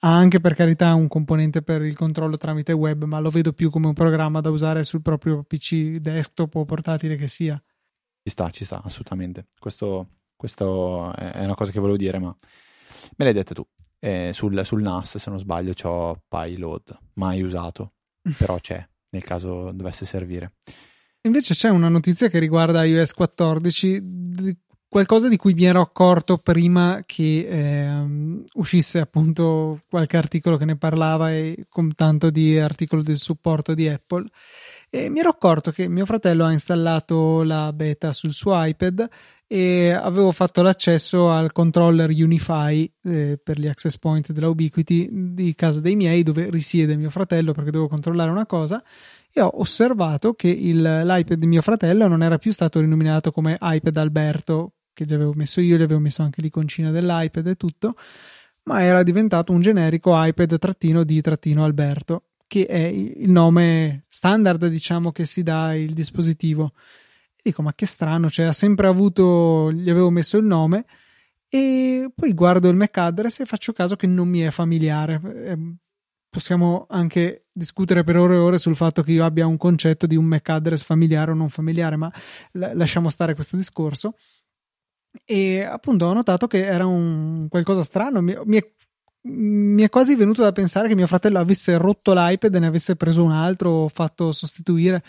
ha 0.00 0.16
anche 0.16 0.40
per 0.40 0.54
carità 0.54 0.94
un 0.94 1.08
componente 1.08 1.62
per 1.62 1.82
il 1.82 1.96
controllo 1.96 2.36
tramite 2.36 2.72
web, 2.72 3.04
ma 3.04 3.18
lo 3.18 3.30
vedo 3.30 3.52
più 3.52 3.70
come 3.70 3.86
un 3.86 3.94
programma 3.94 4.40
da 4.40 4.50
usare 4.50 4.84
sul 4.84 5.02
proprio 5.02 5.42
PC 5.42 5.96
desktop 5.96 6.54
o 6.54 6.64
portatile 6.64 7.16
che 7.16 7.26
sia. 7.26 7.60
Ci 8.22 8.30
sta, 8.30 8.50
ci 8.50 8.64
sta, 8.64 8.82
assolutamente. 8.84 9.46
Questo, 9.58 10.10
questo 10.36 11.12
è 11.14 11.42
una 11.42 11.54
cosa 11.54 11.70
che 11.70 11.80
volevo 11.80 11.96
dire, 11.96 12.18
ma 12.18 12.36
me 13.16 13.24
l'hai 13.24 13.32
detta 13.32 13.54
tu. 13.54 13.66
Eh, 13.98 14.30
sul, 14.32 14.64
sul, 14.64 14.82
NAS, 14.82 15.18
se 15.18 15.30
non 15.30 15.40
sbaglio, 15.40 15.72
ho 15.82 16.22
PyLoad, 16.28 16.98
mai 17.14 17.42
usato, 17.42 17.94
però 18.38 18.58
c'è 18.60 18.86
nel 19.10 19.24
caso 19.24 19.72
dovesse 19.72 20.06
servire. 20.06 20.54
Invece 21.22 21.54
c'è 21.54 21.68
una 21.68 21.88
notizia 21.88 22.28
che 22.28 22.38
riguarda 22.38 22.84
iOS 22.84 23.12
14 23.12 24.00
qualcosa 24.88 25.28
di 25.28 25.36
cui 25.36 25.52
mi 25.54 25.64
ero 25.64 25.80
accorto 25.80 26.38
prima 26.38 27.02
che 27.04 27.46
eh, 27.46 28.42
uscisse 28.54 28.98
appunto 28.98 29.82
qualche 29.88 30.16
articolo 30.16 30.56
che 30.56 30.64
ne 30.64 30.76
parlava 30.76 31.32
e 31.32 31.66
con 31.68 31.94
tanto 31.94 32.30
di 32.30 32.58
articolo 32.58 33.02
del 33.02 33.18
supporto 33.18 33.74
di 33.74 33.88
Apple. 33.88 34.26
E 34.90 35.10
mi 35.10 35.18
ero 35.20 35.28
accorto 35.28 35.70
che 35.70 35.88
mio 35.88 36.06
fratello 36.06 36.44
ha 36.44 36.52
installato 36.52 37.42
la 37.42 37.72
beta 37.74 38.12
sul 38.12 38.32
suo 38.32 38.52
iPad 38.64 39.06
e 39.46 39.92
avevo 39.92 40.30
fatto 40.32 40.62
l'accesso 40.62 41.30
al 41.30 41.52
controller 41.52 42.10
Unify 42.10 42.90
eh, 43.02 43.40
per 43.42 43.58
gli 43.58 43.66
access 43.66 43.98
point 43.98 44.32
della 44.32 44.48
Ubiquiti 44.48 45.08
di 45.10 45.54
casa 45.54 45.80
dei 45.80 45.96
miei 45.96 46.22
dove 46.22 46.48
risiede 46.50 46.96
mio 46.96 47.10
fratello 47.10 47.52
perché 47.52 47.70
devo 47.70 47.88
controllare 47.88 48.30
una 48.30 48.44
cosa 48.46 48.82
e 49.32 49.40
ho 49.40 49.50
osservato 49.54 50.34
che 50.34 50.48
il, 50.48 50.80
l'iPad 50.80 51.38
di 51.38 51.46
mio 51.46 51.62
fratello 51.62 52.06
non 52.08 52.22
era 52.22 52.38
più 52.38 52.52
stato 52.52 52.80
rinominato 52.80 53.30
come 53.30 53.56
iPad 53.58 53.96
Alberto 53.96 54.72
che 54.98 55.04
gli 55.04 55.14
avevo 55.14 55.32
messo 55.34 55.60
io, 55.60 55.76
gli 55.76 55.82
avevo 55.82 56.00
messo 56.00 56.22
anche 56.22 56.42
l'iconcina 56.42 56.90
dell'iPad 56.90 57.46
e 57.46 57.54
tutto, 57.54 57.94
ma 58.64 58.82
era 58.82 59.04
diventato 59.04 59.52
un 59.52 59.60
generico 59.60 60.10
iPad-di-Alberto, 60.14 62.24
che 62.48 62.66
è 62.66 62.84
il 62.84 63.30
nome 63.30 64.04
standard, 64.08 64.66
diciamo, 64.66 65.12
che 65.12 65.24
si 65.24 65.44
dà 65.44 65.72
il 65.74 65.92
dispositivo. 65.92 66.72
E 67.36 67.42
dico, 67.44 67.62
ma 67.62 67.72
che 67.74 67.86
strano, 67.86 68.28
cioè 68.28 68.46
ha 68.46 68.52
sempre 68.52 68.88
avuto, 68.88 69.70
gli 69.70 69.88
avevo 69.88 70.10
messo 70.10 70.36
il 70.36 70.44
nome 70.44 70.84
e 71.48 72.10
poi 72.14 72.34
guardo 72.34 72.68
il 72.68 72.76
MAC 72.76 72.98
address 72.98 73.40
e 73.40 73.44
faccio 73.44 73.72
caso 73.72 73.94
che 73.94 74.08
non 74.08 74.28
mi 74.28 74.40
è 74.40 74.50
familiare. 74.50 75.20
Ehm, 75.46 75.76
possiamo 76.28 76.86
anche 76.90 77.46
discutere 77.52 78.04
per 78.04 78.16
ore 78.16 78.34
e 78.34 78.38
ore 78.38 78.58
sul 78.58 78.76
fatto 78.76 79.02
che 79.02 79.12
io 79.12 79.24
abbia 79.24 79.46
un 79.46 79.56
concetto 79.56 80.06
di 80.06 80.16
un 80.16 80.24
MAC 80.24 80.48
address 80.48 80.82
familiare 80.82 81.30
o 81.30 81.34
non 81.34 81.48
familiare, 81.48 81.96
ma 81.96 82.12
lasciamo 82.52 83.08
stare 83.08 83.34
questo 83.34 83.56
discorso 83.56 84.14
e 85.24 85.62
appunto 85.62 86.06
ho 86.06 86.12
notato 86.12 86.46
che 86.46 86.64
era 86.64 86.86
un 86.86 87.46
qualcosa 87.48 87.82
strano. 87.82 88.20
Mi, 88.20 88.36
mi, 88.44 88.58
è, 88.58 88.70
mi, 89.28 89.82
è, 89.82 89.88
quasi 89.88 90.14
venuto 90.14 90.42
da 90.42 90.52
pensare 90.52 90.88
che 90.88 90.94
mio 90.94 91.06
fratello 91.06 91.38
avesse 91.38 91.76
rotto 91.76 92.12
l'iPad 92.14 92.54
e 92.54 92.58
ne 92.58 92.66
avesse 92.66 92.96
preso 92.96 93.24
un 93.24 93.32
altro 93.32 93.70
o 93.70 93.88
fatto 93.88 94.32
sostituire. 94.32 95.02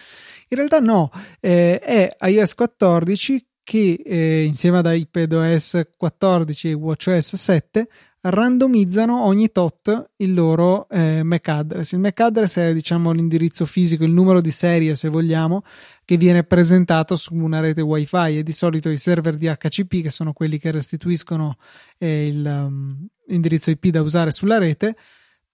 In 0.49 0.57
realtà 0.57 0.79
no, 0.79 1.11
eh, 1.39 1.79
è 1.79 2.09
iOS 2.27 2.55
14 2.55 3.47
che 3.63 4.01
eh, 4.03 4.43
insieme 4.45 4.79
ad 4.79 4.87
iPadOS 4.91 5.89
14 5.95 6.69
e 6.69 6.73
WatchOS 6.73 7.35
7 7.35 7.87
randomizzano 8.21 9.23
ogni 9.23 9.51
tot 9.51 10.11
il 10.17 10.33
loro 10.33 10.87
eh, 10.89 11.23
MAC 11.23 11.47
address. 11.47 11.91
Il 11.93 11.99
MAC 11.99 12.19
address 12.19 12.57
è 12.57 12.73
diciamo 12.73 13.11
l'indirizzo 13.11 13.65
fisico, 13.65 14.03
il 14.03 14.11
numero 14.11 14.41
di 14.41 14.51
serie 14.51 14.95
se 14.95 15.09
vogliamo, 15.09 15.63
che 16.03 16.17
viene 16.17 16.43
presentato 16.43 17.15
su 17.15 17.33
una 17.35 17.59
rete 17.59 17.81
wifi 17.81 18.37
e 18.37 18.43
di 18.43 18.51
solito 18.51 18.89
i 18.89 18.97
server 18.97 19.37
di 19.37 19.47
HCP 19.47 20.01
che 20.01 20.09
sono 20.09 20.33
quelli 20.33 20.59
che 20.59 20.71
restituiscono 20.71 21.57
eh, 21.97 22.29
l'indirizzo 22.31 23.69
um, 23.69 23.75
IP 23.79 23.91
da 23.91 24.01
usare 24.01 24.31
sulla 24.31 24.57
rete 24.57 24.95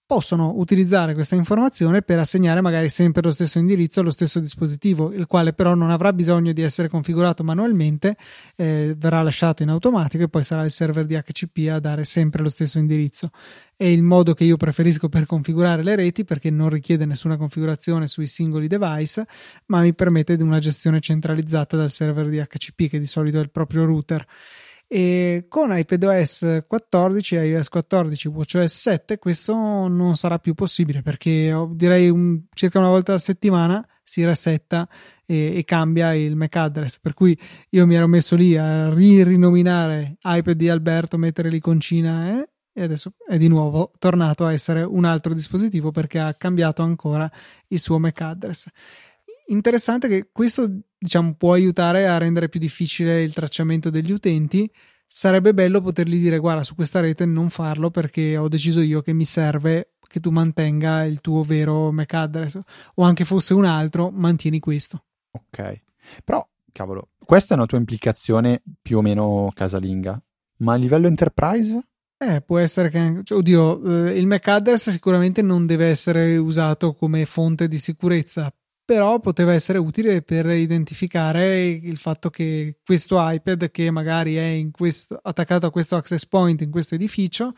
possono 0.06 0.52
utilizzare 0.56 1.14
questa 1.14 1.34
informazione 1.34 2.00
per 2.00 2.20
assegnare 2.20 2.60
magari 2.60 2.88
sempre 2.88 3.22
lo 3.22 3.32
stesso 3.32 3.58
indirizzo 3.58 3.98
allo 3.98 4.12
stesso 4.12 4.38
dispositivo, 4.38 5.12
il 5.12 5.26
quale 5.26 5.52
però 5.52 5.74
non 5.74 5.90
avrà 5.90 6.12
bisogno 6.12 6.52
di 6.52 6.62
essere 6.62 6.88
configurato 6.88 7.42
manualmente, 7.42 8.16
eh, 8.54 8.94
verrà 8.96 9.22
lasciato 9.22 9.64
in 9.64 9.68
automatico 9.70 10.22
e 10.22 10.28
poi 10.28 10.44
sarà 10.44 10.64
il 10.64 10.70
server 10.70 11.06
di 11.06 11.16
HCP 11.16 11.70
a 11.70 11.80
dare 11.80 12.04
sempre 12.04 12.42
lo 12.44 12.48
stesso 12.48 12.78
indirizzo. 12.78 13.30
È 13.74 13.84
il 13.84 14.02
modo 14.02 14.32
che 14.32 14.44
io 14.44 14.56
preferisco 14.56 15.08
per 15.08 15.26
configurare 15.26 15.82
le 15.82 15.96
reti 15.96 16.24
perché 16.24 16.50
non 16.50 16.70
richiede 16.70 17.04
nessuna 17.04 17.36
configurazione 17.36 18.06
sui 18.06 18.28
singoli 18.28 18.68
device, 18.68 19.26
ma 19.66 19.80
mi 19.80 19.92
permette 19.92 20.36
di 20.36 20.42
una 20.42 20.60
gestione 20.60 21.00
centralizzata 21.00 21.76
dal 21.76 21.90
server 21.90 22.28
di 22.28 22.38
HCP 22.38 22.88
che 22.88 22.98
di 23.00 23.06
solito 23.06 23.38
è 23.38 23.42
il 23.42 23.50
proprio 23.50 23.84
router 23.84 24.24
e 24.88 25.46
con 25.48 25.76
iPadOS 25.76 26.64
14 26.66 27.36
e 27.36 27.46
iOS 27.46 27.68
14 27.68 28.28
WatchOS 28.28 28.72
7 28.72 29.18
questo 29.18 29.54
non 29.88 30.14
sarà 30.16 30.38
più 30.38 30.54
possibile 30.54 31.02
perché 31.02 31.52
direi 31.72 32.08
un, 32.08 32.42
circa 32.54 32.78
una 32.78 32.88
volta 32.88 33.14
a 33.14 33.18
settimana 33.18 33.84
si 34.06 34.24
resetta 34.24 34.88
e, 35.26 35.56
e, 35.56 35.64
cambia 35.64 36.14
il 36.14 36.36
MAC 36.36 36.54
address. 36.54 37.00
Per 37.00 37.12
cui 37.12 37.36
io 37.70 37.86
mi 37.86 37.96
ero 37.96 38.06
messo 38.06 38.36
lì 38.36 38.56
a 38.56 38.88
ri- 38.94 39.24
rinominare 39.24 40.18
iPad 40.22 40.56
di 40.56 40.68
Alberto 40.68 41.18
mettere 41.18 41.48
l'iconcina 41.48 42.38
eh, 42.38 42.48
e 42.72 42.82
adesso 42.82 43.14
è 43.26 43.36
di 43.36 43.48
nuovo 43.48 43.90
tornato 43.98 44.44
a 44.44 44.52
essere 44.52 44.82
un 44.82 45.04
altro 45.04 45.34
dispositivo 45.34 45.90
perché 45.90 46.20
ha 46.20 46.34
cambiato 46.34 46.82
ancora 46.82 47.28
il 47.68 47.80
suo 47.80 47.98
MAC 47.98 48.20
address 48.20 48.68
interessante 49.46 50.08
che 50.08 50.28
questo 50.32 50.70
diciamo, 50.98 51.34
può 51.34 51.52
aiutare 51.52 52.08
a 52.08 52.18
rendere 52.18 52.48
più 52.48 52.60
difficile 52.60 53.22
il 53.22 53.32
tracciamento 53.32 53.90
degli 53.90 54.12
utenti. 54.12 54.70
Sarebbe 55.06 55.54
bello 55.54 55.80
potergli 55.80 56.18
dire: 56.18 56.38
Guarda, 56.38 56.62
su 56.62 56.74
questa 56.74 57.00
rete 57.00 57.26
non 57.26 57.50
farlo 57.50 57.90
perché 57.90 58.36
ho 58.36 58.48
deciso 58.48 58.80
io 58.80 59.02
che 59.02 59.12
mi 59.12 59.24
serve 59.24 59.92
che 60.06 60.20
tu 60.20 60.30
mantenga 60.30 61.04
il 61.04 61.20
tuo 61.20 61.42
vero 61.42 61.92
MAC 61.92 62.14
address 62.14 62.58
o 62.94 63.02
anche 63.02 63.24
fosse 63.24 63.54
un 63.54 63.64
altro, 63.64 64.10
mantieni 64.10 64.60
questo. 64.60 65.04
Ok, 65.30 65.82
però 66.24 66.46
cavolo, 66.72 67.10
questa 67.24 67.54
è 67.54 67.56
una 67.56 67.66
tua 67.66 67.78
implicazione 67.78 68.62
più 68.80 68.98
o 68.98 69.02
meno 69.02 69.50
casalinga, 69.54 70.20
ma 70.58 70.72
a 70.74 70.76
livello 70.76 71.06
enterprise? 71.06 71.82
Eh, 72.18 72.40
può 72.40 72.58
essere 72.58 72.88
che, 72.88 73.20
cioè, 73.24 73.38
oddio, 73.38 74.06
eh, 74.06 74.18
il 74.18 74.26
MAC 74.26 74.48
address 74.48 74.88
sicuramente 74.90 75.42
non 75.42 75.66
deve 75.66 75.86
essere 75.86 76.36
usato 76.38 76.94
come 76.94 77.26
fonte 77.26 77.68
di 77.68 77.78
sicurezza, 77.78 78.52
però 78.86 79.18
poteva 79.18 79.52
essere 79.52 79.78
utile 79.78 80.22
per 80.22 80.46
identificare 80.46 81.64
il 81.64 81.96
fatto 81.96 82.30
che 82.30 82.78
questo 82.84 83.16
iPad 83.18 83.68
che 83.72 83.90
magari 83.90 84.36
è 84.36 84.64
questo, 84.70 85.18
attaccato 85.20 85.66
a 85.66 85.72
questo 85.72 85.96
access 85.96 86.24
point 86.24 86.60
in 86.60 86.70
questo 86.70 86.94
edificio 86.94 87.52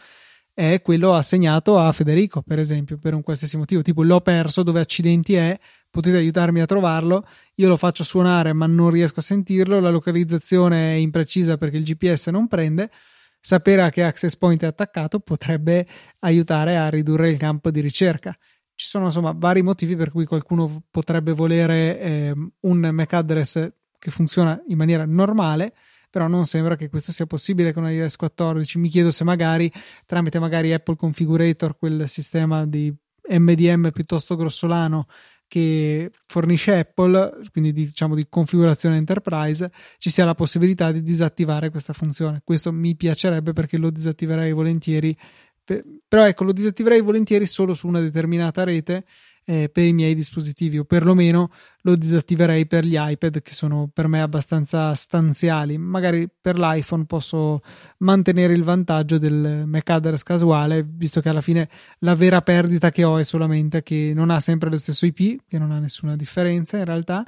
è 0.55 0.81
quello 0.81 1.13
assegnato 1.13 1.79
a 1.79 1.93
Federico, 1.93 2.41
per 2.41 2.59
esempio, 2.59 2.97
per 2.97 3.13
un 3.13 3.23
qualsiasi 3.23 3.59
motivo, 3.59 3.83
tipo 3.83 4.03
l'ho 4.03 4.23
perso, 4.23 4.63
dove 4.63 4.81
accidenti 4.81 5.35
è, 5.35 5.57
potete 5.91 6.17
aiutarmi 6.17 6.63
a 6.63 6.67
trovarlo, 6.67 7.29
io 7.57 7.69
lo 7.69 7.77
faccio 7.77 8.05
suonare 8.05 8.55
ma 8.55 8.67
non 8.67 8.91
riesco 8.91 9.21
a 9.21 9.23
sentirlo, 9.23 9.81
la 9.81 9.91
localizzazione 9.91 10.95
è 10.95 10.97
imprecisa 10.97 11.59
perché 11.59 11.77
il 11.77 11.85
GPS 11.85 12.29
non 12.29 12.49
prende, 12.49 12.91
sapere 13.39 13.83
a 13.83 13.91
che 13.91 14.03
access 14.03 14.35
point 14.35 14.63
è 14.63 14.67
attaccato 14.67 15.21
potrebbe 15.21 15.87
aiutare 16.21 16.79
a 16.79 16.89
ridurre 16.89 17.31
il 17.31 17.37
campo 17.37 17.71
di 17.71 17.81
ricerca 17.81 18.35
ci 18.79 18.87
sono 18.87 19.07
insomma 19.07 19.35
vari 19.37 19.61
motivi 19.61 19.97
per 19.97 20.13
cui 20.13 20.25
qualcuno 20.25 20.85
potrebbe 20.89 21.33
volere 21.33 21.99
eh, 21.99 22.35
un 22.61 22.79
MAC 22.79 23.13
address 23.13 23.73
che 23.99 24.11
funziona 24.13 24.63
in 24.69 24.77
maniera 24.77 25.05
normale 25.05 25.75
però 26.09 26.29
non 26.29 26.47
sembra 26.47 26.77
che 26.77 26.89
questo 26.89 27.11
sia 27.11 27.27
possibile 27.27 27.73
con 27.73 27.91
iOS 27.91 28.15
14 28.15 28.79
mi 28.79 28.89
chiedo 28.89 29.11
se 29.11 29.25
magari 29.25 29.71
tramite 30.07 30.39
magari 30.39 30.73
Apple 30.73 30.95
Configurator 30.95 31.77
quel 31.77 32.09
sistema 32.09 32.67
di 32.67 32.95
MDM 33.29 33.91
piuttosto 33.91 34.37
grossolano 34.37 35.09
che 35.49 36.11
fornisce 36.27 36.79
Apple, 36.79 37.41
quindi 37.51 37.73
diciamo 37.73 38.15
di 38.15 38.27
configurazione 38.29 38.99
enterprise, 38.99 39.73
ci 39.97 40.11
sia 40.11 40.27
la 40.27 40.35
possibilità 40.35 40.93
di 40.93 41.03
disattivare 41.03 41.71
questa 41.71 41.95
funzione. 41.95 42.43
Questo 42.45 42.71
mi 42.71 42.95
piacerebbe 42.95 43.55
perché 43.55 43.79
lo 43.79 43.89
disattiverei 43.89 44.53
volentieri 44.53 45.17
però 46.09 46.27
ecco, 46.27 46.45
lo 46.45 46.53
disattiverei 46.53 47.01
volentieri 47.01 47.47
solo 47.47 47.75
su 47.75 47.87
una 47.87 48.01
determinata 48.01 48.65
rete 48.65 49.05
eh, 49.49 49.71
per 49.71 49.85
i 49.85 49.95
miei 49.95 50.15
dispositivi 50.15 50.79
o 50.79 50.85
perlomeno 50.85 51.51
lo 51.83 51.97
disattiverei 51.97 52.67
per 52.67 52.85
gli 52.85 52.97
iPad 52.99 53.41
che 53.41 53.53
sono 53.53 53.89
per 53.91 54.07
me 54.07 54.21
abbastanza 54.21 54.95
stanziali. 54.95 55.79
Magari 55.79 56.29
per 56.29 56.59
l'iPhone 56.59 57.07
posso 57.07 57.61
mantenere 57.99 58.53
il 58.53 58.63
vantaggio 58.63 59.17
del 59.17 59.65
MAC 59.67 59.89
address 59.89 60.23
casuale, 60.23 60.87
visto 60.87 61.23
che 61.23 61.31
alla 61.31 61.41
fine 61.41 61.71
la 62.01 62.15
vera 62.15 62.43
perdita 62.43 62.91
che 62.91 63.05
ho 63.05 63.17
è 63.17 63.25
solamente 63.25 63.83
che 63.83 64.13
non 64.15 64.29
ha 64.29 64.41
sempre 64.41 64.69
lo 64.69 64.77
stesso 64.77 65.07
IP, 65.07 65.45
che 65.49 65.59
non 65.59 65.71
ha 65.71 65.79
nessuna 65.79 66.15
differenza 66.15 66.77
in 66.77 66.85
realtà, 66.85 67.25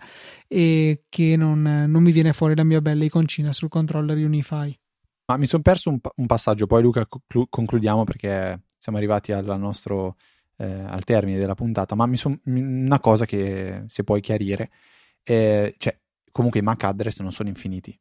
e 0.46 1.04
che 1.08 1.36
non, 1.38 1.62
non 1.62 2.02
mi 2.02 2.12
viene 2.12 2.34
fuori 2.34 2.54
la 2.54 2.64
mia 2.64 2.82
bella 2.82 3.04
iconcina 3.04 3.52
sul 3.54 3.70
controller 3.70 4.18
Unify. 4.18 4.79
Ma 5.30 5.36
mi 5.36 5.46
sono 5.46 5.62
perso 5.62 5.90
un, 5.90 5.98
un, 6.16 6.26
passaggio, 6.26 6.66
poi 6.66 6.82
Luca 6.82 7.06
conclu- 7.06 7.48
concludiamo 7.48 8.02
perché 8.02 8.62
siamo 8.76 8.98
arrivati 8.98 9.30
al 9.30 9.44
nostro 9.60 10.16
eh, 10.56 10.64
al 10.64 11.04
termine 11.04 11.38
della 11.38 11.54
puntata, 11.54 11.94
ma 11.94 12.04
mi 12.06 12.16
son, 12.16 12.36
una 12.46 12.98
cosa 12.98 13.26
che 13.26 13.84
se 13.86 14.02
puoi 14.02 14.20
chiarire, 14.20 14.70
eh, 15.22 15.72
cioè 15.78 15.96
comunque 16.32 16.58
i 16.58 16.64
MAC 16.64 16.82
address 16.82 17.20
non 17.20 17.30
sono 17.30 17.48
infiniti. 17.48 17.96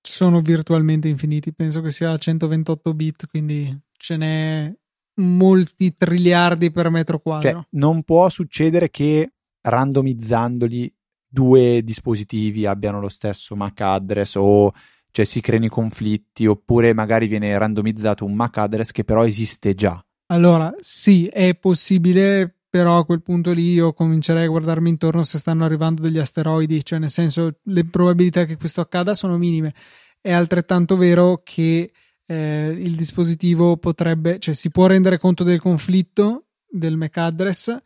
Sono 0.00 0.40
virtualmente 0.40 1.08
infiniti, 1.08 1.52
penso 1.52 1.80
che 1.80 1.90
sia 1.90 2.16
128 2.16 2.94
bit, 2.94 3.26
quindi 3.26 3.76
ce 3.96 4.16
n'è 4.16 4.72
molti 5.16 5.92
triliardi 5.92 6.70
per 6.70 6.90
metro 6.90 7.18
quadro. 7.18 7.50
Cioè, 7.50 7.66
non 7.70 8.04
può 8.04 8.28
succedere 8.28 8.88
che 8.88 9.32
randomizzandoli 9.62 10.94
due 11.26 11.82
dispositivi 11.82 12.66
abbiano 12.66 13.00
lo 13.00 13.08
stesso 13.08 13.56
MAC 13.56 13.80
address 13.80 14.36
o 14.36 14.72
cioè 15.10 15.24
si 15.24 15.40
creano 15.40 15.66
i 15.66 15.70
conflitti 15.70 16.46
oppure 16.46 16.92
magari 16.92 17.26
viene 17.26 17.56
randomizzato 17.56 18.24
un 18.24 18.34
MAC 18.34 18.58
address 18.58 18.90
che 18.90 19.04
però 19.04 19.24
esiste 19.26 19.74
già. 19.74 20.02
Allora, 20.30 20.74
sì, 20.80 21.26
è 21.26 21.54
possibile, 21.54 22.54
però 22.68 22.98
a 22.98 23.04
quel 23.04 23.22
punto 23.22 23.52
lì 23.52 23.72
io 23.72 23.92
comincerei 23.92 24.44
a 24.44 24.48
guardarmi 24.48 24.90
intorno 24.90 25.22
se 25.22 25.38
stanno 25.38 25.64
arrivando 25.64 26.02
degli 26.02 26.18
asteroidi, 26.18 26.84
cioè 26.84 26.98
nel 26.98 27.10
senso 27.10 27.58
le 27.62 27.84
probabilità 27.84 28.44
che 28.44 28.56
questo 28.56 28.80
accada 28.80 29.14
sono 29.14 29.38
minime. 29.38 29.74
È 30.20 30.32
altrettanto 30.32 30.96
vero 30.96 31.40
che 31.42 31.92
eh, 32.26 32.76
il 32.78 32.94
dispositivo 32.94 33.78
potrebbe, 33.78 34.38
cioè 34.38 34.54
si 34.54 34.70
può 34.70 34.86
rendere 34.86 35.18
conto 35.18 35.44
del 35.44 35.60
conflitto 35.60 36.48
del 36.68 36.96
MAC 36.98 37.16
address 37.16 37.78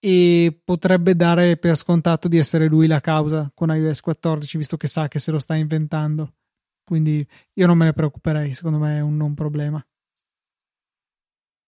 e 0.00 0.60
potrebbe 0.64 1.14
dare 1.14 1.56
per 1.56 1.76
scontato 1.76 2.26
di 2.26 2.38
essere 2.38 2.66
lui 2.66 2.88
la 2.88 3.00
causa 3.00 3.50
con 3.54 3.74
iOS 3.74 4.00
14, 4.00 4.58
visto 4.58 4.76
che 4.76 4.88
sa 4.88 5.06
che 5.06 5.20
se 5.20 5.30
lo 5.30 5.38
sta 5.38 5.54
inventando. 5.54 6.32
Quindi 6.88 7.22
io 7.52 7.66
non 7.66 7.76
me 7.76 7.84
ne 7.84 7.92
preoccuperei, 7.92 8.54
secondo 8.54 8.78
me 8.78 8.96
è 8.96 9.00
un 9.00 9.14
non 9.14 9.34
problema. 9.34 9.86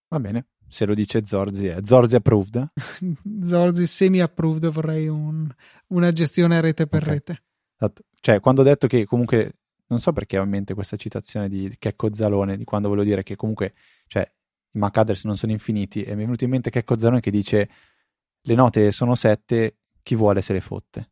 Va 0.09 0.19
bene, 0.19 0.47
se 0.67 0.87
lo 0.87 0.95
dice 0.95 1.23
Zorzi, 1.27 1.67
è 1.67 1.81
Zorzi 1.83 2.15
approved? 2.15 2.73
Zorzi 3.45 3.87
semi-approved, 3.87 4.71
vorrei 4.71 5.09
un, 5.09 5.47
una 5.89 6.11
gestione 6.11 6.59
rete 6.63 6.87
per 6.87 7.03
okay. 7.03 7.13
rete. 7.13 7.43
Esatto. 7.77 8.05
Cioè, 8.19 8.41
quando 8.41 8.63
ho 8.63 8.65
detto 8.65 8.87
che 8.87 9.05
comunque, 9.05 9.59
non 9.89 9.99
so 9.99 10.15
perché 10.15 10.39
ho 10.39 10.43
in 10.43 10.49
mente 10.49 10.73
questa 10.73 10.97
citazione 10.97 11.51
di 11.51 11.77
Checco 11.79 12.15
Zalone, 12.15 12.57
di 12.57 12.65
quando 12.65 12.89
volevo 12.89 13.07
dire 13.07 13.23
che 13.23 13.37
comunque, 13.37 13.75
cioè, 14.07 14.23
i 14.73 14.79
MAC 14.79 14.97
address 14.97 15.25
non 15.25 15.37
sono 15.37 15.53
infiniti, 15.53 16.03
e 16.03 16.15
mi 16.15 16.23
è 16.23 16.25
venuto 16.25 16.45
in 16.45 16.51
mente 16.51 16.71
Checco 16.71 16.97
Zalone 16.97 17.21
che 17.21 17.31
dice, 17.31 17.69
le 18.41 18.55
note 18.55 18.91
sono 18.91 19.15
sette, 19.15 19.81
chi 20.03 20.15
vuole 20.15 20.41
se 20.41 20.55
le 20.55 20.63
fotte. 20.63 21.11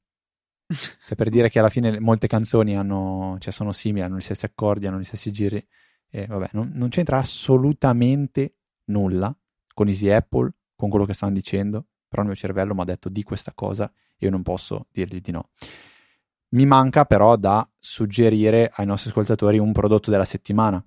Cioè, 0.69 1.17
per 1.17 1.31
dire 1.31 1.49
che 1.49 1.59
alla 1.59 1.71
fine 1.71 1.99
molte 1.99 2.27
canzoni 2.27 2.77
hanno, 2.77 3.37
cioè 3.41 3.53
sono 3.53 3.73
simili, 3.73 4.05
hanno 4.05 4.19
gli 4.19 4.23
stessi 4.23 4.45
accordi, 4.45 4.87
hanno 4.87 4.99
gli 4.99 5.05
stessi 5.05 5.33
giri. 5.33 5.67
E 6.11 6.27
vabbè, 6.27 6.51
non, 6.53 6.71
non 6.75 6.89
c'entra 6.91 7.19
assolutamente 7.19 8.57
nulla 8.87 9.35
con 9.73 9.89
Easy 9.89 10.11
Apple, 10.11 10.53
con 10.75 10.91
quello 10.91 11.05
che 11.05 11.15
stanno 11.15 11.33
dicendo, 11.33 11.87
però 12.07 12.23
il 12.23 12.29
mio 12.29 12.37
cervello 12.37 12.75
mi 12.75 12.81
ha 12.81 12.85
detto 12.85 13.09
di 13.09 13.23
questa 13.23 13.53
cosa 13.55 13.91
e 14.17 14.27
io 14.27 14.31
non 14.31 14.43
posso 14.43 14.87
dirgli 14.91 15.21
di 15.21 15.31
no. 15.31 15.51
Mi 16.51 16.65
manca 16.65 17.05
però 17.05 17.37
da 17.37 17.69
suggerire 17.79 18.71
ai 18.73 18.87
nostri 18.87 19.11
ascoltatori 19.11 19.59
un 19.59 19.73
prodotto 19.73 20.11
della 20.11 20.25
settimana. 20.25 20.85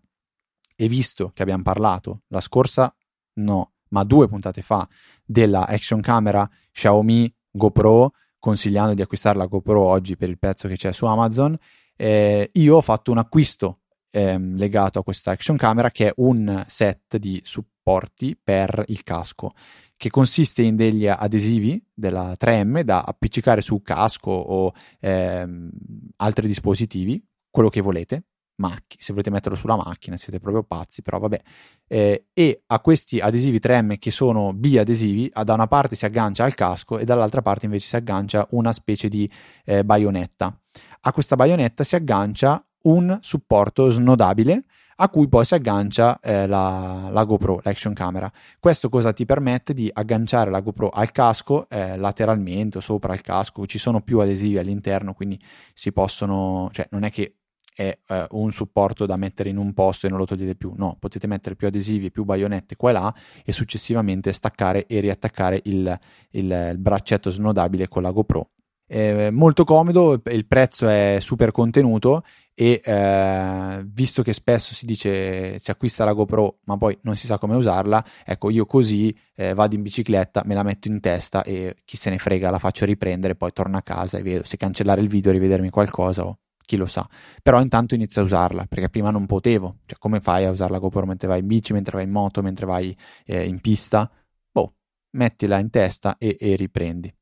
E 0.75 0.87
visto 0.87 1.31
che 1.33 1.43
abbiamo 1.43 1.61
parlato 1.61 2.23
la 2.27 2.41
scorsa, 2.41 2.93
no, 3.33 3.73
ma 3.89 4.03
due 4.03 4.27
puntate 4.27 4.61
fa, 4.61 4.87
della 5.23 5.67
action 5.67 6.01
camera 6.01 6.49
Xiaomi 6.71 7.33
GoPro, 7.51 8.13
consigliando 8.41 8.93
di 8.93 9.01
acquistare 9.01 9.37
la 9.37 9.45
GoPro 9.45 9.85
oggi 9.85 10.17
per 10.17 10.27
il 10.27 10.39
prezzo 10.39 10.67
che 10.67 10.75
c'è 10.75 10.91
su 10.91 11.05
Amazon, 11.05 11.55
eh, 11.95 12.49
io 12.51 12.75
ho 12.75 12.81
fatto 12.81 13.11
un 13.11 13.19
acquisto 13.19 13.81
ehm, 14.11 14.57
legato 14.57 14.99
a 14.99 15.03
questa 15.03 15.31
action 15.31 15.55
camera 15.55 15.91
che 15.91 16.07
è 16.07 16.13
un 16.17 16.65
set 16.67 17.17
di 17.17 17.39
supporti 17.43 18.37
per 18.41 18.83
il 18.87 19.03
casco 19.03 19.53
che 20.01 20.09
consiste 20.09 20.63
in 20.63 20.75
degli 20.75 21.05
adesivi 21.05 21.79
della 21.93 22.33
3M 22.33 22.81
da 22.81 23.03
appiccicare 23.03 23.61
su 23.61 23.83
casco 23.83 24.31
o 24.31 24.73
ehm, 24.99 25.69
altri 26.15 26.47
dispositivi, 26.47 27.23
quello 27.51 27.69
che 27.69 27.81
volete, 27.81 28.23
macchine, 28.55 29.01
se 29.01 29.11
volete 29.11 29.29
metterlo 29.29 29.57
sulla 29.57 29.75
macchina 29.75 30.17
siete 30.17 30.39
proprio 30.39 30.63
pazzi, 30.63 31.01
però 31.01 31.19
vabbè. 31.19 31.41
Eh, 31.87 32.25
e 32.33 32.63
a 32.67 32.79
questi 32.79 33.19
adesivi 33.19 33.59
3M 33.61 33.97
che 33.99 34.11
sono 34.11 34.53
biadesivi, 34.53 35.31
da 35.43 35.53
una 35.53 35.67
parte 35.67 35.95
si 35.95 36.05
aggancia 36.05 36.43
al 36.43 36.55
casco 36.55 36.97
e 36.97 37.03
dall'altra 37.03 37.41
parte 37.41 37.65
invece 37.65 37.87
si 37.87 37.95
aggancia 37.95 38.47
una 38.51 38.71
specie 38.73 39.09
di 39.09 39.29
eh, 39.65 39.83
baionetta. 39.83 40.57
A 41.01 41.11
questa 41.11 41.35
baionetta 41.35 41.83
si 41.83 41.95
aggancia 41.95 42.63
un 42.83 43.17
supporto 43.21 43.89
snodabile 43.89 44.65
a 45.01 45.09
cui 45.09 45.27
poi 45.27 45.43
si 45.45 45.55
aggancia 45.55 46.19
eh, 46.19 46.45
la, 46.45 47.09
la, 47.11 47.23
GoPro, 47.23 47.59
l'action 47.63 47.93
camera. 47.93 48.31
Questo 48.59 48.87
cosa 48.87 49.13
ti 49.13 49.25
permette 49.25 49.73
di 49.73 49.89
agganciare 49.91 50.51
la 50.51 50.59
GoPro 50.61 50.89
al 50.89 51.11
casco 51.11 51.67
eh, 51.69 51.97
lateralmente 51.97 52.77
o 52.77 52.81
sopra 52.81 53.13
il 53.15 53.21
casco, 53.21 53.65
ci 53.65 53.79
sono 53.79 54.01
più 54.01 54.19
adesivi 54.19 54.59
all'interno, 54.59 55.13
quindi 55.13 55.41
si 55.73 55.91
possono, 55.91 56.69
cioè 56.71 56.87
non 56.91 57.03
è 57.03 57.09
che 57.09 57.37
è 57.73 57.97
eh, 58.07 58.27
un 58.31 58.51
supporto 58.51 59.05
da 59.05 59.15
mettere 59.15 59.49
in 59.49 59.57
un 59.57 59.73
posto 59.73 60.05
e 60.05 60.09
non 60.09 60.19
lo 60.19 60.25
togliete 60.25 60.55
più, 60.55 60.73
no, 60.75 60.97
potete 60.99 61.27
mettere 61.27 61.55
più 61.55 61.67
adesivi 61.67 62.07
e 62.07 62.11
più 62.11 62.23
baionette 62.23 62.75
qua 62.75 62.89
e 62.89 62.93
là 62.93 63.15
e 63.45 63.51
successivamente 63.51 64.33
staccare 64.33 64.85
e 64.85 64.99
riattaccare 64.99 65.61
il, 65.65 65.99
il, 66.31 66.69
il 66.71 66.77
braccetto 66.77 67.29
snodabile 67.29 67.87
con 67.87 68.03
la 68.03 68.11
GoPro. 68.11 68.49
È 68.85 69.29
molto 69.29 69.63
comodo, 69.63 70.21
il 70.31 70.45
prezzo 70.45 70.89
è 70.89 71.15
super 71.21 71.51
contenuto 71.51 72.25
e 72.53 72.81
eh, 72.83 73.81
visto 73.85 74.21
che 74.21 74.33
spesso 74.33 74.73
si 74.73 74.85
dice 74.85 75.57
si 75.59 75.71
acquista 75.71 76.03
la 76.03 76.11
GoPro 76.11 76.57
ma 76.65 76.75
poi 76.75 76.97
non 77.03 77.15
si 77.15 77.25
sa 77.25 77.37
come 77.37 77.55
usarla, 77.55 78.03
ecco 78.25 78.49
io 78.49 78.65
così 78.65 79.17
eh, 79.35 79.53
vado 79.53 79.75
in 79.75 79.81
bicicletta, 79.81 80.43
me 80.45 80.55
la 80.55 80.63
metto 80.63 80.89
in 80.89 80.99
testa 80.99 81.41
e 81.43 81.77
chi 81.85 81.95
se 81.95 82.09
ne 82.09 82.17
frega 82.17 82.49
la 82.49 82.59
faccio 82.59 82.83
riprendere, 82.83 83.35
poi 83.35 83.53
torno 83.53 83.77
a 83.77 83.81
casa 83.81 84.17
e 84.17 84.23
vedo 84.23 84.43
se 84.43 84.57
cancellare 84.57 84.99
il 84.99 85.07
video 85.07 85.31
e 85.31 85.35
rivedermi 85.35 85.69
qualcosa 85.69 86.25
o 86.25 86.39
chi 86.71 86.77
lo 86.77 86.85
sa. 86.85 87.07
Però 87.43 87.59
intanto 87.61 87.95
inizio 87.95 88.21
a 88.21 88.23
usarla 88.23 88.65
perché 88.65 88.89
prima 88.89 89.11
non 89.11 89.25
potevo, 89.25 89.79
cioè 89.85 89.97
come 89.99 90.21
fai 90.21 90.45
a 90.45 90.51
usare 90.51 90.71
la 90.71 90.79
GoPro 90.79 91.05
mentre 91.05 91.27
vai 91.27 91.39
in 91.39 91.47
bici, 91.47 91.73
mentre 91.73 91.97
vai 91.97 92.05
in 92.05 92.11
moto, 92.11 92.41
mentre 92.41 92.65
vai 92.65 92.95
eh, 93.25 93.45
in 93.45 93.59
pista? 93.59 94.09
Boh, 94.49 94.75
mettila 95.11 95.59
in 95.59 95.69
testa 95.69 96.17
e, 96.17 96.37
e 96.39 96.55
riprendi. 96.55 97.13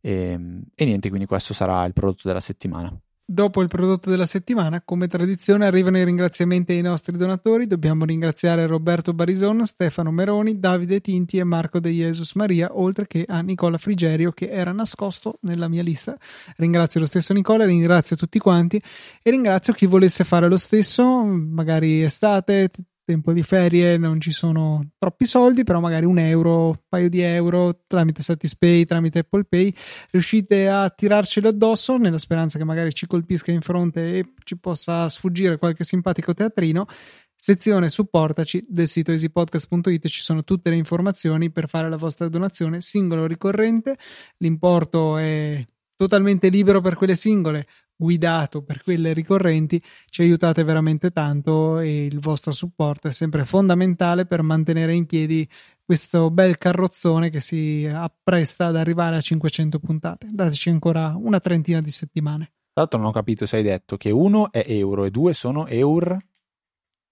E, 0.00 0.12
ehm, 0.12 0.62
e 0.74 0.84
niente, 0.86 1.08
quindi 1.08 1.26
questo 1.26 1.52
sarà 1.52 1.84
il 1.84 1.92
prodotto 1.92 2.22
della 2.24 2.40
settimana. 2.40 2.98
Dopo 3.32 3.62
il 3.62 3.68
prodotto 3.68 4.10
della 4.10 4.26
settimana, 4.26 4.82
come 4.84 5.06
tradizione, 5.06 5.64
arrivano 5.64 5.98
i 5.98 6.04
ringraziamenti 6.04 6.72
ai 6.72 6.82
nostri 6.82 7.16
donatori. 7.16 7.68
Dobbiamo 7.68 8.04
ringraziare 8.04 8.66
Roberto 8.66 9.14
Barison, 9.14 9.64
Stefano 9.66 10.10
Meroni, 10.10 10.58
Davide 10.58 11.00
Tinti 11.00 11.38
e 11.38 11.44
Marco 11.44 11.78
De 11.78 11.90
Jesus 11.90 12.32
Maria, 12.34 12.76
oltre 12.76 13.06
che 13.06 13.24
a 13.28 13.40
Nicola 13.40 13.78
Frigerio 13.78 14.32
che 14.32 14.48
era 14.48 14.72
nascosto 14.72 15.38
nella 15.42 15.68
mia 15.68 15.84
lista. 15.84 16.18
Ringrazio 16.56 16.98
lo 16.98 17.06
stesso 17.06 17.32
Nicola, 17.32 17.64
ringrazio 17.64 18.16
tutti 18.16 18.40
quanti 18.40 18.82
e 19.22 19.30
ringrazio 19.30 19.74
chi 19.74 19.86
volesse 19.86 20.24
fare 20.24 20.48
lo 20.48 20.56
stesso, 20.56 21.22
magari 21.22 22.02
estate, 22.02 22.68
tempo 23.10 23.32
di 23.32 23.42
ferie 23.42 23.96
non 23.96 24.20
ci 24.20 24.30
sono 24.30 24.90
troppi 24.96 25.26
soldi, 25.26 25.64
però 25.64 25.80
magari 25.80 26.06
un 26.06 26.18
euro, 26.18 26.68
un 26.68 26.76
paio 26.88 27.08
di 27.08 27.20
euro 27.20 27.82
tramite 27.88 28.22
Satispay, 28.22 28.84
tramite 28.84 29.20
Apple 29.20 29.44
Pay, 29.48 29.74
riuscite 30.12 30.68
a 30.68 30.88
tirarcelo 30.88 31.48
addosso 31.48 31.96
nella 31.96 32.18
speranza 32.18 32.56
che 32.56 32.64
magari 32.64 32.94
ci 32.94 33.08
colpisca 33.08 33.50
in 33.50 33.62
fronte 33.62 34.18
e 34.18 34.32
ci 34.44 34.56
possa 34.56 35.08
sfuggire 35.08 35.58
qualche 35.58 35.82
simpatico 35.82 36.32
teatrino. 36.34 36.86
Sezione 37.34 37.88
supportaci 37.88 38.64
del 38.68 38.86
sito 38.86 39.10
easypodcast.it 39.10 40.06
ci 40.06 40.22
sono 40.22 40.44
tutte 40.44 40.70
le 40.70 40.76
informazioni 40.76 41.50
per 41.50 41.68
fare 41.68 41.88
la 41.88 41.96
vostra 41.96 42.28
donazione 42.28 42.80
singolo 42.80 43.22
o 43.22 43.26
ricorrente. 43.26 43.96
L'importo 44.36 45.16
è 45.16 45.64
totalmente 45.96 46.48
libero 46.48 46.80
per 46.80 46.94
quelle 46.94 47.16
singole 47.16 47.66
guidato 48.00 48.62
per 48.62 48.82
quelle 48.82 49.12
ricorrenti, 49.12 49.80
ci 50.06 50.22
aiutate 50.22 50.64
veramente 50.64 51.10
tanto 51.10 51.78
e 51.78 52.06
il 52.06 52.18
vostro 52.18 52.50
supporto 52.50 53.08
è 53.08 53.12
sempre 53.12 53.44
fondamentale 53.44 54.24
per 54.24 54.42
mantenere 54.42 54.94
in 54.94 55.04
piedi 55.04 55.46
questo 55.84 56.30
bel 56.30 56.56
carrozzone 56.56 57.28
che 57.28 57.40
si 57.40 57.86
appresta 57.92 58.66
ad 58.66 58.76
arrivare 58.76 59.16
a 59.16 59.20
500 59.20 59.78
puntate. 59.78 60.28
Dateci 60.32 60.70
ancora 60.70 61.14
una 61.14 61.40
trentina 61.40 61.82
di 61.82 61.90
settimane. 61.90 62.44
Tra 62.72 62.82
l'altro 62.82 62.98
non 62.98 63.08
ho 63.08 63.12
capito 63.12 63.44
se 63.44 63.56
hai 63.56 63.62
detto 63.62 63.98
che 63.98 64.10
uno 64.10 64.50
è 64.50 64.64
euro 64.66 65.04
e 65.04 65.10
due 65.10 65.34
sono 65.34 65.66
eur. 65.66 66.16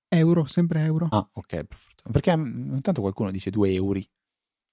Euro, 0.09 0.47
sempre 0.47 0.85
euro. 0.85 1.09
Ah, 1.11 1.29
ok. 1.31 1.67
Perché 2.11 2.31
intanto 2.31 3.03
qualcuno 3.03 3.31
dice 3.31 3.51
due 3.51 3.73
euro. 3.75 4.01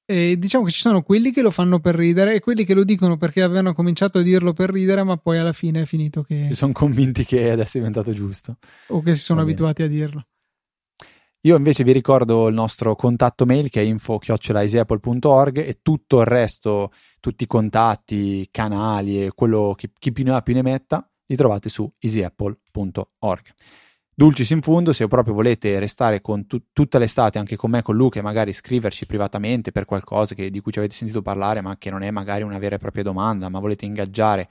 E 0.08 0.38
diciamo 0.38 0.66
che 0.66 0.72
ci 0.72 0.82
sono 0.82 1.02
quelli 1.02 1.32
che 1.32 1.42
lo 1.42 1.50
fanno 1.50 1.80
per 1.80 1.96
ridere 1.96 2.36
e 2.36 2.40
quelli 2.40 2.64
che 2.64 2.76
lo 2.76 2.84
dicono 2.84 3.18
perché 3.18 3.42
avevano 3.42 3.74
cominciato 3.74 4.20
a 4.20 4.22
dirlo 4.22 4.54
per 4.54 4.70
ridere, 4.70 5.04
ma 5.04 5.18
poi 5.18 5.40
alla 5.40 5.54
fine 5.54 5.82
è 5.82 5.86
finito 5.86 6.22
che. 6.22 6.48
Si 6.50 6.56
sono 6.56 6.74
convinti 6.74 7.26
che 7.26 7.50
adesso 7.50 7.78
è 7.78 7.80
diventato 7.80 8.14
giusto. 8.14 8.58
O 8.88 9.02
che 9.02 9.16
si 9.16 9.22
sono 9.22 9.42
abituati 9.42 9.82
a 9.82 9.88
dirlo. 9.88 10.28
Io 11.42 11.56
invece 11.56 11.84
vi 11.84 11.92
ricordo 11.92 12.48
il 12.48 12.56
nostro 12.56 12.96
contatto 12.96 13.46
mail 13.46 13.70
che 13.70 13.80
è 13.80 13.84
info-easyapple.org 13.84 15.58
e 15.60 15.80
tutto 15.82 16.20
il 16.20 16.26
resto, 16.26 16.92
tutti 17.20 17.44
i 17.44 17.48
contatti, 17.48 18.48
canali 18.50 19.26
e 19.26 19.32
quello 19.32 19.74
che 19.78 19.92
chi 19.98 20.12
più 20.12 20.24
ne 20.24 20.32
ha 20.32 20.42
più 20.42 20.56
ne 20.56 20.64
metta, 20.64 21.08
li 21.28 21.36
trovate 21.36 21.70
su 21.70 21.92
easyapple.org. 22.00 23.44
Dulcis 24.18 24.50
in 24.52 24.62
fundo, 24.62 24.94
se 24.94 25.08
proprio 25.08 25.34
volete 25.34 25.78
restare 25.78 26.22
con 26.22 26.48
tu- 26.48 26.68
tutta 26.72 26.98
l'estate 26.98 27.38
anche 27.38 27.58
con 27.58 27.70
me, 27.70 27.82
con 27.82 27.98
Luca 27.98 28.20
e 28.20 28.22
magari 28.22 28.54
scriverci 28.54 29.06
privatamente 29.06 29.74
per 29.74 29.84
qualcosa 29.84 30.34
che, 30.34 30.50
di 30.50 30.62
cui 30.62 30.72
ci 30.72 30.80
avete 30.80 30.96
sentito 30.96 31.22
parlare 31.22 31.60
ma 31.60 31.78
che 31.78 31.90
non 31.90 32.02
è 32.02 32.10
magari 32.12 32.44
una 32.44 32.58
vera 32.58 32.76
e 32.76 32.78
propria 32.78 33.04
domanda, 33.04 33.50
ma 33.50 33.60
volete 33.60 33.84
ingaggiare 33.84 34.48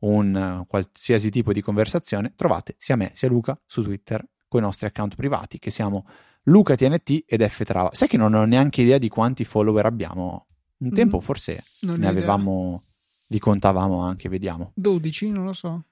un 0.00 0.58
uh, 0.60 0.66
qualsiasi 0.66 1.30
tipo 1.30 1.54
di 1.54 1.62
conversazione, 1.62 2.34
trovate 2.36 2.74
sia 2.76 2.94
me 2.96 3.10
sia 3.14 3.28
Luca 3.28 3.58
su 3.64 3.82
Twitter 3.82 4.22
con 4.46 4.60
i 4.60 4.64
nostri 4.64 4.86
account 4.86 5.14
privati 5.14 5.58
che 5.58 5.70
siamo 5.70 6.06
LucaTNT 6.42 7.24
ed 7.26 7.42
Ftrava. 7.48 7.90
Sai 7.94 8.08
che 8.08 8.18
non 8.18 8.34
ho 8.34 8.44
neanche 8.44 8.82
idea 8.82 8.98
di 8.98 9.08
quanti 9.08 9.44
follower 9.44 9.86
abbiamo? 9.86 10.46
Un 10.78 10.92
tempo 10.92 11.16
mm, 11.16 11.20
forse 11.20 11.64
ne 11.80 12.06
avevamo, 12.06 12.84
li 13.28 13.38
contavamo 13.38 13.98
anche, 14.00 14.28
vediamo. 14.28 14.72
12, 14.74 15.30
non 15.30 15.46
lo 15.46 15.54
so. 15.54 15.84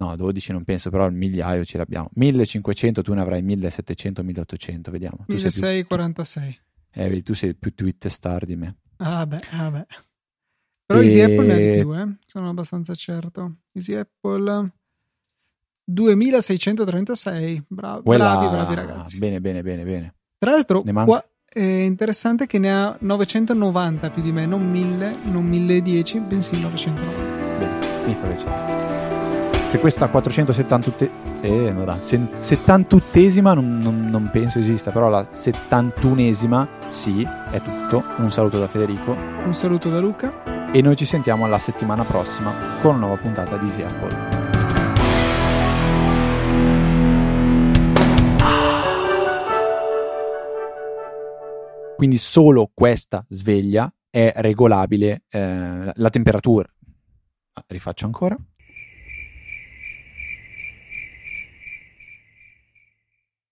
No, 0.00 0.14
12 0.14 0.52
non 0.52 0.64
penso, 0.64 0.90
però 0.90 1.06
il 1.06 1.14
migliaio 1.14 1.64
ce 1.64 1.76
l'abbiamo. 1.76 2.08
1500, 2.14 3.02
tu 3.02 3.14
ne 3.14 3.20
avrai 3.20 3.42
1700, 3.42 4.22
1800, 4.22 4.90
vediamo. 4.92 5.24
1646. 5.26 6.60
Eh, 6.92 7.08
vedi, 7.08 7.22
tu 7.22 7.34
sei 7.34 7.54
più 7.54 7.74
tweet 7.74 8.06
star 8.06 8.44
di 8.44 8.56
me. 8.56 8.76
Ah 8.98 9.26
beh, 9.26 9.40
ah 9.50 9.70
beh. 9.70 9.86
Però 10.86 11.00
e... 11.00 11.04
Easy 11.04 11.20
Apple 11.20 11.46
ne 11.46 11.52
ha 11.52 11.56
di 11.56 11.80
più, 11.80 11.96
eh? 11.96 12.16
Sono 12.24 12.48
abbastanza 12.48 12.94
certo. 12.94 13.56
Easy 13.72 13.94
Apple 13.94 14.72
2636. 15.84 17.64
Bravi, 17.66 18.02
bravi, 18.04 18.46
bravi 18.48 18.74
ragazzi. 18.74 19.18
Bene, 19.18 19.40
bene, 19.40 19.62
bene, 19.62 19.82
bene. 19.84 20.14
Tra 20.38 20.52
l'altro, 20.52 20.82
qua 20.82 21.24
è 21.44 21.60
interessante 21.60 22.46
che 22.46 22.58
ne 22.58 22.72
ha 22.72 22.96
990 23.00 24.10
più 24.10 24.22
di 24.22 24.30
me, 24.30 24.46
non 24.46 24.68
1000, 24.68 25.24
non 25.24 25.44
1010, 25.44 26.20
bensì 26.20 26.60
990. 26.60 27.58
Bene, 27.58 28.06
mi 28.06 28.14
fa 28.14 28.28
piacere. 28.28 28.77
Per 29.70 29.80
questa 29.80 30.08
478 30.08 31.10
eh, 31.42 31.70
no, 31.72 31.84
71esima 31.84 33.52
non, 33.52 33.76
non, 33.76 34.08
non, 34.08 34.30
penso 34.32 34.58
esista, 34.58 34.90
però 34.90 35.10
la 35.10 35.20
71esima 35.20 36.66
sì, 36.88 37.22
è 37.22 37.60
tutto. 37.60 38.02
Un 38.16 38.32
saluto 38.32 38.58
da 38.58 38.66
Federico. 38.66 39.14
Un 39.44 39.54
saluto 39.54 39.90
da 39.90 39.98
Luca. 40.00 40.72
E 40.72 40.80
noi 40.80 40.96
ci 40.96 41.04
sentiamo 41.04 41.46
la 41.46 41.58
settimana 41.58 42.02
prossima 42.02 42.50
con 42.80 42.94
una 42.96 43.06
nuova 43.06 43.20
puntata 43.20 43.58
di 43.58 43.66
Easy 43.66 43.82
Apple. 43.82 44.36
Quindi 51.94 52.16
solo 52.16 52.70
questa 52.72 53.22
sveglia 53.28 53.92
è 54.08 54.32
regolabile 54.36 55.24
eh, 55.28 55.92
la 55.92 56.10
temperatura. 56.10 56.66
Ah, 57.52 57.64
rifaccio 57.66 58.06
ancora 58.06 58.34